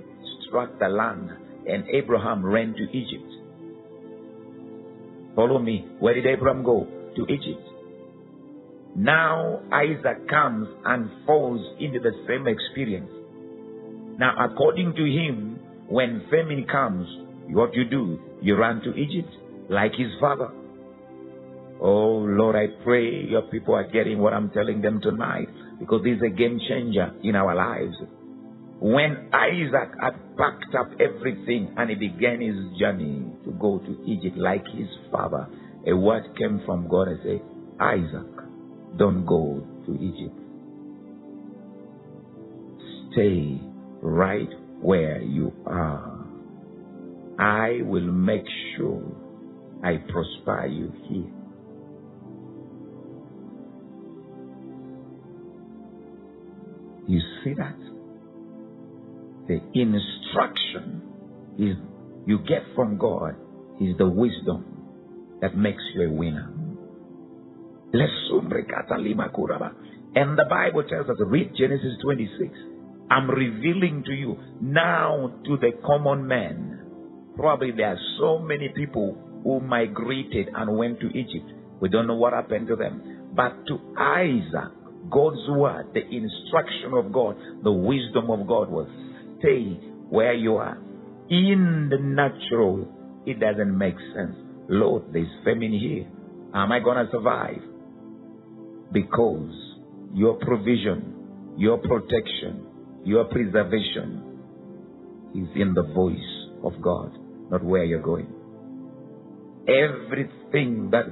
struck 0.47 0.78
the 0.78 0.88
land 0.88 1.30
and 1.66 1.84
Abraham 1.88 2.45
ran 2.45 2.74
to 2.74 2.82
Egypt. 2.97 3.32
Follow 5.34 5.59
me. 5.59 5.86
Where 5.99 6.14
did 6.14 6.26
Abraham 6.26 6.62
go? 6.62 6.86
To 7.16 7.22
Egypt. 7.26 7.68
Now 8.97 9.61
Isaac 9.72 10.28
comes 10.28 10.68
and 10.84 11.11
falls 11.26 11.61
into 11.80 12.01
the 12.01 12.12
same 12.28 12.47
experience. 12.47 13.11
Now, 14.18 14.34
according 14.45 14.95
to 14.95 15.05
him, 15.05 15.59
when 15.88 16.26
famine 16.30 16.66
comes, 16.70 17.07
what 17.49 17.74
you 17.74 17.84
do? 17.88 18.20
You 18.43 18.57
run 18.57 18.82
to 18.82 18.95
Egypt 18.95 19.32
like 19.70 19.93
his 19.93 20.09
father. 20.20 20.51
Oh 21.85 22.18
Lord, 22.18 22.55
I 22.55 22.68
pray 22.85 23.24
your 23.28 23.43
people 23.43 23.74
are 23.74 23.91
getting 23.91 24.20
what 24.20 24.33
I'm 24.33 24.51
telling 24.51 24.83
them 24.83 25.01
tonight 25.01 25.49
because 25.80 26.03
this 26.05 26.14
is 26.14 26.22
a 26.24 26.30
game 26.30 26.61
changer 26.68 27.12
in 27.24 27.35
our 27.35 27.57
lives. 27.57 27.97
When 28.78 29.30
Isaac 29.33 29.91
had 30.01 30.14
packed 30.37 30.72
up 30.78 30.93
everything 31.01 31.74
and 31.76 31.91
he 31.91 31.97
began 31.97 32.41
his 32.41 32.78
journey 32.78 33.26
to 33.45 33.51
go 33.61 33.80
to 33.80 34.05
Egypt 34.07 34.37
like 34.37 34.64
his 34.66 34.87
father, 35.11 35.49
a 35.85 35.97
word 35.97 36.22
came 36.39 36.62
from 36.64 36.87
God 36.87 37.09
and 37.09 37.18
said, 37.24 37.43
Isaac, 37.80 38.30
don't 38.97 39.26
go 39.26 39.66
to 39.85 39.93
Egypt. 39.95 40.39
Stay 43.12 43.61
right 44.03 44.51
where 44.80 45.20
you 45.20 45.53
are. 45.66 46.26
I 47.41 47.80
will 47.83 48.12
make 48.12 48.47
sure 48.76 49.03
I 49.83 49.97
prosper 49.97 50.66
you 50.66 50.93
here. 51.09 51.41
You 57.09 57.20
see 57.42 57.55
that? 57.55 57.76
The 59.48 59.61
instruction 59.74 61.03
is 61.59 61.76
you 62.26 62.38
get 62.38 62.62
from 62.74 62.98
God 62.98 63.34
is 63.80 63.96
the 63.98 64.09
wisdom 64.09 64.64
that 65.40 65.57
makes 65.57 65.82
you 65.94 66.09
a 66.09 66.12
winner. 66.12 66.53
And 70.14 70.38
the 70.38 70.44
Bible 70.48 70.84
tells 70.84 71.09
us, 71.09 71.16
read 71.26 71.53
Genesis 71.59 71.98
26. 72.03 72.50
I'm 73.11 73.28
revealing 73.28 74.05
to 74.07 74.12
you 74.12 74.38
now 74.61 75.32
to 75.44 75.57
the 75.57 75.72
common 75.84 76.26
man. 76.26 76.78
Probably 77.36 77.72
there 77.72 77.88
are 77.88 77.98
so 78.18 78.38
many 78.38 78.68
people 78.74 79.18
who 79.42 79.61
migrated 79.61 80.48
and 80.55 80.78
went 80.78 81.00
to 81.00 81.07
Egypt. 81.09 81.53
We 81.80 81.88
don't 81.88 82.07
know 82.07 82.14
what 82.14 82.32
happened 82.32 82.68
to 82.68 82.76
them. 82.76 83.30
But 83.34 83.66
to 83.66 83.78
Isaac, 83.98 84.72
God's 85.12 85.48
word, 85.48 85.88
the 85.94 86.00
instruction 86.00 86.94
of 86.94 87.12
God, 87.12 87.36
the 87.62 87.72
wisdom 87.72 88.30
of 88.30 88.46
God 88.46 88.70
will 88.70 88.88
stay 89.38 89.78
where 90.08 90.34
you 90.34 90.56
are. 90.56 90.78
In 91.28 91.88
the 91.90 91.98
natural, 91.98 92.88
it 93.26 93.38
doesn't 93.38 93.76
make 93.76 93.96
sense. 94.14 94.36
Lord, 94.68 95.12
there's 95.12 95.28
famine 95.44 95.72
here. 95.72 96.06
Am 96.54 96.72
I 96.72 96.80
going 96.80 97.04
to 97.04 97.10
survive? 97.12 97.62
Because 98.92 99.54
your 100.14 100.34
provision, 100.34 101.54
your 101.56 101.78
protection, 101.78 102.66
your 103.04 103.24
preservation 103.24 104.32
is 105.34 105.48
in 105.56 105.74
the 105.74 105.82
voice 105.94 106.48
of 106.64 106.80
God, 106.82 107.16
not 107.50 107.64
where 107.64 107.84
you're 107.84 108.02
going. 108.02 108.32
Everything 109.68 110.90
that 110.90 111.06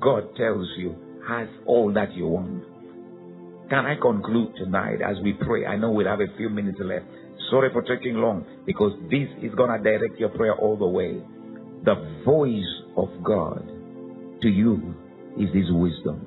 God 0.00 0.34
tells 0.36 0.66
you 0.78 0.96
has 1.28 1.48
all 1.66 1.92
that 1.92 2.14
you 2.14 2.26
want. 2.26 2.64
Can 3.72 3.86
I 3.86 3.94
conclude 3.96 4.52
tonight 4.58 5.00
as 5.00 5.16
we 5.24 5.32
pray? 5.32 5.64
I 5.64 5.76
know 5.76 5.92
we'll 5.92 6.06
have 6.06 6.20
a 6.20 6.36
few 6.36 6.50
minutes 6.50 6.76
left. 6.78 7.06
Sorry 7.50 7.70
for 7.72 7.80
taking 7.80 8.16
long 8.16 8.44
because 8.66 8.92
this 9.08 9.26
is 9.40 9.54
going 9.54 9.70
to 9.70 9.82
direct 9.82 10.20
your 10.20 10.28
prayer 10.28 10.54
all 10.54 10.76
the 10.76 10.86
way. 10.86 11.22
The 11.82 11.94
voice 12.22 12.68
of 12.98 13.08
God 13.24 13.66
to 14.42 14.48
you 14.48 14.94
is 15.40 15.48
His 15.54 15.72
wisdom. 15.72 16.20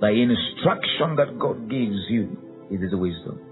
The 0.00 0.08
instruction 0.08 1.16
that 1.16 1.38
God 1.38 1.68
gives 1.68 2.00
you 2.08 2.38
is 2.70 2.80
His 2.80 2.94
wisdom. 2.94 3.44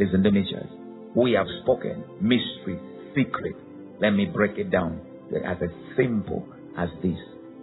Listen 0.00 0.24
to 0.24 0.32
me, 0.32 0.42
church. 0.50 0.66
We 1.14 1.34
have 1.38 1.46
spoken 1.62 2.02
mystery, 2.20 2.80
secret. 3.14 3.54
Let 4.00 4.10
me 4.10 4.26
break 4.26 4.58
it 4.58 4.72
down 4.72 5.00
as 5.46 5.58
simple 5.96 6.44
as 6.76 6.88
this 7.04 7.18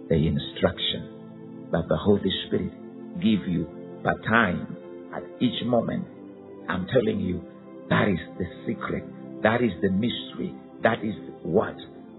the 0.08 0.16
instruction 0.16 1.68
that 1.70 1.84
the 1.90 1.98
Holy 1.98 2.32
Spirit 2.46 2.72
give 3.16 3.46
you 3.48 3.66
per 4.02 4.14
time 4.28 4.76
at 5.14 5.22
each 5.40 5.64
moment. 5.66 6.06
I'm 6.68 6.86
telling 6.86 7.20
you, 7.20 7.42
that 7.88 8.08
is 8.08 8.18
the 8.38 8.44
secret. 8.66 9.04
That 9.42 9.62
is 9.62 9.72
the 9.82 9.90
mystery. 9.90 10.54
That 10.82 11.04
is 11.04 11.14
what 11.42 11.76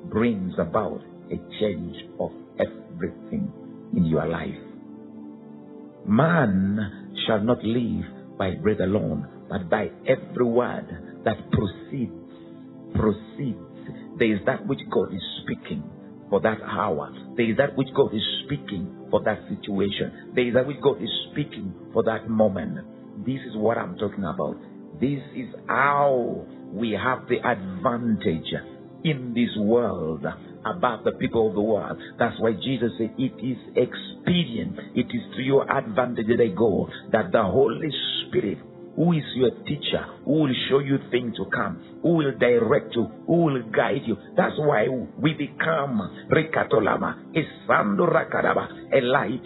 brings 0.09 0.53
about 0.57 1.01
a 1.31 1.37
change 1.59 1.95
of 2.19 2.31
everything 2.59 3.51
in 3.95 4.05
your 4.05 4.27
life. 4.27 4.55
Man 6.05 7.13
shall 7.27 7.41
not 7.41 7.63
live 7.63 8.37
by 8.37 8.55
bread 8.55 8.79
alone, 8.79 9.27
but 9.49 9.69
by 9.69 9.89
every 10.07 10.45
word 10.45 11.21
that 11.25 11.37
proceeds, 11.51 12.11
proceeds. 12.95 13.59
There 14.17 14.33
is 14.33 14.39
that 14.45 14.65
which 14.65 14.79
God 14.91 15.13
is 15.13 15.21
speaking 15.43 15.83
for 16.29 16.39
that 16.41 16.61
hour. 16.63 17.13
There 17.35 17.51
is 17.51 17.57
that 17.57 17.75
which 17.75 17.89
God 17.95 18.13
is 18.13 18.23
speaking 18.45 18.98
for 19.09 19.23
that 19.23 19.39
situation. 19.49 20.33
There 20.35 20.47
is 20.47 20.53
that 20.53 20.67
which 20.67 20.81
God 20.81 21.01
is 21.01 21.09
speaking 21.31 21.73
for 21.93 22.03
that 22.03 22.29
moment. 22.29 23.25
This 23.25 23.39
is 23.49 23.55
what 23.55 23.77
I'm 23.77 23.97
talking 23.97 24.23
about. 24.23 24.55
This 24.99 25.19
is 25.35 25.47
how 25.67 26.45
we 26.71 26.91
have 26.91 27.27
the 27.27 27.37
advantage 27.37 28.53
in 29.03 29.33
this 29.33 29.49
world 29.57 30.25
about 30.65 31.03
the 31.03 31.11
people 31.13 31.49
of 31.49 31.55
the 31.55 31.61
world. 31.61 31.97
That's 32.17 32.39
why 32.39 32.53
Jesus 32.53 32.91
said, 32.97 33.13
It 33.17 33.33
is 33.39 33.57
expedient, 33.75 34.77
it 34.95 35.07
is 35.07 35.35
to 35.35 35.41
your 35.41 35.69
advantage 35.71 36.27
I 36.29 36.53
go, 36.55 36.89
that 37.11 37.31
the 37.31 37.43
Holy 37.43 37.89
Spirit 38.27 38.59
who 38.95 39.13
is 39.13 39.23
your 39.35 39.51
teacher, 39.65 40.05
who 40.25 40.43
will 40.43 40.55
show 40.69 40.79
you 40.79 40.97
things 41.11 41.35
to 41.37 41.45
come, 41.53 41.99
who 42.01 42.15
will 42.15 42.37
direct 42.37 42.95
you, 42.95 43.05
who 43.27 43.45
will 43.45 43.63
guide 43.71 44.01
you. 44.05 44.17
That's 44.35 44.57
why 44.57 44.87
we 45.17 45.33
become 45.33 46.27
Rikatolama, 46.31 47.33
Esando 47.33 48.07
Rakadaba, 48.07 48.93
a 48.93 49.01
light, 49.01 49.45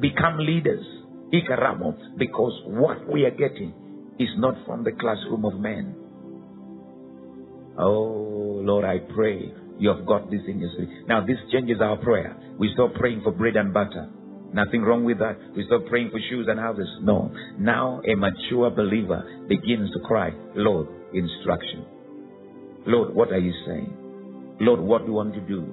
become 0.00 0.38
leaders, 0.38 0.84
Ikaramo, 1.32 2.16
because 2.18 2.62
what 2.66 3.06
we 3.10 3.24
are 3.24 3.30
getting 3.30 3.74
is 4.18 4.28
not 4.36 4.54
from 4.66 4.84
the 4.84 4.92
classroom 4.92 5.44
of 5.44 5.58
men. 5.58 5.94
Oh 7.76 8.60
Lord, 8.62 8.84
I 8.84 8.98
pray 8.98 9.52
you 9.78 9.88
have 9.88 10.06
got 10.06 10.30
this 10.30 10.42
in 10.46 10.60
your 10.60 10.70
spirit. 10.72 11.08
Now 11.08 11.26
this 11.26 11.36
changes 11.50 11.78
our 11.80 11.96
prayer. 11.96 12.36
We 12.58 12.70
stop 12.74 12.94
praying 12.94 13.22
for 13.24 13.32
bread 13.32 13.56
and 13.56 13.74
butter. 13.74 14.08
Nothing 14.54 14.82
wrong 14.82 15.04
with 15.04 15.18
that. 15.18 15.36
We 15.56 15.66
stop 15.66 15.84
praying 15.86 16.10
for 16.10 16.20
shoes 16.30 16.46
and 16.48 16.60
houses. 16.60 16.86
No. 17.02 17.34
Now 17.58 18.00
a 18.06 18.14
mature 18.14 18.70
believer 18.70 19.46
begins 19.48 19.90
to 19.92 20.00
cry, 20.06 20.30
Lord, 20.54 20.86
instruction. 21.12 21.84
Lord, 22.86 23.14
what 23.14 23.32
are 23.32 23.38
you 23.38 23.52
saying? 23.66 24.56
Lord, 24.60 24.78
what 24.78 25.02
do 25.02 25.06
you 25.08 25.12
want 25.14 25.34
to 25.34 25.40
do? 25.40 25.66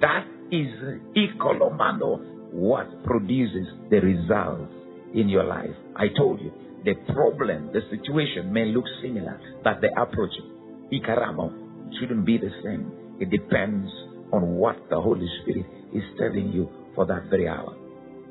That 0.00 0.26
is 0.50 0.72
ecolomando, 1.16 2.52
what 2.52 3.04
produces 3.04 3.68
the 3.90 4.00
results 4.00 4.72
in 5.14 5.28
your 5.28 5.44
life. 5.44 5.76
I 5.94 6.08
told 6.16 6.40
you, 6.40 6.50
the 6.84 6.94
problem, 7.12 7.72
the 7.74 7.80
situation 7.90 8.50
may 8.52 8.66
look 8.66 8.84
similar, 9.02 9.38
but 9.62 9.82
the 9.82 9.88
approach, 10.00 10.32
ikaramo, 10.90 11.92
shouldn't 12.00 12.24
be 12.24 12.38
the 12.38 12.50
same. 12.64 12.90
It 13.20 13.30
depends 13.30 13.90
on 14.32 14.54
what 14.54 14.76
the 14.88 14.98
Holy 14.98 15.28
Spirit 15.42 15.66
is 15.92 16.04
telling 16.18 16.52
you 16.52 16.70
for 16.94 17.04
that 17.04 17.28
very 17.28 17.48
hour. 17.48 17.74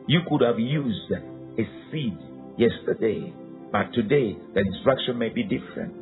You 0.08 0.22
could 0.30 0.42
have 0.42 0.58
used 0.58 1.12
a 1.12 1.64
seed 1.92 2.18
yesterday, 2.58 3.34
but 3.72 3.92
today 3.94 4.38
the 4.54 4.62
instruction 4.62 5.18
may 5.18 5.30
be 5.30 5.44
different. 5.44 5.94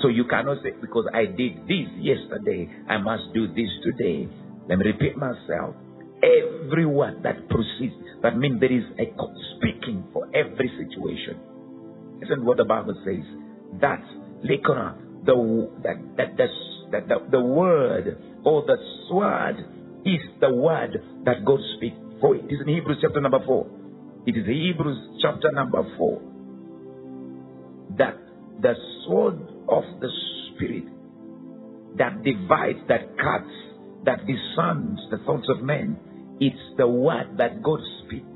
So 0.00 0.08
you 0.08 0.24
cannot 0.24 0.62
say, 0.62 0.70
because 0.80 1.06
I 1.12 1.26
did 1.26 1.66
this 1.66 1.90
yesterday, 1.98 2.70
I 2.88 2.98
must 2.98 3.34
do 3.34 3.48
this 3.48 3.68
today. 3.82 4.28
Let 4.68 4.78
me 4.78 4.86
repeat 4.86 5.16
myself. 5.16 5.74
Every 6.22 6.86
word 6.86 7.24
that 7.24 7.48
proceeds, 7.48 7.94
that 8.22 8.38
means 8.38 8.60
there 8.60 8.72
is 8.72 8.84
a 8.98 9.12
speaking 9.56 10.04
for 10.12 10.26
every 10.34 10.70
situation. 10.78 11.40
Isn't 12.22 12.44
what 12.44 12.56
the 12.58 12.64
Bible 12.64 12.94
says. 13.04 13.24
That, 13.80 14.02
Lekona, 14.44 15.24
the, 15.24 15.70
that, 15.82 15.96
that, 16.16 16.36
that, 16.36 16.48
that 16.92 17.08
the, 17.08 17.26
the 17.32 17.40
word 17.40 18.16
or 18.44 18.62
the 18.62 18.76
sword 19.08 19.56
is 20.04 20.20
the 20.40 20.54
word 20.54 21.02
that 21.24 21.44
God 21.44 21.58
speaks. 21.76 21.96
It 22.22 22.52
is 22.52 22.60
in 22.60 22.68
Hebrews 22.68 22.98
chapter 23.00 23.20
number 23.20 23.44
4. 23.44 23.66
It 24.26 24.36
is 24.36 24.46
Hebrews 24.46 25.18
chapter 25.22 25.50
number 25.52 25.82
4 25.96 26.22
that 27.96 28.16
the 28.60 28.74
sword 29.06 29.40
of 29.68 29.84
the 30.00 30.08
Spirit 30.54 30.84
that 31.96 32.22
divides, 32.22 32.78
that 32.88 33.16
cuts, 33.16 33.50
that 34.04 34.20
discerns 34.26 35.00
the 35.10 35.18
thoughts 35.24 35.48
of 35.48 35.62
men, 35.62 35.98
it's 36.40 36.76
the 36.76 36.86
word 36.86 37.36
that 37.38 37.62
God 37.62 37.80
speaks. 38.04 38.26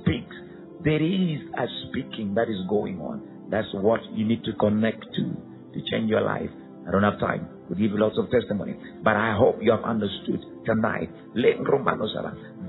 Speaks. 0.00 0.36
There 0.82 1.02
is 1.02 1.40
a 1.58 1.66
speaking 1.88 2.34
that 2.34 2.48
is 2.48 2.66
going 2.68 3.00
on. 3.00 3.48
That's 3.50 3.68
what 3.74 4.00
you 4.12 4.24
need 4.24 4.44
to 4.44 4.52
connect 4.54 5.02
to 5.02 5.36
to 5.74 5.90
change 5.90 6.08
your 6.08 6.22
life. 6.22 6.50
I 6.86 6.90
don't 6.90 7.02
have 7.02 7.20
time 7.20 7.48
to 7.68 7.74
give 7.74 7.90
you 7.92 7.98
lots 7.98 8.16
of 8.18 8.30
testimony, 8.30 8.76
but 9.04 9.14
I 9.16 9.36
hope 9.36 9.58
you 9.60 9.72
have 9.72 9.84
understood 9.84 10.40
tonight. 10.64 11.10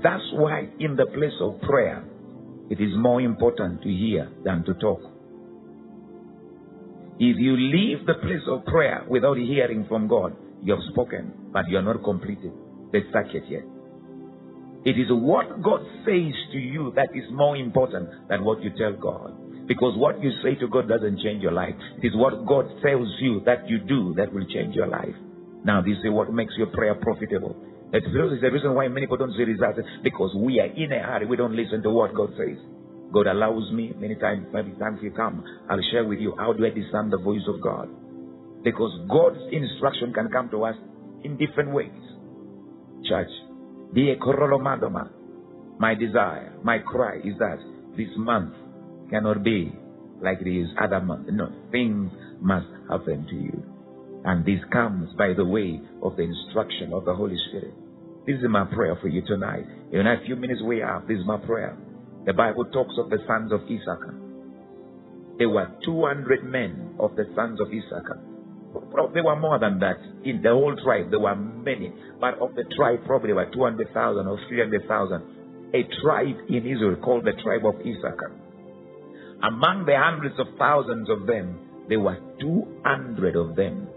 That's 0.02 0.24
why 0.32 0.68
in 0.78 0.96
the 0.96 1.06
place 1.06 1.36
of 1.40 1.60
prayer, 1.62 2.04
it 2.70 2.80
is 2.80 2.92
more 2.96 3.20
important 3.20 3.82
to 3.82 3.88
hear 3.88 4.30
than 4.44 4.64
to 4.64 4.74
talk. 4.74 5.00
If 7.18 7.36
you 7.36 7.56
leave 7.56 8.06
the 8.06 8.14
place 8.14 8.46
of 8.48 8.64
prayer 8.64 9.04
without 9.08 9.36
hearing 9.36 9.84
from 9.88 10.08
God, 10.08 10.34
you 10.62 10.72
have 10.72 10.82
spoken, 10.92 11.50
but 11.52 11.68
you 11.68 11.78
are 11.78 11.82
not 11.82 12.02
completed 12.02 12.52
the 12.92 13.00
circuit 13.12 13.44
yet. 13.48 13.62
It 14.84 14.98
is 14.98 15.08
what 15.10 15.62
God 15.62 15.80
says 16.06 16.32
to 16.52 16.58
you 16.58 16.92
that 16.96 17.10
is 17.14 17.24
more 17.32 17.56
important 17.56 18.08
than 18.28 18.44
what 18.44 18.62
you 18.62 18.70
tell 18.78 18.94
God. 18.94 19.68
Because 19.68 19.96
what 19.98 20.22
you 20.22 20.32
say 20.42 20.54
to 20.56 20.68
God 20.68 20.88
doesn't 20.88 21.20
change 21.20 21.42
your 21.42 21.52
life. 21.52 21.74
It 22.02 22.06
is 22.06 22.16
what 22.16 22.46
God 22.46 22.66
tells 22.82 23.08
you 23.20 23.42
that 23.44 23.68
you 23.68 23.78
do 23.78 24.14
that 24.16 24.32
will 24.32 24.46
change 24.46 24.74
your 24.74 24.88
life. 24.88 25.14
Now, 25.62 25.82
this 25.82 25.98
is 26.02 26.10
what 26.10 26.32
makes 26.32 26.54
your 26.56 26.68
prayer 26.68 26.94
profitable. 26.94 27.54
That 27.92 28.06
is 28.06 28.40
the 28.40 28.50
reason 28.50 28.74
why 28.74 28.88
many 28.88 29.06
people 29.06 29.16
don't 29.16 29.34
see 29.36 29.42
results. 29.42 29.80
Because 30.02 30.34
we 30.36 30.60
are 30.60 30.70
in 30.70 30.92
a 30.92 31.02
hurry. 31.02 31.26
We 31.26 31.36
don't 31.36 31.56
listen 31.56 31.82
to 31.82 31.90
what 31.90 32.14
God 32.14 32.30
says. 32.38 32.58
God 33.12 33.26
allows 33.26 33.70
me 33.72 33.92
many 33.98 34.14
times, 34.14 34.46
many 34.52 34.70
times 34.78 35.00
you 35.02 35.10
come, 35.10 35.42
I'll 35.68 35.82
share 35.90 36.04
with 36.04 36.20
you 36.20 36.34
how 36.38 36.52
do 36.52 36.64
I 36.64 36.70
discern 36.70 37.10
the 37.10 37.18
voice 37.18 37.42
of 37.48 37.60
God. 37.60 37.88
Because 38.62 38.92
God's 39.08 39.40
instruction 39.50 40.12
can 40.12 40.28
come 40.30 40.48
to 40.50 40.64
us 40.64 40.76
in 41.24 41.36
different 41.36 41.72
ways. 41.72 41.90
Church, 43.08 43.30
be 43.92 44.10
a 44.10 44.16
korolomadoma. 44.16 45.10
My 45.78 45.94
desire, 45.94 46.52
my 46.62 46.78
cry 46.78 47.16
is 47.24 47.34
that 47.38 47.58
this 47.96 48.08
month 48.16 48.54
cannot 49.10 49.42
be 49.42 49.72
like 50.22 50.44
these 50.44 50.66
other 50.80 51.00
months. 51.00 51.30
No, 51.32 51.50
things 51.72 52.12
must 52.40 52.66
happen 52.88 53.26
to 53.28 53.34
you. 53.34 53.64
And 54.24 54.44
this 54.44 54.60
comes 54.70 55.08
by 55.16 55.32
the 55.32 55.44
way 55.44 55.80
of 56.02 56.16
the 56.16 56.22
instruction 56.22 56.92
of 56.92 57.06
the 57.06 57.14
Holy 57.14 57.36
Spirit. 57.48 57.74
This 58.30 58.38
is 58.38 58.48
my 58.48 58.64
prayer 58.64 58.96
for 59.02 59.08
you 59.08 59.22
tonight. 59.26 59.66
In 59.90 60.06
a 60.06 60.22
few 60.24 60.36
minutes 60.36 60.62
we 60.62 60.78
have, 60.78 61.08
this 61.08 61.18
is 61.18 61.26
my 61.26 61.36
prayer. 61.38 61.76
The 62.26 62.32
Bible 62.32 62.64
talks 62.66 62.94
of 62.96 63.10
the 63.10 63.18
sons 63.26 63.50
of 63.50 63.62
Issachar. 63.62 64.14
There 65.36 65.48
were 65.48 65.66
200 65.84 66.44
men 66.44 66.94
of 67.00 67.16
the 67.16 67.24
sons 67.34 67.58
of 67.60 67.66
Issachar. 67.74 68.22
There 69.14 69.24
were 69.24 69.34
more 69.34 69.58
than 69.58 69.80
that. 69.80 69.98
In 70.22 70.42
the 70.42 70.50
whole 70.50 70.76
tribe, 70.76 71.10
there 71.10 71.18
were 71.18 71.34
many. 71.34 71.92
But 72.20 72.38
of 72.38 72.54
the 72.54 72.62
tribe, 72.76 73.04
probably 73.04 73.32
were 73.32 73.50
200,000 73.52 74.24
or 74.24 74.38
300,000. 74.46 75.74
A 75.74 75.82
tribe 76.00 76.36
in 76.48 76.66
Israel 76.70 77.02
called 77.02 77.24
the 77.24 77.34
tribe 77.42 77.66
of 77.66 77.80
Issachar. 77.80 78.30
Among 79.42 79.86
the 79.86 79.98
hundreds 79.98 80.38
of 80.38 80.46
thousands 80.56 81.10
of 81.10 81.26
them, 81.26 81.58
there 81.88 81.98
were 81.98 82.18
200 82.38 83.34
of 83.34 83.56
them. 83.56 83.88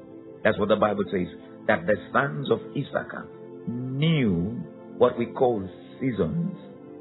That's 0.44 0.58
what 0.58 0.70
the 0.70 0.76
Bible 0.76 1.04
says. 1.12 1.28
That 1.68 1.86
the 1.86 1.98
sons 2.12 2.50
of 2.50 2.58
Issachar 2.76 3.28
knew 3.68 4.62
what 4.98 5.18
we 5.18 5.28
call 5.28 5.68
seasons 6.00 6.56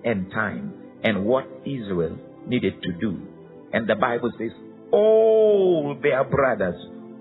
and 0.05 0.31
time 0.31 0.73
and 1.03 1.25
what 1.25 1.47
Israel 1.65 2.17
needed 2.47 2.75
to 2.83 2.93
do. 3.01 3.21
And 3.73 3.89
the 3.89 3.95
Bible 3.95 4.31
says, 4.39 4.51
all 4.93 5.97
their 6.03 6.25
brothers 6.25 6.77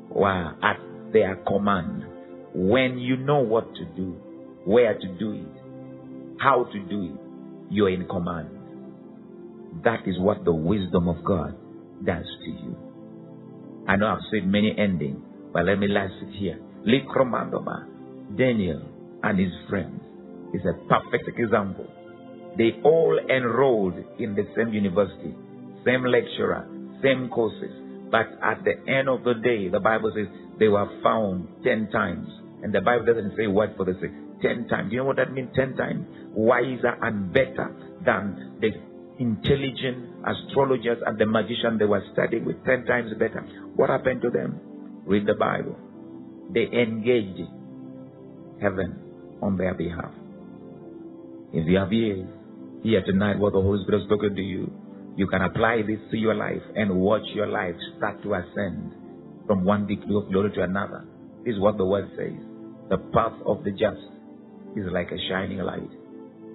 were 0.09 0.55
at 0.63 0.79
their 1.13 1.37
command. 1.47 2.05
When 2.53 2.99
you 2.99 3.17
know 3.17 3.39
what 3.39 3.73
to 3.75 3.85
do, 3.95 4.11
where 4.65 4.93
to 4.93 5.07
do 5.17 5.31
it, 5.33 6.39
how 6.39 6.65
to 6.65 6.79
do 6.79 7.03
it, 7.03 7.19
you're 7.69 7.89
in 7.89 8.07
command. 8.07 8.49
That 9.83 10.01
is 10.05 10.19
what 10.19 10.43
the 10.43 10.53
wisdom 10.53 11.07
of 11.07 11.23
God 11.23 11.55
does 12.05 12.25
to 12.25 12.49
you. 12.49 12.75
I 13.87 13.95
know 13.95 14.07
I've 14.07 14.23
said 14.31 14.45
many 14.45 14.75
endings, 14.77 15.19
but 15.53 15.65
let 15.65 15.79
me 15.79 15.87
last 15.87 16.13
it 16.21 16.35
here. 16.37 16.59
Likromandoma, 16.85 18.37
Daniel 18.37 18.90
and 19.23 19.39
his 19.39 19.51
friends 19.69 20.01
is 20.53 20.61
a 20.65 20.73
perfect 20.87 21.37
example. 21.37 21.87
They 22.57 22.79
all 22.83 23.19
enrolled 23.29 23.95
in 24.19 24.35
the 24.35 24.45
same 24.55 24.73
university, 24.73 25.33
same 25.85 26.03
lecturer, 26.03 26.67
same 27.01 27.29
courses. 27.29 27.71
But 28.11 28.27
at 28.43 28.63
the 28.65 28.75
end 28.91 29.07
of 29.07 29.23
the 29.23 29.35
day, 29.35 29.69
the 29.69 29.79
Bible 29.79 30.11
says 30.13 30.27
they 30.59 30.67
were 30.67 30.89
found 31.01 31.47
ten 31.63 31.89
times. 31.91 32.27
And 32.61 32.73
the 32.73 32.81
Bible 32.81 33.05
doesn't 33.05 33.37
say 33.37 33.47
what 33.47 33.75
for 33.77 33.85
the 33.85 33.93
sake. 34.01 34.11
Ten 34.41 34.67
times. 34.67 34.89
Do 34.89 34.95
you 34.95 35.01
know 35.01 35.05
what 35.05 35.15
that 35.15 35.31
means? 35.31 35.49
Ten 35.55 35.75
times 35.75 36.05
wiser 36.33 36.97
and 37.01 37.31
better 37.31 37.73
than 38.05 38.57
the 38.59 38.69
intelligent 39.19 40.09
astrologers 40.25 40.97
and 41.05 41.17
the 41.17 41.25
magician 41.25 41.77
they 41.77 41.85
were 41.85 42.03
studying 42.11 42.43
with. 42.43 42.63
Ten 42.65 42.85
times 42.85 43.11
better. 43.17 43.41
What 43.75 43.89
happened 43.89 44.21
to 44.23 44.29
them? 44.29 44.59
Read 45.05 45.25
the 45.25 45.35
Bible. 45.35 45.77
They 46.53 46.65
engaged 46.65 47.47
heaven 48.61 49.10
on 49.41 49.57
their 49.57 49.73
behalf. 49.73 50.11
If 51.53 51.67
you 51.67 51.77
have 51.77 51.91
ears, 51.91 52.27
hear 52.83 53.03
tonight 53.03 53.39
what 53.39 53.53
the 53.53 53.61
Holy 53.61 53.83
Spirit 53.83 53.99
has 53.99 54.07
spoken 54.07 54.35
to 54.35 54.41
you. 54.41 54.71
You 55.17 55.27
can 55.27 55.41
apply 55.41 55.81
this 55.81 55.99
to 56.11 56.17
your 56.17 56.35
life 56.35 56.61
and 56.75 56.95
watch 56.95 57.23
your 57.33 57.47
life 57.47 57.75
start 57.97 58.23
to 58.23 58.33
ascend 58.33 58.93
from 59.47 59.65
one 59.65 59.87
degree 59.87 60.15
of 60.15 60.31
glory 60.31 60.51
to 60.51 60.63
another. 60.63 61.05
This 61.43 61.55
is 61.55 61.59
what 61.59 61.77
the 61.77 61.85
word 61.85 62.09
says. 62.17 62.39
The 62.89 62.97
path 63.13 63.33
of 63.45 63.63
the 63.63 63.71
just 63.71 63.99
is 64.77 64.85
like 64.91 65.11
a 65.11 65.17
shining 65.29 65.59
light. 65.59 65.89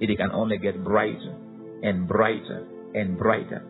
It 0.00 0.16
can 0.16 0.32
only 0.32 0.58
get 0.58 0.82
brighter 0.82 1.36
and 1.82 2.08
brighter 2.08 2.66
and 2.94 3.18
brighter 3.18 3.62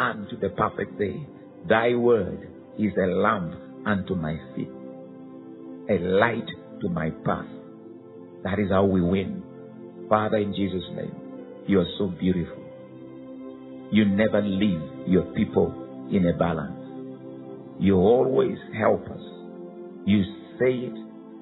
unto 0.00 0.38
the 0.38 0.50
perfect 0.50 0.98
day. 0.98 1.26
Thy 1.68 1.94
word 1.94 2.48
is 2.78 2.92
a 2.96 3.06
lamp 3.06 3.54
unto 3.86 4.14
my 4.14 4.36
feet, 4.54 4.70
a 5.90 5.98
light 5.98 6.48
to 6.80 6.88
my 6.88 7.10
path. 7.24 7.46
That 8.44 8.58
is 8.58 8.70
how 8.70 8.84
we 8.84 9.00
win. 9.00 9.42
Father, 10.08 10.38
in 10.38 10.52
Jesus' 10.54 10.84
name, 10.94 11.14
you 11.66 11.80
are 11.80 11.86
so 11.98 12.08
beautiful. 12.08 12.62
You 13.92 14.04
never 14.04 14.42
leave 14.42 14.82
your 15.06 15.22
people 15.34 16.08
in 16.10 16.26
a 16.26 16.36
balance. 16.36 16.82
You 17.80 17.96
always 17.96 18.58
help 18.78 19.04
us. 19.06 19.22
You 20.06 20.22
say 20.58 20.72
it. 20.72 20.94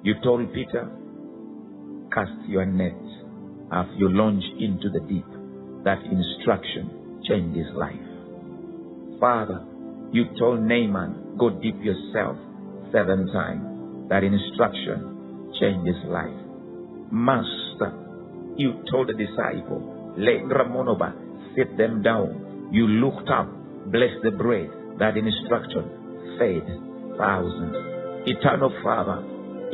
You 0.03 0.15
told 0.23 0.53
Peter, 0.53 0.91
cast 2.13 2.49
your 2.49 2.67
net 2.67 2.99
as 3.73 3.87
you 3.97 4.09
launch 4.09 4.45
into 4.59 4.89
the 4.91 5.01
deep. 5.01 5.27
That 5.85 6.03
instruction 6.05 7.23
changed 7.29 7.57
his 7.57 7.75
life. 7.75 8.11
Father, 9.21 9.65
you 10.13 10.25
told 10.39 10.61
Naaman, 10.61 11.37
go 11.39 11.51
deep 11.51 11.77
yourself 11.83 12.37
seven 12.93 13.31
times. 13.33 14.09
That 14.09 14.25
instruction 14.25 15.53
changed 15.61 15.87
his 15.87 16.11
life. 16.11 16.50
Master, 17.11 17.93
you 18.57 18.85
told 18.91 19.09
the 19.09 19.15
disciple, 19.15 20.15
let 20.17 20.47
Ramonoba 20.47 21.13
sit 21.57 21.77
them 21.77 22.03
down. 22.03 22.69
You 22.73 22.87
looked 22.87 23.29
up, 23.29 23.49
blessed 23.91 24.23
the 24.23 24.31
bread. 24.31 24.71
That 24.99 25.17
instruction 25.17 26.37
fed 26.39 26.63
thousands. 27.19 27.77
Eternal 28.27 28.71
Father, 28.85 29.25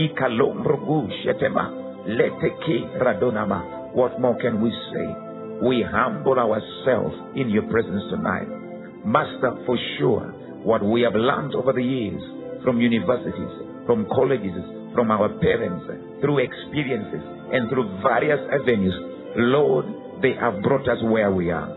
Ikalombrogu 0.00 1.08
Shetema, 1.24 2.08
Leteke 2.08 3.02
Radonama. 3.02 3.92
What 3.94 4.20
more 4.20 4.38
can 4.40 4.62
we 4.62 4.70
say? 4.70 5.66
We 5.66 5.84
humble 5.88 6.38
ourselves 6.38 7.16
in 7.34 7.50
your 7.50 7.64
presence 7.64 8.04
tonight. 8.10 8.48
Master, 9.04 9.56
for 9.66 9.76
sure, 9.98 10.32
what 10.64 10.82
we 10.82 11.02
have 11.02 11.14
learned 11.14 11.54
over 11.54 11.72
the 11.72 11.82
years 11.82 12.22
from 12.64 12.80
universities, 12.80 13.52
from 13.86 14.06
colleges, 14.14 14.64
from 14.96 15.10
our 15.12 15.28
parents, 15.38 15.84
through 16.20 16.38
experiences, 16.38 17.20
and 17.52 17.68
through 17.68 18.00
various 18.02 18.40
avenues, 18.50 18.94
Lord, 19.36 19.84
they 20.22 20.32
have 20.40 20.62
brought 20.62 20.88
us 20.88 20.98
where 21.04 21.30
we 21.30 21.50
are. 21.50 21.68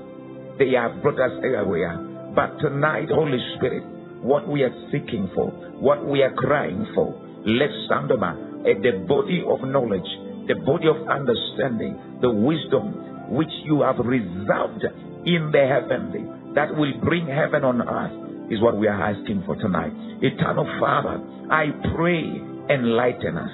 They 0.58 0.72
have 0.72 1.04
brought 1.04 1.20
us 1.20 1.36
where 1.42 1.66
we 1.68 1.84
are. 1.84 1.98
But 2.34 2.58
tonight, 2.60 3.10
Holy 3.12 3.38
Spirit, 3.58 3.84
what 4.24 4.48
we 4.48 4.64
are 4.64 4.74
seeking 4.91 5.30
for, 5.36 5.52
what 5.80 6.06
we 6.08 6.24
are 6.24 6.34
crying 6.34 6.88
for, 6.96 7.14
let's 7.46 7.76
Sandoma, 7.91 8.64
eh, 8.66 8.80
the 8.82 9.06
body 9.06 9.44
of 9.46 9.68
knowledge, 9.68 10.08
the 10.48 10.56
body 10.66 10.88
of 10.88 11.08
understanding, 11.08 12.20
the 12.22 12.32
wisdom 12.32 13.36
which 13.36 13.52
you 13.66 13.82
have 13.82 13.98
reserved 14.00 14.84
in 15.26 15.52
the 15.52 15.68
heavenly, 15.68 16.24
that 16.56 16.76
will 16.76 16.94
bring 17.04 17.28
heaven 17.28 17.64
on 17.64 17.82
earth, 17.82 18.28
is 18.50 18.62
what 18.62 18.78
we 18.78 18.88
are 18.88 19.02
asking 19.14 19.44
for 19.46 19.56
tonight. 19.56 19.94
Eternal 20.22 20.66
Father, 20.80 21.22
I 21.52 21.68
pray, 21.96 22.24
enlighten 22.70 23.38
us. 23.38 23.52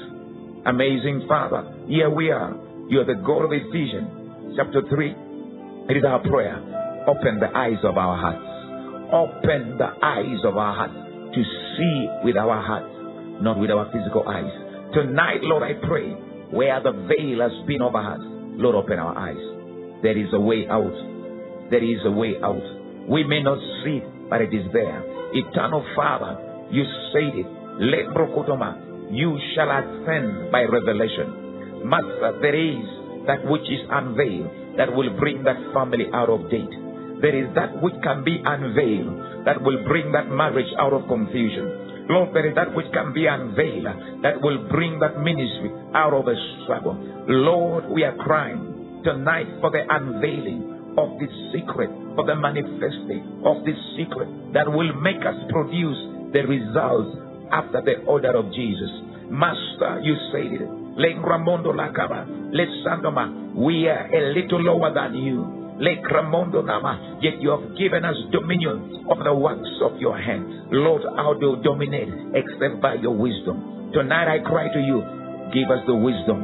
Amazing 0.66 1.26
Father, 1.28 1.86
here 1.88 2.10
we 2.10 2.32
are. 2.32 2.56
You 2.90 3.02
are 3.02 3.06
the 3.06 3.22
God 3.22 3.46
of 3.46 3.52
Ephesians, 3.52 4.56
chapter 4.58 4.82
3. 4.90 5.16
It 5.90 5.98
is 5.98 6.04
our 6.04 6.20
prayer. 6.20 6.58
Open 7.08 7.40
the 7.40 7.56
eyes 7.56 7.78
of 7.84 7.98
our 7.98 8.18
hearts. 8.18 8.56
Open 9.14 9.78
the 9.78 9.92
eyes 10.02 10.42
of 10.44 10.58
our 10.58 10.74
hearts 10.74 11.06
to 11.36 11.44
see 11.78 12.08
with 12.24 12.38
our 12.38 12.62
hearts, 12.62 12.90
not 13.42 13.60
with 13.60 13.70
our 13.70 13.86
physical 13.92 14.28
eyes. 14.28 14.50
Tonight, 14.94 15.42
Lord, 15.44 15.64
I 15.64 15.74
pray, 15.86 16.10
where 16.52 16.82
the 16.82 16.92
veil 16.92 17.42
has 17.42 17.52
been 17.68 17.82
over 17.82 17.98
us, 17.98 18.22
Lord, 18.58 18.76
open 18.76 18.98
our 18.98 19.16
eyes. 19.18 19.38
There 20.02 20.18
is 20.18 20.32
a 20.34 20.40
way 20.40 20.66
out. 20.70 20.94
There 21.70 21.84
is 21.84 22.00
a 22.06 22.12
way 22.12 22.36
out. 22.42 22.64
We 23.10 23.24
may 23.24 23.44
not 23.44 23.60
see 23.84 24.02
it, 24.02 24.15
but 24.30 24.41
it 24.41 24.53
is 24.53 24.65
there. 24.73 25.03
Eternal 25.34 25.85
Father, 25.95 26.68
you 26.72 26.84
said 27.14 27.34
it. 27.35 27.47
Let 27.77 28.15
Brokotoma, 28.15 29.11
you 29.11 29.38
shall 29.53 29.69
ascend 29.69 30.52
by 30.52 30.64
revelation. 30.64 31.85
Master, 31.85 32.39
there 32.41 32.56
is 32.56 32.85
that 33.27 33.45
which 33.45 33.68
is 33.68 33.84
unveiled 33.89 34.77
that 34.77 34.93
will 34.93 35.11
bring 35.19 35.43
that 35.43 35.57
family 35.73 36.06
out 36.14 36.30
of 36.30 36.49
date. 36.49 36.72
There 37.22 37.35
is 37.35 37.53
that 37.56 37.81
which 37.81 37.95
can 38.03 38.23
be 38.23 38.41
unveiled 38.43 39.45
that 39.45 39.61
will 39.61 39.84
bring 39.88 40.11
that 40.11 40.30
marriage 40.30 40.72
out 40.80 40.93
of 40.93 41.07
confusion. 41.07 42.07
Lord, 42.07 42.35
there 42.35 42.47
is 42.47 42.56
that 42.56 42.76
which 42.76 42.91
can 42.93 43.14
be 43.14 43.26
unveiled 43.26 44.22
that 44.22 44.41
will 44.41 44.68
bring 44.69 44.99
that 44.99 45.18
ministry 45.19 45.72
out 45.93 46.14
of 46.14 46.27
a 46.27 46.35
struggle. 46.64 46.93
Lord, 47.27 47.89
we 47.89 48.03
are 48.03 48.15
crying 48.18 49.02
tonight 49.03 49.47
for 49.61 49.72
the 49.72 49.81
unveiling 49.89 50.74
of 50.98 51.20
this 51.20 51.32
secret, 51.52 51.90
for 52.16 52.26
the 52.26 52.36
manifesting 52.36 53.44
of 53.44 53.64
this 53.66 53.78
secret 53.96 54.28
that 54.54 54.68
will 54.68 54.94
make 55.02 55.22
us 55.24 55.36
produce 55.50 56.00
the 56.34 56.44
results 56.48 57.16
after 57.52 57.82
the 57.82 58.04
order 58.08 58.36
of 58.36 58.52
Jesus. 58.54 58.92
Master, 59.30 60.02
you 60.04 60.16
said 60.32 60.52
it. 60.62 60.70
Lengramondo 60.96 61.76
lakaba. 61.76 62.26
Lesandoma. 62.56 63.56
We 63.56 63.88
are 63.88 64.08
a 64.08 64.34
little 64.34 64.62
lower 64.64 64.94
than 64.94 65.16
you. 65.16 65.66
Lekramondo 65.80 66.64
nama. 66.64 67.20
Yet 67.22 67.42
you 67.42 67.52
have 67.52 67.78
given 67.78 68.06
us 68.06 68.16
dominion 68.32 69.06
of 69.12 69.20
the 69.24 69.34
works 69.34 69.68
of 69.84 70.00
your 70.00 70.18
hand. 70.18 70.72
Lord, 70.72 71.04
how 71.18 71.34
do 71.34 71.58
you 71.58 71.64
dominate 71.64 72.10
except 72.34 72.82
by 72.82 72.96
your 72.96 73.16
wisdom? 73.16 73.92
Tonight 73.94 74.28
I 74.28 74.40
cry 74.40 74.72
to 74.72 74.80
you. 74.80 75.04
Give 75.52 75.68
us 75.72 75.84
the 75.88 75.96
wisdom 75.96 76.40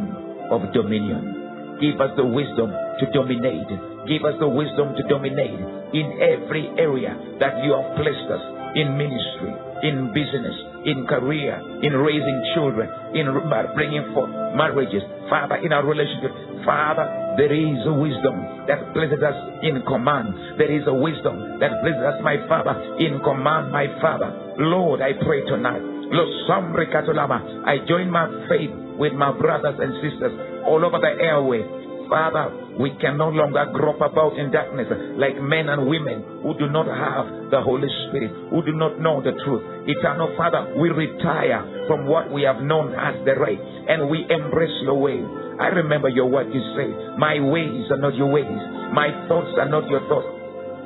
of 0.51 0.61
dominion. 0.73 1.79
Give 1.79 1.99
us 1.99 2.11
the 2.15 2.25
wisdom 2.25 2.71
to 2.71 3.05
dominate. 3.13 3.90
Give 4.07 4.25
us 4.25 4.35
the 4.39 4.49
wisdom 4.49 4.95
to 4.97 5.03
dominate 5.05 5.59
in 5.93 6.07
every 6.17 6.69
area 6.77 7.13
that 7.39 7.61
you 7.63 7.73
have 7.77 7.97
placed 7.97 8.27
us 8.31 8.43
in 8.75 8.97
ministry, 8.97 9.51
in 9.83 10.09
business, 10.15 10.55
in 10.85 11.05
career, 11.05 11.59
in 11.83 11.93
raising 11.93 12.39
children, 12.55 12.89
in 13.13 13.27
bringing 13.75 14.05
forth 14.13 14.31
marriages. 14.55 15.03
Father, 15.29 15.61
in 15.61 15.71
our 15.73 15.85
relationship, 15.85 16.31
Father, 16.65 17.35
there 17.37 17.53
is 17.53 17.79
a 17.87 17.93
wisdom 17.93 18.67
that 18.67 18.93
places 18.93 19.21
us 19.23 19.37
in 19.63 19.81
command. 19.85 20.57
There 20.57 20.71
is 20.71 20.83
a 20.87 20.93
wisdom 20.93 21.59
that 21.59 21.81
places 21.81 22.03
us, 22.03 22.17
my 22.23 22.37
Father, 22.47 22.97
in 22.99 23.19
command, 23.23 23.71
my 23.71 23.87
Father. 24.01 24.55
Lord, 24.57 25.01
I 25.01 25.13
pray 25.13 25.41
tonight. 25.45 25.81
I 26.11 27.77
join 27.87 28.11
my 28.11 28.27
faith 28.49 28.71
with 28.99 29.13
my 29.13 29.31
brothers 29.31 29.79
and 29.79 29.93
sisters 30.03 30.33
all 30.67 30.83
over 30.83 30.99
the 30.99 31.23
airway. 31.23 31.80
Father, 32.11 32.75
we 32.75 32.91
can 32.99 33.15
no 33.15 33.31
longer 33.31 33.71
grope 33.71 34.03
about 34.03 34.35
in 34.35 34.51
darkness 34.51 34.91
like 35.15 35.39
men 35.39 35.71
and 35.71 35.87
women 35.87 36.43
who 36.43 36.51
do 36.59 36.67
not 36.67 36.83
have 36.83 37.47
the 37.47 37.63
Holy 37.63 37.87
Spirit, 38.11 38.51
who 38.51 38.59
do 38.67 38.75
not 38.75 38.99
know 38.99 39.23
the 39.23 39.31
truth. 39.47 39.63
Eternal 39.87 40.35
Father, 40.35 40.75
we 40.75 40.91
retire 40.91 41.63
from 41.87 42.05
what 42.11 42.27
we 42.27 42.43
have 42.43 42.59
known 42.59 42.91
as 42.99 43.15
the 43.23 43.31
right 43.39 43.55
and 43.87 44.11
we 44.11 44.27
embrace 44.27 44.75
your 44.83 44.99
way. 44.99 45.23
I 45.55 45.71
remember 45.71 46.09
your 46.09 46.27
word 46.27 46.51
you 46.51 46.59
say, 46.75 46.91
My 47.15 47.39
ways 47.39 47.87
are 47.87 48.03
not 48.03 48.15
your 48.19 48.27
ways, 48.27 48.59
my 48.91 49.07
thoughts 49.31 49.55
are 49.55 49.71
not 49.71 49.87
your 49.87 50.03
thoughts 50.11 50.41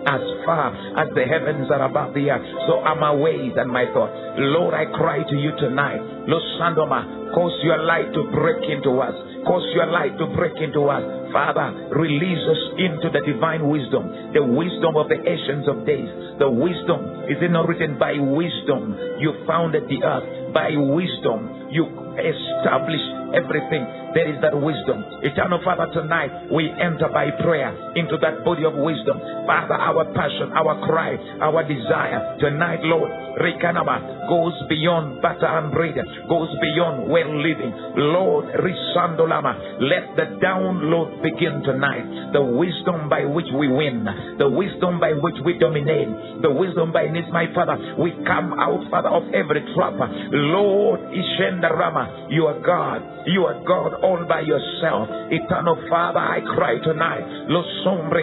as 0.06 0.22
far 0.46 0.70
as 1.02 1.10
the 1.18 1.26
heavens 1.26 1.66
are 1.74 1.82
above 1.82 2.14
the 2.14 2.30
earth. 2.30 2.46
So 2.70 2.78
are 2.86 2.96
my 2.96 3.14
ways 3.14 3.54
and 3.58 3.70
my 3.70 3.90
thoughts. 3.90 4.14
Lord, 4.38 4.74
I 4.78 4.86
cry 4.86 5.26
to 5.26 5.36
you 5.36 5.50
tonight. 5.58 5.98
Lord 6.30 6.46
Sandoma, 6.62 7.34
cause 7.34 7.58
your 7.66 7.82
light 7.82 8.14
to 8.14 8.22
break 8.30 8.70
into 8.70 9.02
us. 9.02 9.18
Cause 9.46 9.62
your 9.78 9.86
light 9.88 10.18
to 10.18 10.26
break 10.34 10.58
into 10.58 10.90
us. 10.90 11.06
Father, 11.32 11.70
release 11.94 12.44
us 12.50 12.62
into 12.82 13.14
the 13.14 13.22
divine 13.22 13.68
wisdom, 13.68 14.34
the 14.34 14.42
wisdom 14.42 14.98
of 14.98 15.06
the 15.08 15.22
ancients 15.22 15.70
of 15.70 15.86
days. 15.86 16.10
The 16.42 16.50
wisdom, 16.50 17.30
is 17.30 17.38
it 17.42 17.52
not 17.52 17.70
written 17.70 18.00
by 18.00 18.18
wisdom 18.18 18.98
you 19.22 19.34
founded 19.46 19.86
the 19.86 20.02
earth? 20.02 20.54
By 20.54 20.74
wisdom 20.74 21.70
you 21.70 21.86
established 22.18 23.38
everything. 23.38 24.05
There 24.16 24.32
is 24.32 24.40
that 24.40 24.56
wisdom. 24.56 25.04
Eternal 25.28 25.60
Father, 25.68 25.92
tonight 25.92 26.48
we 26.48 26.72
enter 26.72 27.12
by 27.12 27.36
prayer 27.44 27.76
into 28.00 28.16
that 28.24 28.48
body 28.48 28.64
of 28.64 28.72
wisdom. 28.80 29.20
Father, 29.44 29.76
our 29.76 30.08
passion, 30.16 30.56
our 30.56 30.80
cry, 30.88 31.20
our 31.44 31.68
desire 31.68 32.40
tonight, 32.40 32.80
Lord, 32.88 33.12
Rekanaba 33.44 34.32
goes 34.32 34.56
beyond 34.72 35.20
butter 35.22 35.52
and 35.52 35.68
bread, 35.76 36.00
goes 36.32 36.48
beyond 36.64 37.12
well 37.12 37.28
living. 37.28 37.76
Lord, 38.16 38.56
Risandolama, 38.56 39.84
let 39.84 40.16
the 40.16 40.40
download 40.40 41.20
begin 41.20 41.60
tonight. 41.68 42.32
The 42.32 42.40
wisdom 42.40 43.12
by 43.12 43.28
which 43.28 43.52
we 43.52 43.68
win, 43.68 44.08
the 44.40 44.48
wisdom 44.48 45.04
by 45.04 45.12
which 45.20 45.36
we 45.44 45.60
dominate, 45.60 46.40
the 46.40 46.56
wisdom 46.56 46.96
by 46.96 47.12
which, 47.12 47.28
my 47.36 47.52
Father, 47.52 47.76
we 48.00 48.16
come 48.24 48.56
out, 48.56 48.80
Father, 48.88 49.12
of 49.12 49.28
every 49.36 49.60
trap. 49.76 50.00
Lord, 50.32 51.02
Ishenda 51.12 51.76
Rama, 51.76 52.32
you 52.32 52.48
are 52.48 52.60
God. 52.64 53.28
You 53.28 53.46
are 53.46 53.60
God 53.66 54.05
all 54.06 54.22
by 54.30 54.46
yourself. 54.46 55.10
Eternal 55.34 55.82
Father, 55.90 56.22
I 56.22 56.38
cry 56.54 56.78
tonight. 56.86 57.26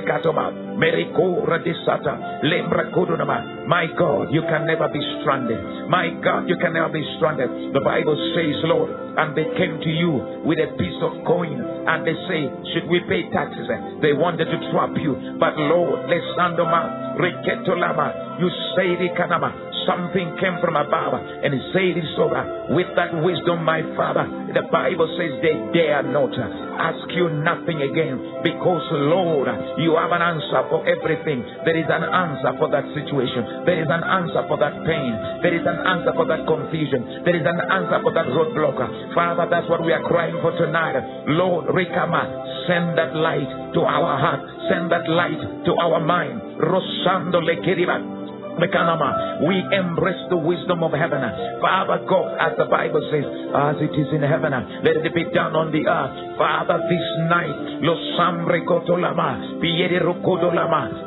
Katoma. 0.06 0.54
My 3.66 3.86
God, 3.98 4.30
you 4.30 4.42
can 4.46 4.66
never 4.66 4.88
be 4.88 5.02
stranded. 5.20 5.58
My 5.90 6.08
God, 6.22 6.48
you 6.48 6.56
can 6.62 6.72
never 6.74 6.88
be 6.88 7.02
stranded. 7.18 7.74
The 7.74 7.82
Bible 7.82 8.14
says, 8.34 8.56
Lord, 8.70 8.90
and 9.18 9.34
they 9.36 9.44
came 9.58 9.78
to 9.82 9.90
you 9.90 10.42
with 10.46 10.58
a 10.62 10.70
piece 10.78 11.00
of 11.02 11.26
coin 11.26 11.58
and 11.58 12.06
they 12.06 12.14
say, 12.30 12.46
Should 12.72 12.88
we 12.88 13.02
pay 13.10 13.26
taxes? 13.34 13.66
They 14.00 14.14
wanted 14.14 14.46
to 14.46 14.58
trap 14.70 14.94
you. 14.96 15.36
But 15.38 15.58
Lord, 15.58 16.06
Lesandoma, 16.06 17.18
Reketolama, 17.18 18.40
you 18.40 18.48
say 18.78 18.94
the 18.96 19.10
Kanama, 19.18 19.50
something 19.86 20.36
came 20.40 20.56
from 20.60 20.76
above 20.76 21.14
and 21.14 21.52
he 21.52 21.60
said 21.72 21.96
it's 21.96 22.16
over 22.18 22.72
with 22.74 22.88
that 22.96 23.12
wisdom, 23.22 23.64
my 23.64 23.82
Father. 23.96 24.24
The 24.54 24.66
Bible 24.70 25.08
says 25.18 25.40
they 25.42 25.56
dare 25.72 26.02
not 26.02 26.32
ask 26.82 27.04
you 27.14 27.28
nothing 27.42 27.82
again 27.82 28.18
because, 28.42 28.84
Lord, 29.12 29.48
you 29.78 29.94
have 29.96 30.12
an 30.12 30.22
answer 30.22 30.60
for 30.68 30.82
everything. 30.88 31.44
There 31.64 31.76
is 31.76 31.88
an 31.88 32.04
answer 32.04 32.52
for 32.58 32.68
that 32.72 32.86
situation. 32.96 33.66
There 33.68 33.78
is 33.78 33.88
an 33.88 34.02
answer 34.02 34.42
for 34.48 34.58
that 34.58 34.74
pain. 34.84 35.12
There 35.44 35.54
is 35.54 35.64
an 35.64 35.78
answer 35.86 36.12
for 36.16 36.26
that 36.26 36.46
confusion. 36.48 37.22
There 37.24 37.36
is 37.36 37.46
an 37.46 37.60
answer 37.70 37.98
for 38.02 38.12
that 38.14 38.26
roadblock. 38.32 39.14
Father, 39.14 39.46
that's 39.50 39.68
what 39.68 39.84
we 39.84 39.92
are 39.92 40.02
crying 40.08 40.36
for 40.40 40.52
tonight. 40.56 40.98
Lord, 41.28 41.70
Rikama, 41.70 42.66
send 42.66 42.98
that 42.98 43.14
light 43.14 43.48
to 43.74 43.80
our 43.82 44.18
heart. 44.18 44.42
Send 44.70 44.90
that 44.90 45.08
light 45.08 45.40
to 45.66 45.72
our 45.78 46.00
mind. 46.00 46.40
Rosando 46.60 47.42
Lekiriba. 47.42 48.21
We 48.56 49.56
embrace 49.72 50.22
the 50.30 50.36
wisdom 50.36 50.82
of 50.82 50.92
heaven. 50.92 51.20
Father 51.60 52.04
God, 52.08 52.36
as 52.38 52.56
the 52.58 52.66
Bible 52.66 53.02
says, 53.10 53.24
as 53.52 53.76
it 53.80 53.94
is 53.96 54.08
in 54.12 54.22
heaven, 54.22 54.52
let 54.84 54.96
it 54.96 55.14
be 55.14 55.24
done 55.34 55.56
on 55.56 55.72
the 55.72 55.86
earth. 55.86 56.36
Father, 56.38 56.78
this 56.88 57.06
night, 57.28 57.56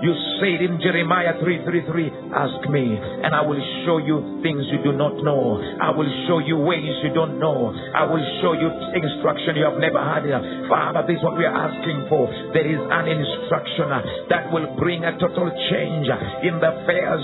you 0.01 0.13
said 0.39 0.61
in 0.61 0.79
Jeremiah 0.81 1.33
3:33, 1.39 2.11
ask 2.33 2.69
me, 2.69 2.97
and 2.97 3.33
I 3.33 3.41
will 3.41 3.61
show 3.85 3.97
you 3.97 4.41
things 4.43 4.65
you 4.71 4.79
do 4.83 4.91
not 4.91 5.15
know. 5.23 5.61
I 5.79 5.91
will 5.91 6.09
show 6.27 6.39
you 6.39 6.57
ways 6.57 6.95
you 7.03 7.13
don't 7.13 7.39
know. 7.39 7.73
I 7.93 8.05
will 8.05 8.25
show 8.41 8.53
you 8.53 8.69
instruction 8.95 9.55
you 9.55 9.65
have 9.65 9.79
never 9.79 9.99
had. 9.99 10.25
Father, 10.67 11.03
this 11.07 11.17
is 11.17 11.23
what 11.23 11.37
we 11.37 11.45
are 11.45 11.55
asking 11.55 12.07
for. 12.09 12.27
There 12.53 12.65
is 12.65 12.79
an 12.79 13.07
instruction 13.07 13.89
that 14.29 14.51
will 14.51 14.75
bring 14.77 15.03
a 15.03 15.17
total 15.19 15.49
change 15.71 16.09
in 16.43 16.59
the 16.59 16.69
affairs 16.81 17.23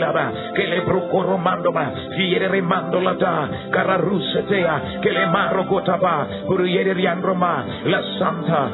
que 0.55 0.67
le 0.67 0.81
mandoma, 1.37 1.91
fiere 2.15 2.47
remando 2.47 2.99
la 2.99 3.13
da, 3.13 3.49
cararusetea, 3.71 4.99
que 5.01 5.11
le 5.11 5.27
maro 5.27 5.65
gotaba, 5.65 6.27
la 7.85 8.01
santa, 8.19 8.69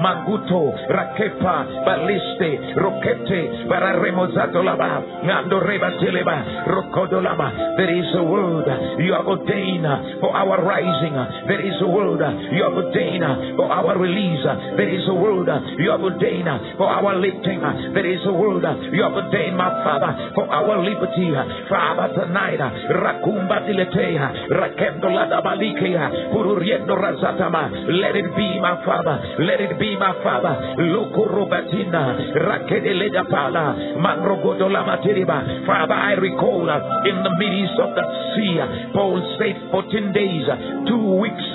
manguto, 0.00 0.74
baliste, 1.84 2.74
roquete, 2.76 3.66
para 3.68 3.92
remozato 3.92 4.62
reba 5.60 5.90
teleba. 5.98 6.44
There 7.76 7.98
is 7.98 8.14
a 8.14 8.22
word 8.22 8.66
you 8.98 9.12
have 9.12 9.26
ordained 9.26 9.86
for 10.20 10.34
our 10.36 10.62
rising. 10.62 11.14
There 11.46 11.60
is 11.60 11.80
a 11.80 11.86
word 11.86 12.20
you 12.52 12.62
have 12.62 12.74
ordained 12.74 13.56
for 13.56 13.70
our 13.70 13.98
release. 13.98 14.44
There 14.76 14.88
is 14.88 15.08
a 15.08 15.14
word 15.14 15.48
you 15.78 15.90
have 15.90 16.02
ordained 16.02 16.48
for 16.76 16.88
our 16.88 17.14
lifting. 17.16 17.60
There 17.94 18.06
is 18.06 18.20
a 18.26 18.32
word 18.32 18.64
you 18.92 19.02
have 19.02 19.12
ordained, 19.12 19.56
my 19.56 19.70
Father, 19.84 20.01
for 20.34 20.46
our 20.50 20.82
liberty. 20.82 21.30
Father, 21.68 22.08
tonight, 22.14 22.60
uh, 22.60 22.70
Rakumba 22.98 23.62
Diletea, 23.66 24.18
uh, 24.18 24.30
Rakendo 24.50 25.08
Ladabalikea, 25.08 26.02
uh, 26.02 26.34
Pururiendo 26.34 26.94
Razatama, 26.98 27.70
let 27.88 28.16
it 28.16 28.34
be, 28.36 28.60
my 28.60 28.82
Father, 28.84 29.16
let 29.38 29.60
it 29.60 29.78
be, 29.78 29.96
my 29.96 30.12
Father, 30.22 30.74
Loko 30.78 31.28
Robatina, 31.30 32.34
Rakedeleda 32.34 33.28
Pala, 33.30 33.76
Manrogodola 33.98 34.82
Materiba. 34.84 35.66
Father, 35.66 35.94
I 35.94 36.12
recall 36.14 36.68
in 37.06 37.16
the 37.22 37.32
midst 37.38 37.78
of 37.78 37.94
the 37.94 38.04
sea, 38.34 38.58
Paul 38.92 39.20
said 39.38 39.70
14 39.70 40.12
days, 40.12 40.46
two 40.88 41.18
weeks, 41.20 41.48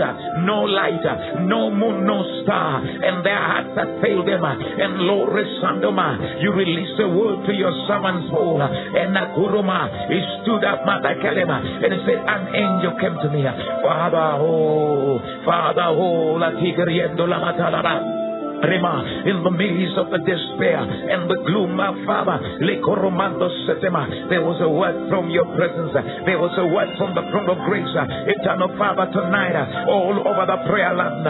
no 0.46 0.64
light, 0.64 1.04
no 1.42 1.70
moon, 1.72 2.06
no 2.06 2.24
star, 2.44 2.82
and 2.84 3.26
their 3.26 3.38
hearts 3.38 3.72
that 3.76 4.02
failed 4.02 4.28
them. 4.28 4.44
And 4.44 5.00
Lord, 5.08 5.34
Resandoma, 5.34 6.42
you 6.42 6.52
release 6.54 6.94
the 6.98 7.08
word 7.08 7.46
to 7.48 7.54
your 7.54 7.74
servants, 7.88 8.30
And 8.38 9.16
Nakuruma, 9.16 10.10
he 10.10 10.20
stood 10.44 10.64
up, 10.64 10.82
and 10.86 11.94
he 11.94 12.00
said, 12.06 12.20
An 12.26 12.56
angel 12.56 12.94
came 13.00 13.18
to 13.22 13.30
me. 13.30 13.44
Father, 13.84 14.38
oh, 14.42 15.20
Father, 15.46 15.90
oh, 15.90 16.38
la 16.38 16.52
tigriendo 16.52 17.28
la 17.28 17.40
matalaba. 17.40 18.18
Rema, 18.58 19.06
in 19.30 19.44
the 19.44 19.52
midst 19.52 19.98
of 20.02 20.10
the 20.10 20.18
despair 20.18 20.82
and 20.82 21.30
the 21.30 21.38
gloom, 21.46 21.78
my 21.78 21.94
Father, 22.10 22.42
there 22.58 24.42
was 24.42 24.58
a 24.62 24.70
word 24.70 24.98
from 25.14 25.30
your 25.30 25.46
presence. 25.54 25.94
There 26.26 26.42
was 26.42 26.58
a 26.58 26.66
word 26.66 26.90
from 26.98 27.14
the 27.14 27.22
throne 27.30 27.54
of 27.54 27.62
grace. 27.70 27.94
Eternal 27.94 28.74
Father, 28.82 29.14
tonight, 29.14 29.54
all 29.86 30.18
over 30.26 30.46
the 30.50 30.58
prayer 30.66 30.90
land, 30.96 31.22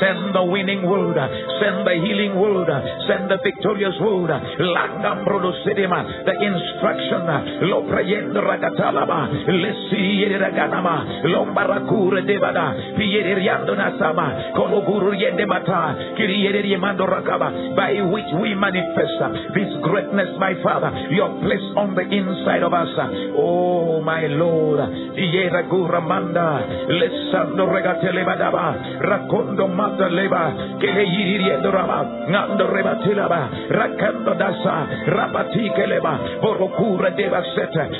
Send 0.00 0.32
the 0.34 0.42
winning 0.42 0.88
word. 0.88 1.16
Send 1.60 1.84
the 1.86 1.92
healing 2.00 2.34
word. 2.40 2.66
Send 3.06 3.30
the 3.30 3.36
victorious 3.44 3.92
word. 4.00 4.30
The 4.32 6.34
instruction. 6.40 7.22
Lo 7.68 7.84
prayendo 7.84 8.40
ragatalaba. 8.40 9.28
Lesi 9.44 10.24
raganama. 10.40 11.04
Lombarakure 11.28 12.24
devada. 12.24 12.72
Pieriando 12.96 13.76
nasama. 13.76 14.56
Kologuru 14.56 15.12
yende 15.12 15.44
mata. 15.46 15.94
Kiriere 16.16 16.64
yemando 16.64 17.04
rakaba. 17.06 17.52
By 17.76 18.00
which 18.00 18.32
we 18.40 18.54
manifest 18.54 19.20
this 19.54 19.68
greatness, 19.82 20.30
my 20.38 20.54
Father. 20.62 20.90
Your 21.10 21.28
place 21.44 21.68
on 21.76 21.94
the 21.94 22.08
inside 22.08 22.62
of 22.62 22.72
us. 22.72 22.88
Oh, 23.36 24.00
my 24.00 24.26
Lord. 24.28 24.80
Iera 25.12 25.68
guramanda. 25.68 26.64
Lesando 26.88 27.68
regatele 27.68 28.24
badaba. 28.24 28.80
Leva, 29.98 30.54
que 30.78 30.86
le 30.86 31.04
hiriendo 31.04 31.70
raba, 31.70 32.00
ando 32.26 32.66
rebatilaba, 32.66 33.48
racando 33.68 34.34
dasa, 34.34 34.86
rabati 35.06 35.70
que 35.70 35.86
leva, 35.86 36.18
por 36.40 36.58
cubre 36.72 37.10
de 37.12 37.30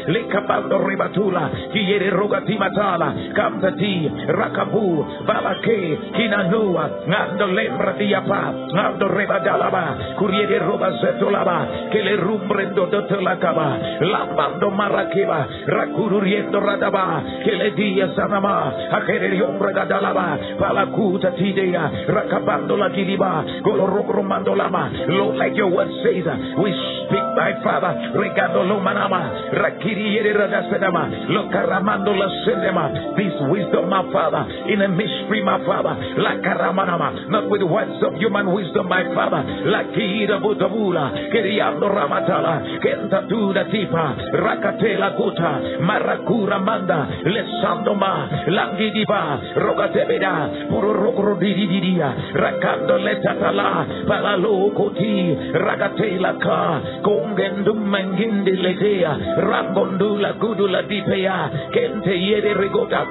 le 0.06 0.26
capando 0.26 0.78
rebatula, 0.78 1.50
quiere 1.72 2.10
rogati 2.10 2.56
matala, 2.56 3.14
cantati, 3.34 4.10
racabu, 4.28 5.06
babaque, 5.26 5.98
quinanua, 6.14 6.90
ando 7.06 7.46
lembra 7.46 7.92
diapa, 7.92 8.52
ando 8.74 9.08
rebadalaba, 9.08 9.96
curiere 10.16 10.58
roba 10.58 10.92
setolaba, 11.00 11.66
que 11.90 12.02
le 12.02 12.16
rumbrendo 12.16 12.86
dotolacaba, 12.86 13.78
lambando 14.00 14.70
marraqueba, 14.70 15.46
racururiendo 15.66 16.60
radaba, 16.60 17.22
que 17.44 17.52
le 17.52 17.70
días 17.72 18.18
anama, 18.18 18.72
a 18.92 19.00
querer 19.04 19.42
hombre 19.42 19.72
dadalaba, 19.72 20.38
palacuta 20.58 21.32
tidea, 21.32 21.79
Rakabando 22.08 22.76
la 22.76 22.88
giliba. 22.90 23.44
Goloromando 23.62 24.54
lama. 24.54 24.90
Lord, 25.08 25.36
like 25.36 25.56
your 25.56 25.70
word 25.70 25.88
says, 26.02 26.26
uh, 26.26 26.60
we 26.60 26.70
speak 27.06 27.26
by 27.36 27.52
Father. 27.62 27.92
Regando 28.14 28.64
lo 28.66 28.80
manama. 28.80 29.52
Rakiri 29.52 30.14
yere 30.14 30.32
radasedama. 30.32 31.28
Lokaramando 31.28 32.14
la 32.14 32.28
sendema. 32.44 32.90
This 33.16 33.34
wisdom, 33.48 33.88
my 33.88 34.04
Father, 34.12 34.44
in 34.68 34.82
a 34.82 34.88
mystery, 34.88 35.42
my 35.42 35.58
Father. 35.64 35.94
La 36.18 36.36
karamanama. 36.42 37.28
Not 37.28 37.48
with 37.50 37.62
words 37.62 37.98
of 38.02 38.14
human 38.14 38.52
wisdom, 38.52 38.88
my 38.88 39.04
Father. 39.14 39.42
La 39.66 39.84
kira 39.94 40.38
butabula. 40.40 41.12
Keriando 41.32 41.88
ramatala. 41.88 42.80
Kenta 42.82 43.26
tuda 43.28 43.64
tipa. 43.70 44.16
Rakatela 44.32 45.16
kuta. 45.16 45.80
Marakura 45.80 46.58
manda. 46.58 47.06
Lesandoma. 47.24 48.28
Langidiba. 48.48 49.40
Rogatebeda. 49.56 50.68
Puro 50.68 50.92
rokro 50.92 51.36
dididia. 51.70 52.34
Rakando 52.34 52.98
letatala. 52.98 53.86
Palalo 54.10 54.74
koti. 54.74 55.38
Ragatela 55.54 56.34
ka. 56.42 56.62
Kongendum 57.06 57.86
mangindi 57.86 58.58
letea. 58.58 59.38
Rambondula 59.38 60.34
gudula 60.34 60.82
dipea. 60.82 61.70
Kente 61.70 62.14
yere 62.18 62.58
regota. 62.58 63.06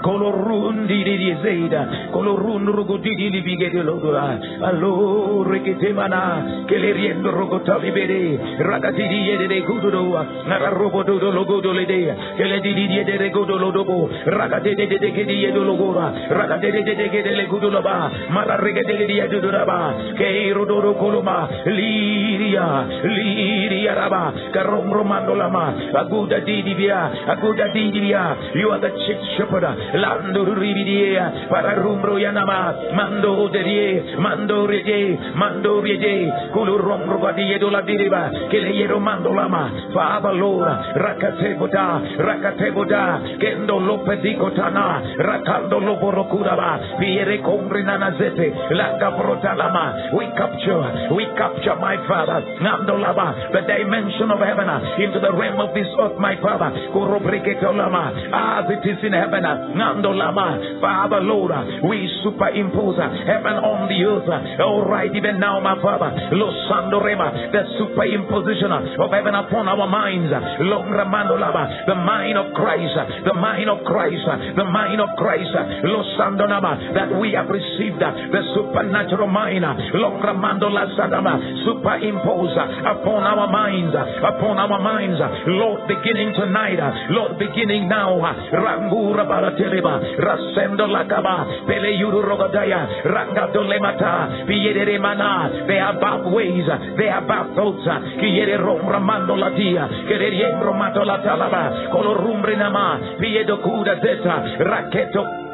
Colorundi 0.00 1.02
di 1.02 1.36
Zeida, 1.42 2.08
colorun 2.10 2.70
rugudi 2.70 3.14
di 3.14 3.40
bigede 3.42 3.82
lodora, 3.82 4.38
allo 4.60 5.42
rekete 5.42 5.92
mana, 5.92 6.62
che 6.66 6.78
le 6.78 6.92
riendo 6.92 7.30
rogota 7.30 7.76
libere, 7.78 8.56
ragazzi 8.58 9.06
di 9.06 9.20
yede 9.22 9.46
de 9.46 9.60
gudoa, 9.62 10.26
nara 10.44 10.68
robodo 10.68 11.18
logodo 11.30 11.72
di 11.72 11.84
di 11.84 12.86
yede 12.86 13.16
regodo 13.16 13.56
lodobo, 13.56 14.08
ragazzi 14.24 14.74
de 14.74 14.86
de 14.86 15.50
logora, 15.50 16.12
ragazzi 16.28 16.70
de 16.70 16.82
de 16.82 17.08
che 17.10 17.22
de 17.22 17.34
le 17.34 17.46
gudoba, 17.46 18.10
mara 18.28 18.56
regede 18.56 19.04
di 19.04 19.12
yedo 19.12 19.50
raba, 19.50 19.94
che 20.14 20.26
i 20.26 20.50
rodoro 20.52 20.94
coloma, 20.94 21.48
liria, 21.64 22.86
liria 23.02 23.94
raba, 23.94 24.32
carom 24.52 24.92
romando 24.92 25.34
lama, 25.34 25.74
aguda 25.92 26.38
di 26.38 26.62
di 26.62 26.74
via, 26.74 27.10
aguda 27.26 27.68
di 27.68 27.90
di 27.90 27.98
via, 27.98 28.36
you 28.54 28.70
are 28.70 28.80
the 28.80 28.90
chief 29.04 29.18
shepherd, 29.36 29.87
lando 29.94 30.44
ribidia 30.54 31.48
para 31.48 31.74
rumbro 31.74 32.18
yanama 32.18 32.74
mando 32.94 33.48
derie 33.48 34.16
mando 34.18 34.66
rege 34.66 35.18
mando 35.34 35.80
rege 35.80 36.32
kulu 36.52 36.78
rombro 36.78 37.18
gadie 37.18 37.58
do 37.58 37.70
la 37.70 37.80
diriba 37.82 38.30
che 38.50 38.60
le 38.60 38.70
yero 38.70 38.98
mando 38.98 39.32
lama 39.32 39.70
fa 39.92 40.18
valora 40.20 40.92
rakate 40.94 41.54
boda 41.54 42.00
rakate 42.16 42.70
boda 42.72 43.20
kendo 43.38 43.78
lope 43.78 44.16
dikotana 44.20 45.02
rakando 45.16 45.78
rokuraba 45.78 46.78
piere 46.98 47.40
komri 47.40 47.82
nanazete 47.82 48.52
lama 48.70 50.10
we 50.12 50.26
capture 50.36 51.08
we 51.14 51.24
capture 51.36 51.76
my 51.76 51.96
father. 52.06 52.40
Nando 52.60 52.96
lama 52.96 53.50
the 53.52 53.60
dimension 53.62 54.30
of 54.30 54.38
heaven 54.38 54.68
into 55.00 55.20
the 55.20 55.32
realm 55.32 55.60
of 55.60 55.74
this 55.74 55.86
earth 56.00 56.18
my 56.18 56.34
father. 56.40 56.70
Korobriketo 56.92 57.74
lama 57.74 58.12
as 58.32 58.66
it 58.70 58.84
is 58.88 58.98
in 59.04 59.12
heaven 59.12 59.44
Father 59.78 61.20
Lord, 61.22 61.52
we 61.88 62.08
superimpose 62.24 62.98
heaven 62.98 63.56
on 63.62 63.88
the 63.88 63.98
earth. 64.04 64.28
All 64.60 64.84
right, 64.84 65.10
even 65.14 65.38
now, 65.38 65.60
my 65.60 65.80
Father, 65.80 66.10
Lo 66.32 66.50
Sando 66.68 67.02
Rema, 67.02 67.30
the 67.52 67.62
superimposition 67.78 68.70
of 68.98 69.10
heaven 69.10 69.34
upon 69.34 69.68
our 69.68 69.86
minds. 69.86 70.28
The 70.28 71.94
mind 71.94 72.38
of 72.38 72.52
Christ, 72.54 72.98
the 73.24 73.34
mind 73.34 73.68
of 73.70 73.84
Christ, 73.84 74.26
the 74.56 74.64
mind 74.64 75.00
of 75.00 75.08
Christ. 75.16 75.54
Lo 75.84 76.02
Sando 76.18 76.48
Nama, 76.48 76.92
that 76.94 77.14
we 77.18 77.32
have 77.32 77.48
received 77.48 78.00
the 78.00 78.42
supernatural 78.54 79.28
mind. 79.28 79.64
Long 79.94 80.20
Ramando 80.20 80.68
La 80.70 80.86
Sadama, 80.98 81.38
superimpose 81.64 82.56
upon 82.84 83.22
our 83.24 83.46
minds, 83.50 83.94
upon 83.94 84.58
our 84.58 84.80
minds. 84.82 85.20
Lord, 85.46 85.86
beginning 85.88 86.34
tonight, 86.34 86.78
Lord, 87.10 87.38
beginning 87.38 87.88
now. 87.88 88.18
Rangura 88.18 89.24
Barateleba, 89.68 90.00
Rasendo 90.18 90.86
Lakaba, 90.86 91.66
Pele 91.66 91.92
Yuru 91.96 92.22
Rogadaya, 92.22 93.02
Rangado 93.04 93.62
Lemata, 93.62 94.46
Piedere 94.46 94.98
Mana, 94.98 95.64
they 95.66 95.78
are 95.78 95.98
bad 96.00 96.32
ways, 96.32 96.66
they 96.96 97.08
are 97.08 97.26
bad 97.26 97.54
thoughts, 97.54 97.84
Kiere 98.20 98.58
Rom 98.58 98.86
Ramando 98.86 99.36
Latia, 99.36 99.88
Kererie 100.08 100.52
Romato 100.60 101.04
La 101.04 101.18
Talaba, 101.22 101.90
Colorumbre 101.90 102.56
Nama, 102.56 103.16
Piedo 103.20 103.58
Kuda 103.58 104.00
Zeta, 104.00 104.56
Raketo 104.58 105.47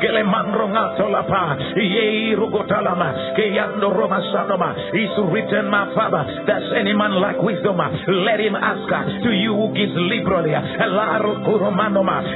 que 0.00 0.08
le 0.12 0.24
manrongato 0.24 1.06
pa 1.28 1.56
ye 1.76 2.34
rugotalama 2.36 3.34
que 3.34 3.52
yando 3.52 3.90
roma 3.90 4.20
sanoma. 4.32 4.74
Is 4.92 5.10
written 5.30 5.70
my 5.70 5.92
father 5.94 6.44
that's 6.46 6.64
any 6.76 6.92
man 6.92 7.20
like 7.20 7.40
wisdom. 7.40 7.78
Let 7.78 8.40
him 8.40 8.54
ask 8.54 8.88
to 9.22 9.30
you 9.32 9.54
who 9.54 9.72
gives 9.74 9.92
liberally. 9.94 10.52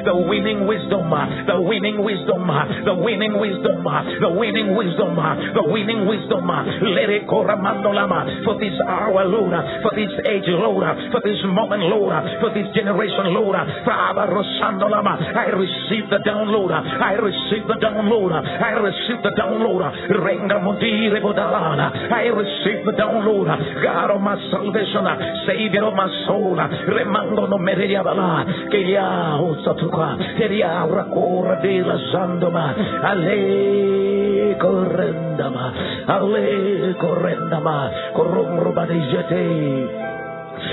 The 0.05 0.15
winning 0.28 0.66
wisdom 0.66 1.11
the 1.11 1.61
winning 1.61 2.03
wisdom 2.03 2.47
the 2.47 2.95
winning 2.95 3.39
wisdom 3.39 3.85
the 4.20 4.31
winning 4.31 4.74
wisdom 4.77 5.16
the 5.16 5.65
winning 5.66 6.07
wisdom. 6.07 6.47
Let 6.49 7.11
it 7.11 7.27
koramandolama 7.27 8.45
for 8.45 8.59
this 8.59 8.74
hour 8.89 9.24
Lord 9.24 9.53
for 9.82 9.93
this 9.95 10.12
age 10.27 10.49
Lord 10.49 10.85
for 11.12 11.20
this 11.24 11.41
moment 11.45 11.82
Lord 11.85 12.12
for 12.41 12.51
this 12.55 12.66
generation 12.74 13.35
Lord 13.35 13.57
Father 13.85 14.32
Rosandolama 14.32 15.37
I 15.37 15.51
receive 15.53 16.09
the 16.11 16.19
download 16.24 16.73
I 16.73 17.15
receive 17.15 17.50
receive 17.51 17.67
the 17.67 17.75
download. 17.75 18.33
I 18.33 18.71
receive 18.79 19.23
the 19.23 19.31
download. 19.31 19.83
Renga 20.11 20.63
Mundire 20.63 21.21
Bodalana. 21.21 22.13
I 22.13 22.27
receive 22.27 22.85
the 22.87 22.93
download. 22.93 23.49
God 23.83 24.11
of 24.11 24.21
my 24.21 24.37
salvation, 24.51 25.07
Savior 25.47 25.85
of 25.85 25.95
my 25.95 26.09
soul. 26.27 26.57
Remango 26.57 27.49
no 27.49 27.59
Meriabala. 27.59 28.71
Que 28.71 28.91
ya 28.91 29.39
usatuka. 29.41 30.17
Ya 30.51 30.87
rakora 30.87 31.61
de 31.61 31.83
la 31.83 31.99
sandoma. 32.13 32.75
Ale 33.03 34.57
correndama. 34.61 35.73
Ale 36.07 36.95
correndama. 36.99 37.91
Corromba 38.15 38.87
de 38.87 40.20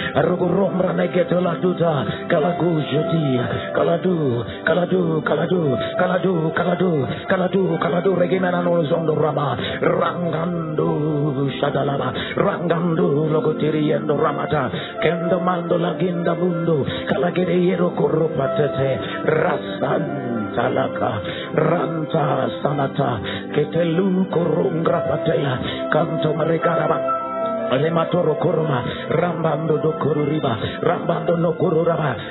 jete. 0.08 0.18
Arugurombra 0.18 0.94
negeto 0.94 1.42
la 1.42 1.56
duta, 1.56 2.06
kalagu 2.30 2.82
jodi, 2.92 3.40
kaladu, 3.74 4.44
kaladu, 4.64 5.22
kaladu, 5.24 5.78
kaladu, 5.98 6.52
kaladu, 6.56 7.08
kaladu, 7.28 7.78
kaladu, 7.80 8.16
regimena 8.16 8.64
no 8.64 8.84
zondo 8.84 9.16
rama, 9.16 9.58
rangando 9.82 11.50
shadalaba, 11.60 12.14
rangando 12.36 13.28
logotiriendo 13.28 14.18
ramata, 14.18 14.72
kendo 15.02 15.40
mando 15.40 15.78
la 15.78 15.94
ginda 15.98 16.34
bundo, 16.36 16.86
kalagere 17.08 17.58
yero 17.66 17.92
korupatete, 17.96 19.00
rasan 19.26 20.04
talaka 20.56 21.22
ranta 21.54 22.50
sanata. 22.62 23.22
Ketelu 23.54 24.26
korungra 24.30 25.02
patea 25.08 25.54
kanto 25.92 26.34
marekaraba 26.34 26.98
Rematoro 26.98 27.27
do. 27.68 27.74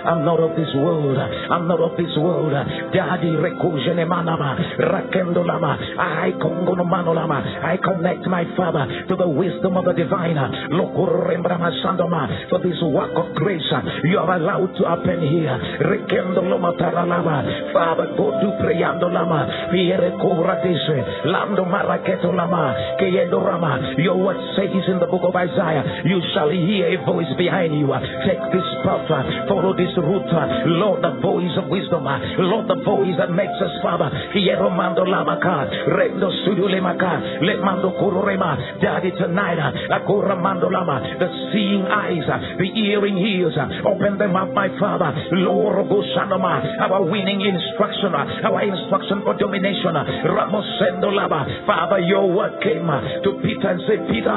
I'm 0.07 0.25
not 0.25 0.41
of 0.41 0.57
this 0.57 0.69
world. 0.75 1.19
I'm 1.19 1.69
not 1.69 1.81
of 1.81 1.97
this 1.97 2.17
world. 2.17 2.53
Daddy 2.93 3.31
rekujene 3.37 4.05
manama, 4.07 4.57
rakendo 4.79 5.45
lama. 5.45 5.79
I 5.99 6.33
kongono 6.39 6.85
manolama. 6.85 7.43
I 7.65 7.77
connect 7.77 8.27
my 8.27 8.45
Father 8.57 8.87
to 9.09 9.17
the 9.17 9.29
wisdom 9.29 9.77
of 9.77 9.85
the 9.85 9.93
divine. 9.93 10.37
Lokurembrama 10.71 11.71
sandoma. 11.83 12.49
For 12.49 12.59
this 12.61 12.81
work 12.83 13.13
of 13.17 13.35
grace, 13.35 13.63
you 14.05 14.19
are 14.19 14.37
allowed 14.37 14.75
to 14.79 14.85
happen 14.85 15.21
here. 15.21 15.59
Rekendo 15.81 16.43
loma 16.43 16.73
taralama. 16.79 17.73
Father, 17.73 18.15
go 18.17 18.31
to 18.31 18.49
prayando 18.63 19.13
lama. 19.13 19.69
Piere 19.71 20.13
kura 20.21 20.61
dise, 20.63 21.27
lando 21.27 21.65
maraketo 21.65 22.33
lama. 22.35 22.75
Keyendo 23.01 23.41
rama. 23.43 23.95
Your 23.99 24.17
word 24.17 24.37
says 24.57 24.71
in 24.89 24.99
the 24.99 25.07
book 25.07 25.23
of 25.27 25.35
Isaiah, 25.35 26.07
you 26.07 26.23
shall 26.33 26.51
hear 26.51 26.95
a 26.95 26.99
voice 27.05 27.31
behind 27.37 27.75
you. 27.75 27.91
Take 28.25 28.41
this 28.55 28.69
path, 28.87 29.11
uh, 29.11 29.51
follow 29.51 29.75
this 29.75 29.91
route. 29.99 30.31
Uh, 30.31 30.71
Lord, 30.79 31.03
the 31.03 31.19
voice 31.19 31.53
of 31.59 31.67
wisdom. 31.67 32.07
Uh, 32.07 32.19
Lord, 32.47 32.71
the 32.71 32.79
voice 32.87 33.15
that 33.19 33.31
makes 33.35 33.59
us, 33.59 33.75
Father. 33.83 34.09
Hiero 34.35 34.71
mando 34.71 35.03
lamaka, 35.03 35.67
rendo 35.91 36.31
sudule 36.47 36.79
maka, 36.81 37.43
let 37.43 37.59
mando 37.61 37.91
kurorema. 37.99 38.79
Daddy, 38.81 39.11
tonight, 39.19 39.59
akura 39.91 40.39
mando 40.39 40.71
lama, 40.71 41.03
the 41.19 41.29
seeing 41.53 41.83
eyes, 41.87 42.27
the 42.59 42.67
hearing 42.75 43.19
ears, 43.19 43.57
open 43.85 44.19
them 44.19 44.37
up, 44.37 44.53
my 44.55 44.69
Father. 44.79 45.11
Lord, 45.33 45.77
our 45.77 47.03
winning 47.05 47.41
instruction, 47.41 48.15
our 48.15 48.63
instruction 48.63 49.23
for 49.25 49.35
domination. 49.35 49.95
Ramosendo 50.25 51.11
lama. 51.13 51.47
Father, 51.67 52.01
your 52.01 52.31
word 52.31 52.61
came 52.63 52.87
to 52.87 53.31
Peter 53.43 53.69
and 53.69 53.81
said, 53.87 54.07
Peter, 54.09 54.37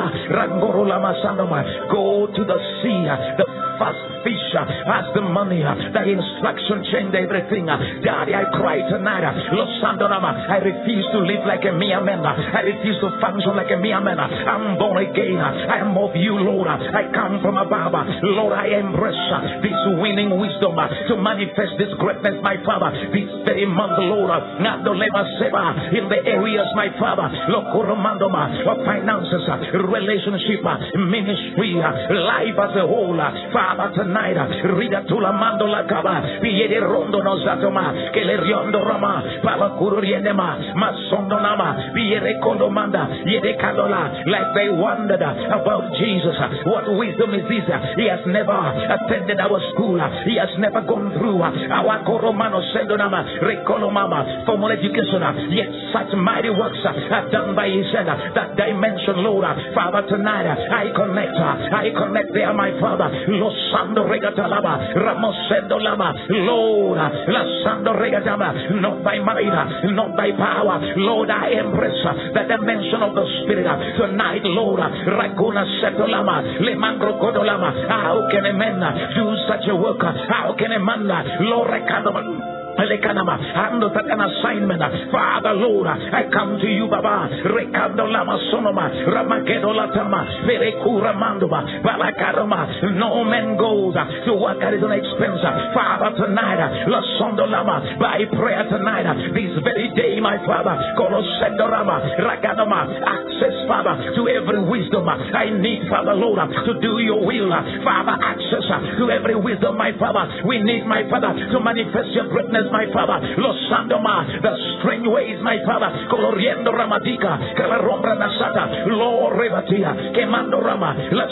go 1.92 2.28
to 2.28 2.42
the 2.46 2.60
sea, 2.82 3.06
the 3.38 3.69
fast 3.80 3.98
fish 4.28 4.52
has 4.52 5.08
the 5.16 5.24
money, 5.24 5.64
the 5.64 6.04
instruction 6.04 6.84
changed 6.92 7.16
everything. 7.16 7.72
Daddy, 8.04 8.36
I 8.36 8.44
cry 8.52 8.84
tonight. 8.92 9.24
Los 9.56 9.72
Sandorama, 9.80 10.36
I 10.52 10.60
refuse 10.60 11.08
to 11.16 11.20
live 11.24 11.48
like 11.48 11.64
a 11.64 11.72
mere 11.72 12.04
man. 12.04 12.20
I 12.28 12.68
refuse 12.68 13.00
to 13.00 13.10
function 13.24 13.56
like 13.56 13.72
a 13.72 13.80
mere 13.80 14.02
man. 14.04 14.20
I'm 14.20 14.76
born 14.76 15.00
again. 15.00 15.40
I 15.40 15.80
am 15.80 15.96
of 15.96 16.12
you, 16.20 16.36
Lord. 16.36 16.68
I 16.68 17.08
come 17.16 17.40
from 17.40 17.56
above. 17.56 17.96
Lord, 18.36 18.52
I 18.52 18.84
embrace 18.84 19.16
this 19.64 19.80
winning 20.04 20.36
wisdom 20.36 20.76
to 20.76 21.14
manifest 21.16 21.80
this 21.80 21.94
greatness, 21.98 22.44
my 22.44 22.60
Father. 22.68 22.92
This 23.16 23.30
very 23.48 23.64
month, 23.64 23.96
Lord, 24.12 24.30
Nadolema 24.60 25.24
Seba, 25.40 25.96
in 25.96 26.12
the 26.12 26.20
areas, 26.28 26.68
my 26.76 26.92
Father, 27.00 27.32
Lokoromandoma, 27.48 28.68
of 28.68 28.84
finances, 28.84 29.48
relationship, 29.72 30.68
ministry, 31.08 31.80
life 31.80 32.58
as 32.60 32.76
a 32.76 32.84
whole. 32.84 33.16
Father, 33.54 33.69
tonight, 33.78 34.38
uh, 34.38 34.50
Rida 34.74 35.06
Tula 35.08 35.30
Mandola 35.30 35.86
Kaba, 35.86 36.42
Piede 36.42 36.82
Rondo 36.82 37.22
Nozatoma, 37.22 38.10
Keleriondo 38.14 38.82
Rama, 38.82 39.42
Pala 39.44 39.78
Kururienema, 39.78 40.74
Masondo 40.74 41.38
Nama, 41.38 41.94
Piede 41.94 42.40
Kondomanda, 42.42 43.06
Yede 43.26 43.58
Kadola, 43.62 44.26
like 44.26 44.50
they 44.56 44.70
wondered 44.70 45.22
uh, 45.22 45.62
about 45.62 45.94
Jesus. 46.00 46.34
Uh, 46.40 46.50
what 46.66 46.86
wisdom 46.98 47.34
is 47.34 47.46
this? 47.46 47.68
He 47.96 48.10
has 48.10 48.26
never 48.26 48.58
attended 48.58 49.40
our 49.40 49.60
school, 49.74 50.00
he 50.26 50.38
has 50.38 50.50
never 50.58 50.82
gone 50.82 51.14
through 51.18 51.42
our 51.42 52.04
Koromano 52.06 52.62
Sendonama, 52.74 53.44
Rekolomama, 53.44 54.46
formal 54.46 54.72
education, 54.72 55.22
yet 55.54 55.70
such 55.94 56.10
mighty 56.18 56.50
works 56.50 56.80
are 56.86 57.30
done 57.30 57.56
by 57.56 57.70
his 57.70 57.86
hand. 57.94 58.10
That 58.34 58.58
dimension, 58.58 59.22
Lord, 59.22 59.46
Father, 59.76 60.08
tonight 60.10 60.48
I 60.50 60.90
connect, 60.96 61.38
I 61.38 61.90
connect 61.94 62.34
there, 62.34 62.54
my 62.54 62.74
Father, 62.80 63.10
Los 63.28 63.59
Sando 63.72 64.04
Regatalaba, 64.08 64.94
Ramosendo 64.96 65.78
Lama, 65.80 66.14
Lord, 66.30 66.98
La 66.98 67.44
Sando 67.64 67.94
Regatama, 67.94 68.80
not 68.82 69.04
by 69.04 69.20
might, 69.20 69.92
not 69.92 70.16
by 70.16 70.32
power, 70.32 70.80
Lord, 70.98 71.30
I 71.30 71.60
embrace 71.60 72.06
the 72.34 72.44
dimension 72.48 73.02
of 73.04 73.16
the 73.16 73.26
Spirit. 73.44 73.68
Tonight, 73.98 74.44
Lord, 74.44 74.80
Rakuna 74.80 75.66
Setolama, 75.82 76.60
Lemangro 76.62 77.20
Kodolama, 77.20 77.88
how 77.90 78.28
can 78.32 78.46
a 78.46 78.54
man 78.54 78.80
do 79.16 79.36
such 79.48 79.68
a 79.70 79.76
work? 79.76 80.02
How 80.02 80.56
can 80.58 80.72
a 80.72 80.80
man, 80.80 81.08
Lord, 81.42 81.70
Rekadama, 81.70 82.59
Ando 82.80 83.92
an 83.92 84.22
assignment. 84.22 84.82
Father, 85.12 85.54
Lord, 85.54 85.88
I 85.88 86.30
come 86.32 86.60
to 86.60 86.68
you, 86.68 86.88
Baba. 86.88 87.28
Rekando 87.44 88.08
lama 88.08 88.40
sonoma, 88.52 88.90
ramakedo 89.06 89.76
latama, 89.76 90.48
verekura 90.48 91.14
mandoba, 91.14 91.84
balakadoma. 91.84 92.96
No 92.96 93.24
man 93.24 93.58
goes 93.58 93.96
to 94.26 94.34
work 94.34 94.62
at 94.64 94.74
his 94.74 94.84
own 94.84 94.94
expense. 94.94 95.42
Father, 95.74 96.16
tonight, 96.16 96.88
la 96.88 97.02
sondo 97.20 97.46
lama, 97.46 97.98
by 98.00 98.24
prayer 98.32 98.64
tonight, 98.70 99.06
this 99.34 99.52
very 99.64 99.92
day, 99.96 100.20
my 100.20 100.38
Father, 100.46 100.80
kolosendorama, 100.96 102.16
rakadoma, 102.24 102.88
access, 103.04 103.56
Father, 103.68 104.16
to 104.16 104.28
every 104.30 104.64
wisdom. 104.64 105.08
I 105.10 105.50
need, 105.52 105.90
Father, 105.90 106.14
Lord, 106.16 106.40
to 106.40 106.74
do 106.80 107.00
your 107.00 107.26
will. 107.26 107.50
Father, 107.84 108.16
access 108.24 108.68
to 108.98 109.12
every 109.12 109.36
wisdom, 109.36 109.78
my 109.78 109.92
Father. 110.00 110.48
We 110.48 110.64
need, 110.64 110.86
my 110.86 111.04
Father, 111.10 111.34
to 111.52 111.60
manifest 111.60 112.16
your 112.16 112.30
greatness 112.30 112.69
my 112.72 112.86
Father. 112.94 113.20
Los 113.38 113.58
Sandoma, 113.70 114.42
the 114.42 114.54
strange 114.80 115.08
ways, 115.08 115.38
my 115.42 115.58
Father. 115.66 115.90
Coloriendo 116.10 116.72
Ramadika, 116.72 117.56
Calarombra 117.58 118.16
Nasata, 118.16 118.88
Lord 118.88 119.38
Rebatia, 119.38 120.14
Quemando 120.14 120.62
Rama, 120.62 120.96
La 121.12 121.28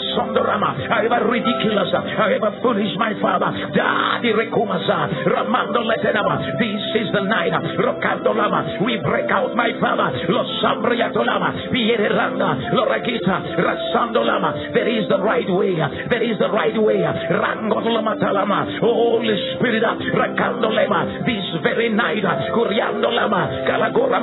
however 0.88 1.30
ridiculous, 1.30 1.90
however 2.16 2.58
foolish, 2.62 2.94
my 2.98 3.14
Father. 3.20 3.50
Daddy 3.74 4.32
Rekumasa, 4.32 5.26
Ramando 5.26 5.82
Letenama. 5.82 6.58
This 6.58 7.06
is 7.06 7.08
the 7.12 7.22
night, 7.22 7.52
Rocando 7.78 8.34
Lama. 8.34 8.84
We 8.84 8.98
break 9.02 9.30
out, 9.30 9.54
my 9.54 9.70
Father. 9.80 10.10
Los 10.28 10.48
Sambriatolama, 10.62 11.70
Pierranda, 11.70 12.74
Loragita, 12.74 13.56
Rasando 13.56 14.24
Lama. 14.24 14.72
There 14.74 14.88
is 14.88 15.08
the 15.08 15.18
right 15.18 15.48
way, 15.48 15.76
there 16.10 16.22
is 16.22 16.38
the 16.38 16.50
right 16.50 16.76
way. 16.76 17.00
Rango 17.02 17.80
Lama 17.80 18.16
talama, 18.16 18.80
Holy 18.80 19.36
Spirit, 19.54 19.82
Rakando 19.82 20.70
Lema 20.70 21.24
this 21.28 21.44
very 21.60 21.92
night. 21.92 22.24
Uh, 22.24 22.56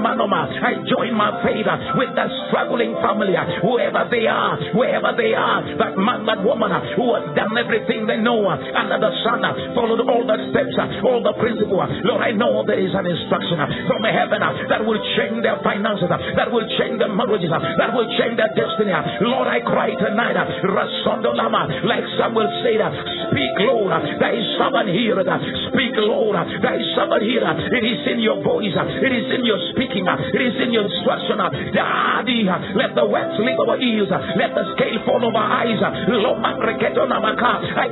Manoma. 0.01 0.49
I 0.49 0.81
join 0.89 1.13
my 1.13 1.29
faith 1.45 1.69
uh, 1.69 1.93
with 1.93 2.17
that 2.17 2.29
struggling 2.49 2.97
family, 3.05 3.37
uh, 3.37 3.61
whoever 3.61 4.09
they 4.09 4.25
are, 4.25 4.57
wherever 4.73 5.13
they 5.13 5.37
are, 5.37 5.61
that 5.77 5.93
man, 5.97 6.25
that 6.25 6.41
woman 6.41 6.73
who 6.97 7.13
has 7.13 7.25
done 7.37 7.53
everything 7.53 8.09
they 8.09 8.17
know 8.17 8.49
under 8.49 8.97
the 8.97 9.11
sun, 9.21 9.45
followed 9.77 10.01
all 10.09 10.25
the 10.25 10.37
steps, 10.49 10.73
all 11.05 11.21
the 11.21 11.33
principles. 11.37 11.89
Lord, 12.01 12.21
I 12.25 12.31
know 12.33 12.65
there 12.65 12.81
is 12.81 12.93
an 12.97 13.05
instruction 13.05 13.61
from 13.85 14.01
heaven 14.05 14.41
that 14.41 14.81
will 14.81 15.01
change 15.19 15.45
their 15.45 15.61
finances, 15.61 16.09
that 16.09 16.49
will 16.49 16.65
change 16.81 16.97
their 16.97 17.13
marriages, 17.13 17.51
that 17.51 17.91
will 17.93 18.09
change 18.17 18.37
their 18.39 18.49
destiny. 18.57 18.93
Lord, 19.21 19.47
I 19.47 19.61
cry 19.61 19.93
tonight, 19.93 20.37
Rasondo 20.65 21.35
Lama, 21.35 21.69
like 21.85 22.05
Samuel 22.17 22.49
said, 22.65 22.81
speak, 23.29 23.53
Lord, 23.69 23.93
thy 24.17 24.33
someone 24.57 24.89
here, 24.89 25.17
speak, 25.69 25.93
Lord, 26.01 26.37
thy 26.61 26.77
servant 26.95 27.23
here. 27.23 27.43
It 27.43 27.83
is 27.83 28.07
in 28.07 28.19
your 28.23 28.41
voice, 28.41 28.71
it 28.71 29.11
is 29.11 29.27
in 29.35 29.43
your 29.45 29.59
speaking, 29.75 30.07
it 30.07 30.41
is 30.41 30.55
in 30.63 30.71
your 30.71 30.87
instruction. 30.87 31.37
Let 31.37 32.95
the 32.95 33.05
words 33.05 33.35
leave 33.39 33.59
our 33.59 33.77
ears, 33.77 34.09
let 34.09 34.55
the 34.55 34.63
scale 34.73 34.99
fall 35.05 35.21
over 35.21 35.37
our 35.37 35.67
eyes. 35.67 35.83
I 35.83 36.07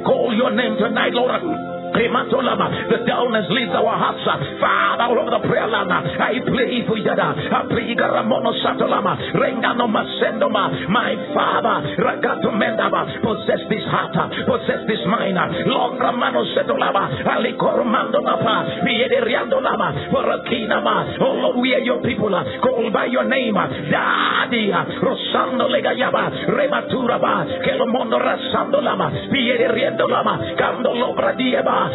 call 0.03 0.33
your 0.33 0.51
name 0.51 0.77
tonight, 0.77 1.13
Lord. 1.13 1.72
The 1.93 3.05
dullness 3.05 3.45
leaves 3.49 3.71
our 3.71 3.93
hearts. 3.93 4.25
Father, 4.57 5.03
all 5.03 5.19
over 5.19 5.29
the 5.29 5.43
prayer 5.45 5.67
land, 5.67 5.91
I 5.91 6.41
pray 6.41 6.81
for 6.87 6.97
Yada. 6.97 7.37
I 7.37 7.69
pray 7.69 7.93
Garamono 7.93 8.49
Satolama. 8.65 9.13
Rengano 9.37 9.85
Masendoma. 9.85 10.89
My 10.89 11.13
Father, 11.33 11.93
Ragato 12.01 12.49
Mendaba. 12.49 13.05
Possess 13.21 13.61
this 13.69 13.85
heart. 13.89 14.15
Possess 14.45 14.87
this 14.87 15.03
mind. 15.05 15.37
Lord 15.69 15.99
Ramano 16.01 16.41
Setolama. 16.57 17.13
Alikormando 17.29 18.21
Lapa. 18.21 18.81
Biederiando 18.81 19.61
Lama. 19.61 20.09
Forakinama. 20.09 21.17
Oh 21.21 21.33
Lord, 21.45 21.57
we 21.61 21.75
are 21.75 21.83
your 21.85 22.01
people. 22.01 22.33
Called 22.63 22.93
by 22.93 23.05
your 23.05 23.25
name. 23.25 23.53
Daddy. 23.53 24.71
Rosando 24.97 25.69
Legayaba. 25.69 26.49
Rematuraba. 26.49 27.45
Kelomondo 27.61 28.17
Rasando 28.17 28.81
Lama. 28.81 29.11
Biederiendo 29.29 30.09
Lama. 30.09 30.55
Cando 30.57 30.93
Lobra 30.93 31.33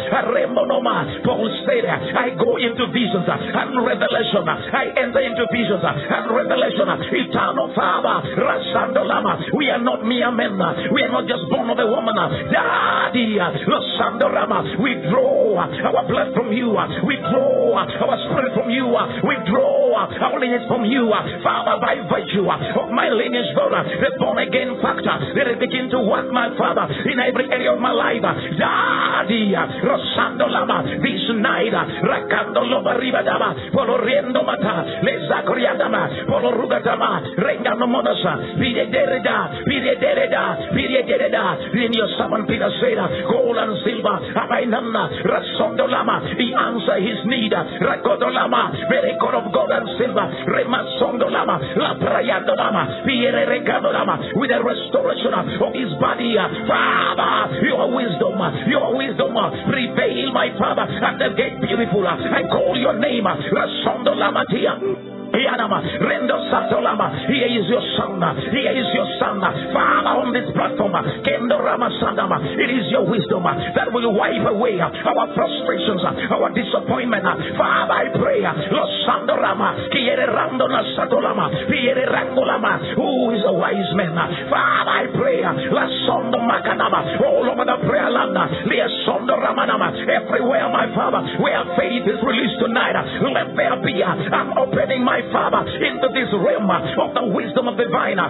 Dieba. 0.07 1.23
Paul 1.25 1.49
said, 1.65 1.85
I 1.85 2.29
go 2.37 2.57
into 2.57 2.87
visions 2.93 3.27
and 3.27 3.69
revelation. 3.85 4.43
I 4.47 4.93
enter 4.95 5.19
into 5.19 5.45
visions 5.51 5.83
and 5.83 6.25
revelation. 6.31 6.87
Eternal 6.87 7.73
Father, 7.75 8.35
Rasandolama. 8.39 9.51
We 9.55 9.69
are 9.69 9.81
not 9.81 10.03
mere 10.05 10.31
men. 10.31 10.57
We 10.93 11.03
are 11.03 11.11
not 11.11 11.27
just 11.27 11.43
born 11.49 11.69
of 11.69 11.79
a 11.79 11.87
woman. 11.87 12.15
Daddy, 12.51 13.37
Rasandolama. 13.39 14.79
We 14.81 14.95
draw 15.09 15.59
our 15.59 16.03
blood 16.07 16.33
from 16.33 16.51
you. 16.53 16.71
We 17.05 17.15
draw 17.17 17.77
our 17.77 18.17
spirit 18.29 18.53
from 18.55 18.69
you. 18.69 18.87
We 18.87 19.35
draw 19.49 19.97
our 19.99 20.39
lineage 20.39 20.67
from 20.67 20.85
you. 20.85 21.11
Father, 21.43 21.77
by 21.81 21.95
virtue 22.07 22.47
of 22.49 22.89
my 22.91 23.09
lineage, 23.09 23.51
Father, 23.55 23.83
the 23.83 24.09
born 24.19 24.37
again 24.39 24.77
factor, 24.81 25.17
let 25.35 25.47
it 25.47 25.59
begin 25.59 25.89
to 25.91 25.99
work, 25.99 26.31
my 26.31 26.49
Father, 26.57 26.87
in 27.05 27.19
every 27.19 27.49
area 27.51 27.73
of 27.73 27.79
my 27.79 27.91
life. 27.91 28.21
Daddy, 28.21 29.53
Rosandolama, 29.83 31.01
this 31.01 31.25
night, 31.39 31.73
Rakandoloma 32.03 32.93
Ribadama, 32.99 33.71
Poloriendo 33.71 34.43
Mata, 34.45 34.85
Lezakriadama, 35.03 36.27
Polorugatama, 36.27 37.37
Rengano 37.37 37.87
Monasa, 37.87 38.59
Vide 38.59 38.91
Dereda, 38.91 39.63
Vide 39.65 39.95
Dereda, 39.99 40.73
Vide 40.73 41.01
Dereda, 41.07 41.57
in 41.73 41.93
your 41.93 42.09
servant 42.17 42.47
Peter 42.47 42.69
said, 42.79 42.99
gold 43.29 43.57
and 43.57 43.75
silver, 43.83 44.17
Abainana, 44.35 45.23
Rasondolama, 45.25 46.35
he 46.37 46.53
answer 46.53 46.99
his 47.01 47.19
need, 47.25 47.51
Rakodolama, 47.53 48.89
very 48.89 49.15
God 49.19 49.35
of 49.35 49.51
gold 49.53 49.71
and 49.71 49.87
silver, 49.97 50.25
Remasondolama, 50.47 51.77
La 51.77 51.95
Prayandolama, 51.95 53.05
Viere 53.05 53.45
Recadolama, 53.47 54.35
with 54.35 54.49
the 54.51 54.59
restoration 54.61 55.33
of 55.33 55.73
his 55.73 55.91
body, 55.99 56.35
Father, 56.67 57.63
your 57.65 57.89
wisdom, 57.95 58.37
your 58.69 58.95
wisdom, 58.95 59.33
prevail, 59.69 60.33
my 60.33 60.49
Father, 60.57 60.89
at 60.89 61.19
the 61.21 61.29
gate 61.37 61.61
beautiful, 61.61 62.07
I 62.07 62.41
call 62.51 62.75
your 62.77 62.97
name, 62.99 63.25
Rasondolama 63.25 64.43
Tia. 64.49 65.18
Rendo 65.33 66.37
Satolama. 66.49 67.27
Here 67.27 67.47
is 67.47 67.67
your 67.69 67.81
son. 67.97 68.21
Is 68.49 68.89
your 68.93 69.07
son. 69.19 69.41
Father 69.73 70.13
on 70.25 70.33
this 70.33 70.49
platform. 70.53 70.93
Kendo 71.21 71.57
Rama 71.59 71.89
Sandama. 72.01 72.37
It 72.57 72.69
is 72.69 72.91
your 72.91 73.05
wisdom 73.05 73.43
that 73.43 73.91
will 73.93 74.13
wipe 74.13 74.45
away 74.49 74.79
our 74.81 75.27
frustrations, 75.35 76.01
our 76.33 76.49
disappointment. 76.53 77.25
Father, 77.57 77.93
I 77.93 78.05
pray. 78.17 78.41
Los 78.41 78.91
Sandorama. 79.05 79.89
Kiere 79.93 80.27
Rando 80.27 80.67
Satolama. 80.97 81.49
Kiere 81.69 82.05
Rangolama. 82.09 82.95
Who 82.95 83.31
is 83.31 83.43
a 83.45 83.53
wise 83.53 83.93
man? 83.95 84.15
Father, 84.49 84.91
I 84.91 85.05
pray. 85.13 85.41
La 85.45 85.85
Sondo 86.07 86.39
Makanama. 86.41 87.21
All 87.21 87.49
over 87.49 87.65
the 87.65 87.77
prayer 87.87 88.09
land. 88.09 88.37
Lia 88.65 88.87
Sondo 89.05 89.37
Ramanama. 89.37 89.93
Everywhere, 90.09 90.69
my 90.69 90.87
Father, 90.95 91.21
where 91.41 91.63
faith 91.77 92.07
is 92.07 92.19
released 92.25 92.59
tonight. 92.59 92.97
Let 93.29 93.55
there 93.55 93.77
be 93.85 94.01
an 94.01 94.57
opening, 94.57 95.03
my 95.03 95.18
Father, 95.31 95.67
into 95.67 96.07
this 96.15 96.31
realm 96.31 96.69
of 96.71 97.09
the 97.11 97.25
wisdom 97.35 97.67
of 97.67 97.75
the 97.75 97.89
divine. 97.89 98.21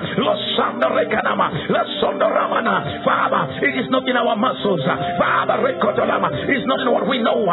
Father, 3.03 3.41
it 3.59 3.75
is 3.75 3.89
not 3.91 4.07
in 4.07 4.15
our 4.15 4.35
muscles. 4.39 4.81
Father, 5.19 5.59
it's 5.67 6.67
not 6.67 6.79
in 6.79 6.89
what 6.91 7.07
we 7.07 7.19
know. 7.19 7.43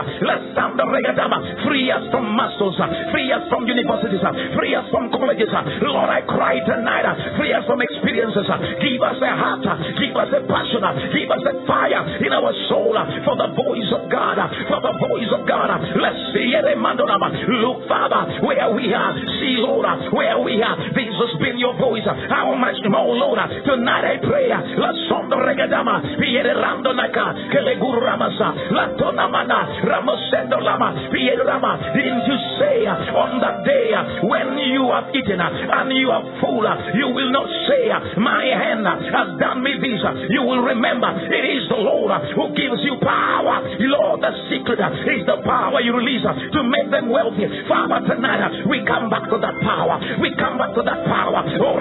Free 1.66 1.90
us 1.90 2.04
from 2.14 2.30
muscles, 2.30 2.78
free 3.10 3.32
us 3.34 3.42
from 3.50 3.66
universities, 3.66 4.22
free 4.54 4.74
us 4.74 4.86
from 4.90 5.10
colleges. 5.10 5.50
Lord, 5.82 6.08
I 6.08 6.22
cry 6.22 6.58
tonight, 6.62 7.06
free 7.36 7.52
us 7.52 7.66
from 7.66 7.82
experiences. 7.82 8.46
Give 8.78 9.02
us 9.02 9.18
a 9.18 9.32
heart, 9.34 9.66
give 9.98 10.14
us 10.14 10.30
a 10.30 10.40
passion, 10.46 10.84
give 11.10 11.30
us 11.30 11.42
a 11.42 11.54
fire 11.66 12.02
in 12.22 12.32
our 12.32 12.52
soul 12.70 12.94
for 13.26 13.34
the 13.34 13.50
voice 13.58 13.90
of 13.92 14.06
God, 14.10 14.38
for 14.70 14.80
the 14.80 14.94
voice 15.10 15.30
of 15.34 15.42
God. 15.48 15.70
Let's 15.98 16.20
see 16.32 16.54
it, 16.54 16.64
Look, 16.76 17.88
Father, 17.88 18.46
where 18.46 18.70
we 18.74 18.92
are. 18.94 19.14
See, 19.40 19.56
Lord, 19.58 19.86
where 20.12 20.38
we 20.38 20.62
are. 20.62 20.76
Has 20.76 21.32
been 21.40 21.58
your 21.58 21.74
voice. 21.80 22.06
How 22.06 22.54
much 22.54 22.78
more, 22.86 23.16
Lord? 23.16 23.40
Tonight 23.64 24.04
I 24.04 24.16
pray. 24.22 24.46
La 24.52 24.92
sondo 25.08 25.40
regadama. 25.40 25.98
Piere 26.20 26.54
rando 26.54 26.92
naka. 26.94 27.34
Kele 27.50 27.76
guru 27.80 27.98
ramasa. 28.04 28.54
La 28.70 28.92
tonamana. 28.94 29.82
Ramosendo 29.82 30.60
lama. 30.60 31.08
Piere 31.10 31.42
rama. 31.42 31.80
Didn't 31.96 32.26
you 32.28 32.38
say 32.60 32.86
uh, 32.86 33.16
on 33.16 33.40
that 33.40 33.64
day 33.64 33.96
uh, 33.96 34.28
when 34.28 34.58
you 34.70 34.92
have 34.92 35.08
eaten 35.16 35.40
uh, 35.40 35.50
and 35.50 35.90
you 35.96 36.10
are 36.10 36.24
full, 36.38 36.66
you 36.94 37.08
will 37.08 37.32
not 37.32 37.48
say, 37.66 37.88
My 38.20 38.44
hand 38.44 38.84
has 38.86 39.28
done 39.40 39.64
me 39.64 39.72
this. 39.80 40.02
You 40.30 40.42
will 40.44 40.62
remember 40.62 41.08
it 41.16 41.44
is 41.48 41.64
the 41.68 41.80
Lord 41.80 42.12
who 42.36 42.52
gives 42.52 42.84
you 42.84 43.00
power. 43.00 43.64
Lord, 43.80 44.20
the 44.20 44.32
secret 44.52 44.80
is 45.08 45.24
the 45.24 45.40
power 45.44 45.80
you 45.80 45.96
release 45.96 46.22
to 46.26 46.60
make 46.62 46.90
them 46.90 47.08
wealthy. 47.08 47.48
Father, 47.68 48.04
tonight 48.04 48.68
we 48.68 48.84
come 48.84 49.08
back 49.08 49.15
to 49.30 49.36
that 49.40 49.56
power. 49.64 49.96
We 50.20 50.34
come 50.36 50.58
back 50.58 50.74
to 50.74 50.82
that 50.82 51.00
power. 51.06 51.40
Oh, 51.60 51.76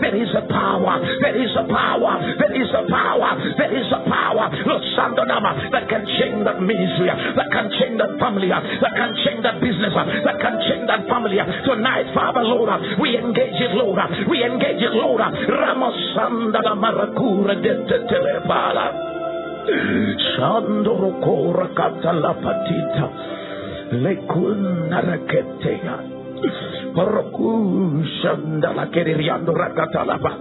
there 0.00 0.16
is 0.16 0.32
a 0.34 0.42
power. 0.50 0.96
There 1.22 1.36
is 1.38 1.52
a 1.54 1.64
power. 1.68 2.14
There 2.38 2.54
is 2.54 2.70
a 2.74 2.82
power. 2.90 3.30
There 3.56 3.72
is 3.76 3.88
a 3.92 4.00
power. 4.08 4.44
That 5.72 5.84
can 5.88 6.02
change 6.18 6.44
that 6.44 6.58
ministry. 6.60 7.08
That 7.10 7.48
can 7.52 7.70
change 7.78 7.98
that 7.98 8.18
family. 8.18 8.48
That 8.48 8.94
can 8.96 9.12
change 9.24 9.42
that 9.42 9.60
business. 9.60 9.92
That 9.94 10.38
can 10.40 10.54
change 10.66 10.86
that 10.88 11.06
family. 11.08 11.36
Tonight, 11.36 12.06
Father, 12.14 12.42
Lord, 12.42 12.70
we 13.00 13.16
engage 13.18 13.60
it, 13.60 13.72
Lord. 13.74 13.98
We 14.28 14.44
engage 14.44 14.82
it, 14.82 14.92
Lord. 14.92 15.20
Ramosanda 15.20 16.62
la 16.62 16.74
maracura 16.74 17.54
de 17.54 17.74
telepala. 17.84 18.92
Shandoro 20.36 21.20
kora 21.20 21.68
kata 21.74 22.12
la 22.12 22.32
patita. 22.34 23.35
Lekuna 23.92 24.98
raketea. 24.98 25.96
Paroku 26.90 28.02
shandala 28.22 28.90
keririando 28.90 29.54
rakatalaba. 29.54 30.32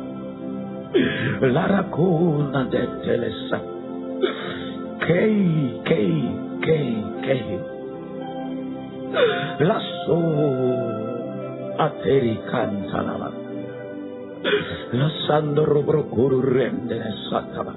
La 1.53 1.67
racuna 1.67 2.65
de 2.71 2.83
telesa. 3.05 3.59
Kei, 5.05 5.81
kei, 5.85 6.17
kei, 6.65 6.93
kei. 7.21 7.59
Lasso 9.61 10.19
ateri 11.77 12.39
cantalaba. 12.49 13.29
Lasando 14.91 15.65
robrocuru 15.65 16.41
rendere 16.41 17.13
sataba. 17.29 17.73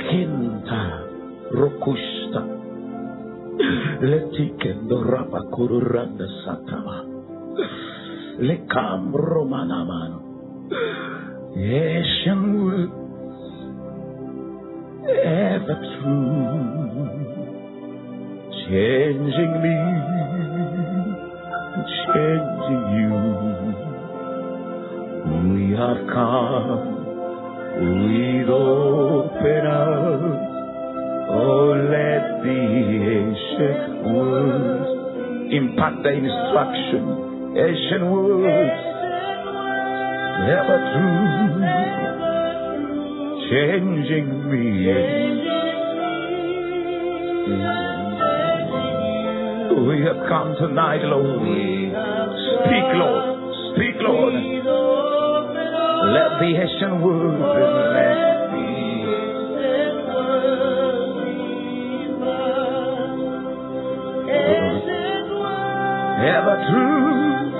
Kinta 0.00 0.82
rokusta. 1.52 2.61
Letikendo 4.02 5.04
rapa 5.04 5.40
kururanda 5.52 6.26
satama. 6.44 7.04
Lekam 8.40 9.12
romanaman. 9.12 10.12
Words 11.52 12.90
ever 15.24 15.78
true. 16.00 16.42
Changing 18.66 19.54
me, 19.62 19.76
changing 22.08 22.86
you. 22.96 23.16
We 25.52 25.76
have 25.76 26.02
come 26.08 26.86
with 27.80 28.48
open 28.48 29.66
arms. 29.66 30.51
Oh, 31.34 31.72
let 31.88 32.44
the 32.44 32.60
ancient 33.16 34.04
words 34.12 34.88
impart 35.50 36.02
the 36.02 36.12
instruction. 36.12 37.04
Ancient 37.56 38.04
words, 38.12 38.80
ever 40.44 40.78
true, 40.92 41.52
changing 43.48 44.28
me. 44.50 44.62
We 49.88 49.96
have 50.04 50.20
come 50.28 50.54
tonight, 50.60 51.00
Lord. 51.02 51.40
Speak, 52.60 52.88
Lord. 53.00 53.24
Speak, 53.74 53.96
Lord. 54.00 54.34
Let 56.12 56.30
the 56.40 56.50
ancient 56.60 57.00
words 57.02 58.31
ever 66.22 66.56
true. 66.70 67.52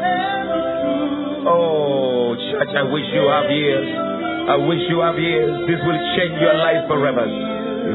Oh, 1.47 2.35
church, 2.39 2.73
I 2.77 2.83
wish 2.83 3.07
you 3.13 3.27
have 3.29 3.51
ears. 3.51 3.89
I 4.49 4.57
wish 4.57 4.81
you 4.89 5.01
have 5.01 5.19
ears. 5.19 5.67
This 5.67 5.81
will 5.87 6.01
change 6.17 6.41
your 6.41 6.55
life 6.55 6.87
forever. 6.89 7.27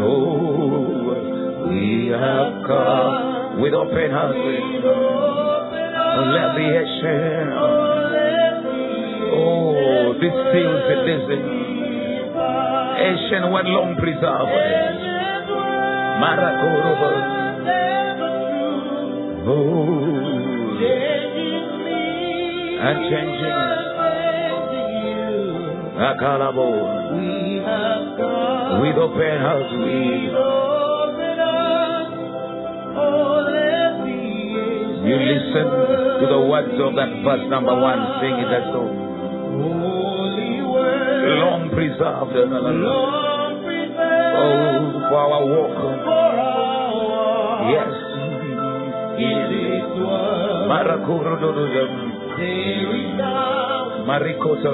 Oh, 0.03 1.67
we 1.69 2.07
have 2.11 2.63
come 2.67 3.61
with 3.61 3.73
open 3.73 4.11
hearts. 4.11 4.37
Let 6.17 6.55
the 6.55 6.67
action. 6.81 7.51
Oh, 9.33 10.13
this 10.19 10.33
seals 10.51 10.81
this 10.87 11.03
is. 11.07 11.41
Ancient 12.97 13.51
one 13.51 13.67
long 13.67 13.95
preserved. 13.95 14.51
Marakorobo. 16.19 17.11
Oh. 19.49 20.46
Changing 20.77 21.67
me 21.85 22.77
and 22.77 22.99
changing. 23.09 23.57
Akalabo. 25.97 26.69
With 28.81 28.97
open 28.97 29.37
house. 29.41 29.71
We 29.73 30.29
You 35.07 35.15
listen 35.15 35.65
to 36.19 36.25
the 36.29 36.41
words 36.51 36.75
of 36.77 36.93
that 36.93 37.09
verse 37.23 37.49
number 37.49 37.73
one. 37.73 37.99
Sing 38.21 38.37
it 38.37 38.51
as 38.53 38.65
so. 38.69 38.81
Holy 39.57 40.61
word, 40.61 41.39
long 41.39 41.69
preserved. 41.73 42.35
Oh, 44.37 44.91
for 45.09 45.17
our 45.17 45.45
walk. 45.47 46.16
Marakuro 50.67 51.33
Marikoto. 54.05 54.71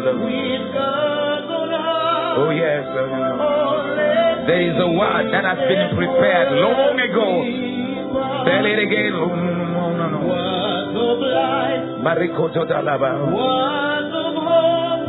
Oh, 2.36 2.50
yes. 2.50 2.86
There 4.48 4.62
is 4.62 4.76
a 4.80 4.90
word 4.90 5.26
that 5.32 5.46
has 5.46 5.60
been 5.70 5.96
prepared 5.96 6.52
long 6.54 7.00
ago. 7.00 7.30
Tell 8.46 8.66
it 8.66 8.80
again. 8.80 9.14
Oh, 9.14 9.36
no, 9.36 9.94
no, 9.98 10.06
no. 10.10 10.20
Marikoto 12.04 12.66
Dalaba. 12.66 13.12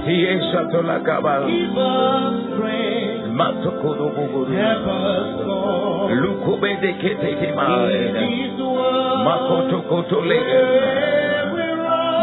Tiesha 0.05 0.69
Tolakaba. 0.71 1.35
Matokodo 3.35 4.07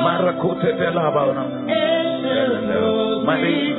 Marakote 0.04 0.74
Delaba. 0.78 1.24
Mari. 3.26 3.76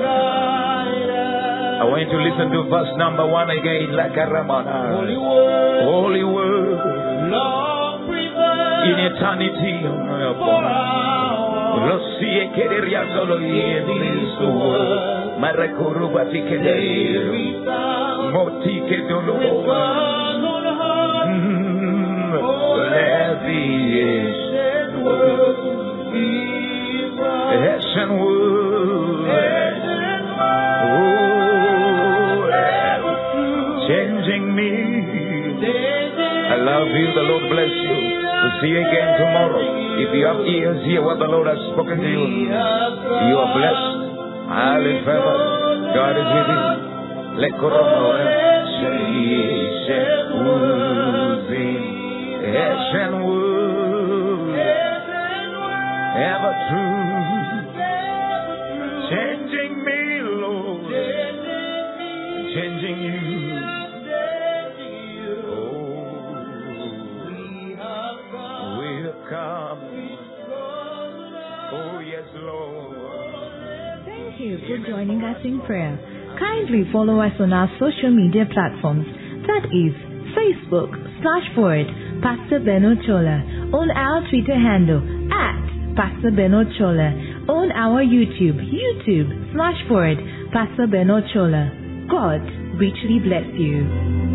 I 1.82 1.85
want 1.85 2.01
you 2.01 2.11
to 2.15 2.19
listen 2.23 2.51
to 2.53 2.62
verse 2.70 2.94
number 2.97 3.27
one 3.27 3.51
again, 3.51 3.90
like 3.97 4.12
a 4.15 4.27
Ramana. 4.31 5.03
Holy 5.85 6.23
word 6.23 6.78
in 8.86 8.99
eternity. 9.11 9.82
Rosie 11.82 12.51
querería 12.55 13.03
solo 13.15 13.39
Yesu. 13.40 14.49
Marakuruba 15.40 16.24
tikede. 16.31 17.62
Moti 18.32 18.81
que 18.86 18.99
dolor. 19.09 20.22
Bless 37.52 37.68
you. 37.68 37.92
We'll 37.92 38.56
see 38.64 38.72
you 38.72 38.80
again 38.80 39.08
tomorrow. 39.20 39.60
If 40.00 40.08
you 40.16 40.24
have 40.24 40.40
ears, 40.40 40.80
hear 40.88 41.02
what 41.04 41.18
the 41.20 41.28
Lord 41.28 41.46
has 41.46 41.60
spoken 41.76 42.00
to 42.00 42.08
you. 42.08 42.48
You 42.48 43.34
are 43.36 43.50
blessed. 43.52 43.92
Live 44.80 45.04
forever. 45.04 45.36
God 45.92 46.14
is 46.16 46.28
with 46.32 46.48
you. 46.48 46.62
Let 47.44 47.52
go 47.60 47.68
Ever 48.82 49.51
prayer. 75.66 75.98
Kindly 76.39 76.84
follow 76.93 77.20
us 77.20 77.32
on 77.40 77.52
our 77.52 77.68
social 77.78 78.10
media 78.10 78.44
platforms. 78.52 79.06
That 79.47 79.68
is 79.70 79.93
Facebook 80.34 80.90
slash 81.20 81.47
forward 81.55 81.86
Pastor 82.22 82.60
Beno 82.60 82.94
Chola, 83.05 83.43
on 83.74 83.90
our 83.90 84.22
Twitter 84.30 84.55
handle 84.55 85.02
at 85.32 85.97
Pastor 85.97 86.30
Beno 86.30 86.62
Chola, 86.78 87.10
on 87.51 87.72
our 87.72 88.02
YouTube, 88.02 88.62
YouTube 88.62 89.52
slash 89.52 89.76
forward 89.89 90.18
Pastor 90.52 90.86
Beno 90.86 91.20
Chola. 91.34 91.70
God 92.09 92.43
richly 92.78 93.18
bless 93.18 93.47
you. 93.59 94.31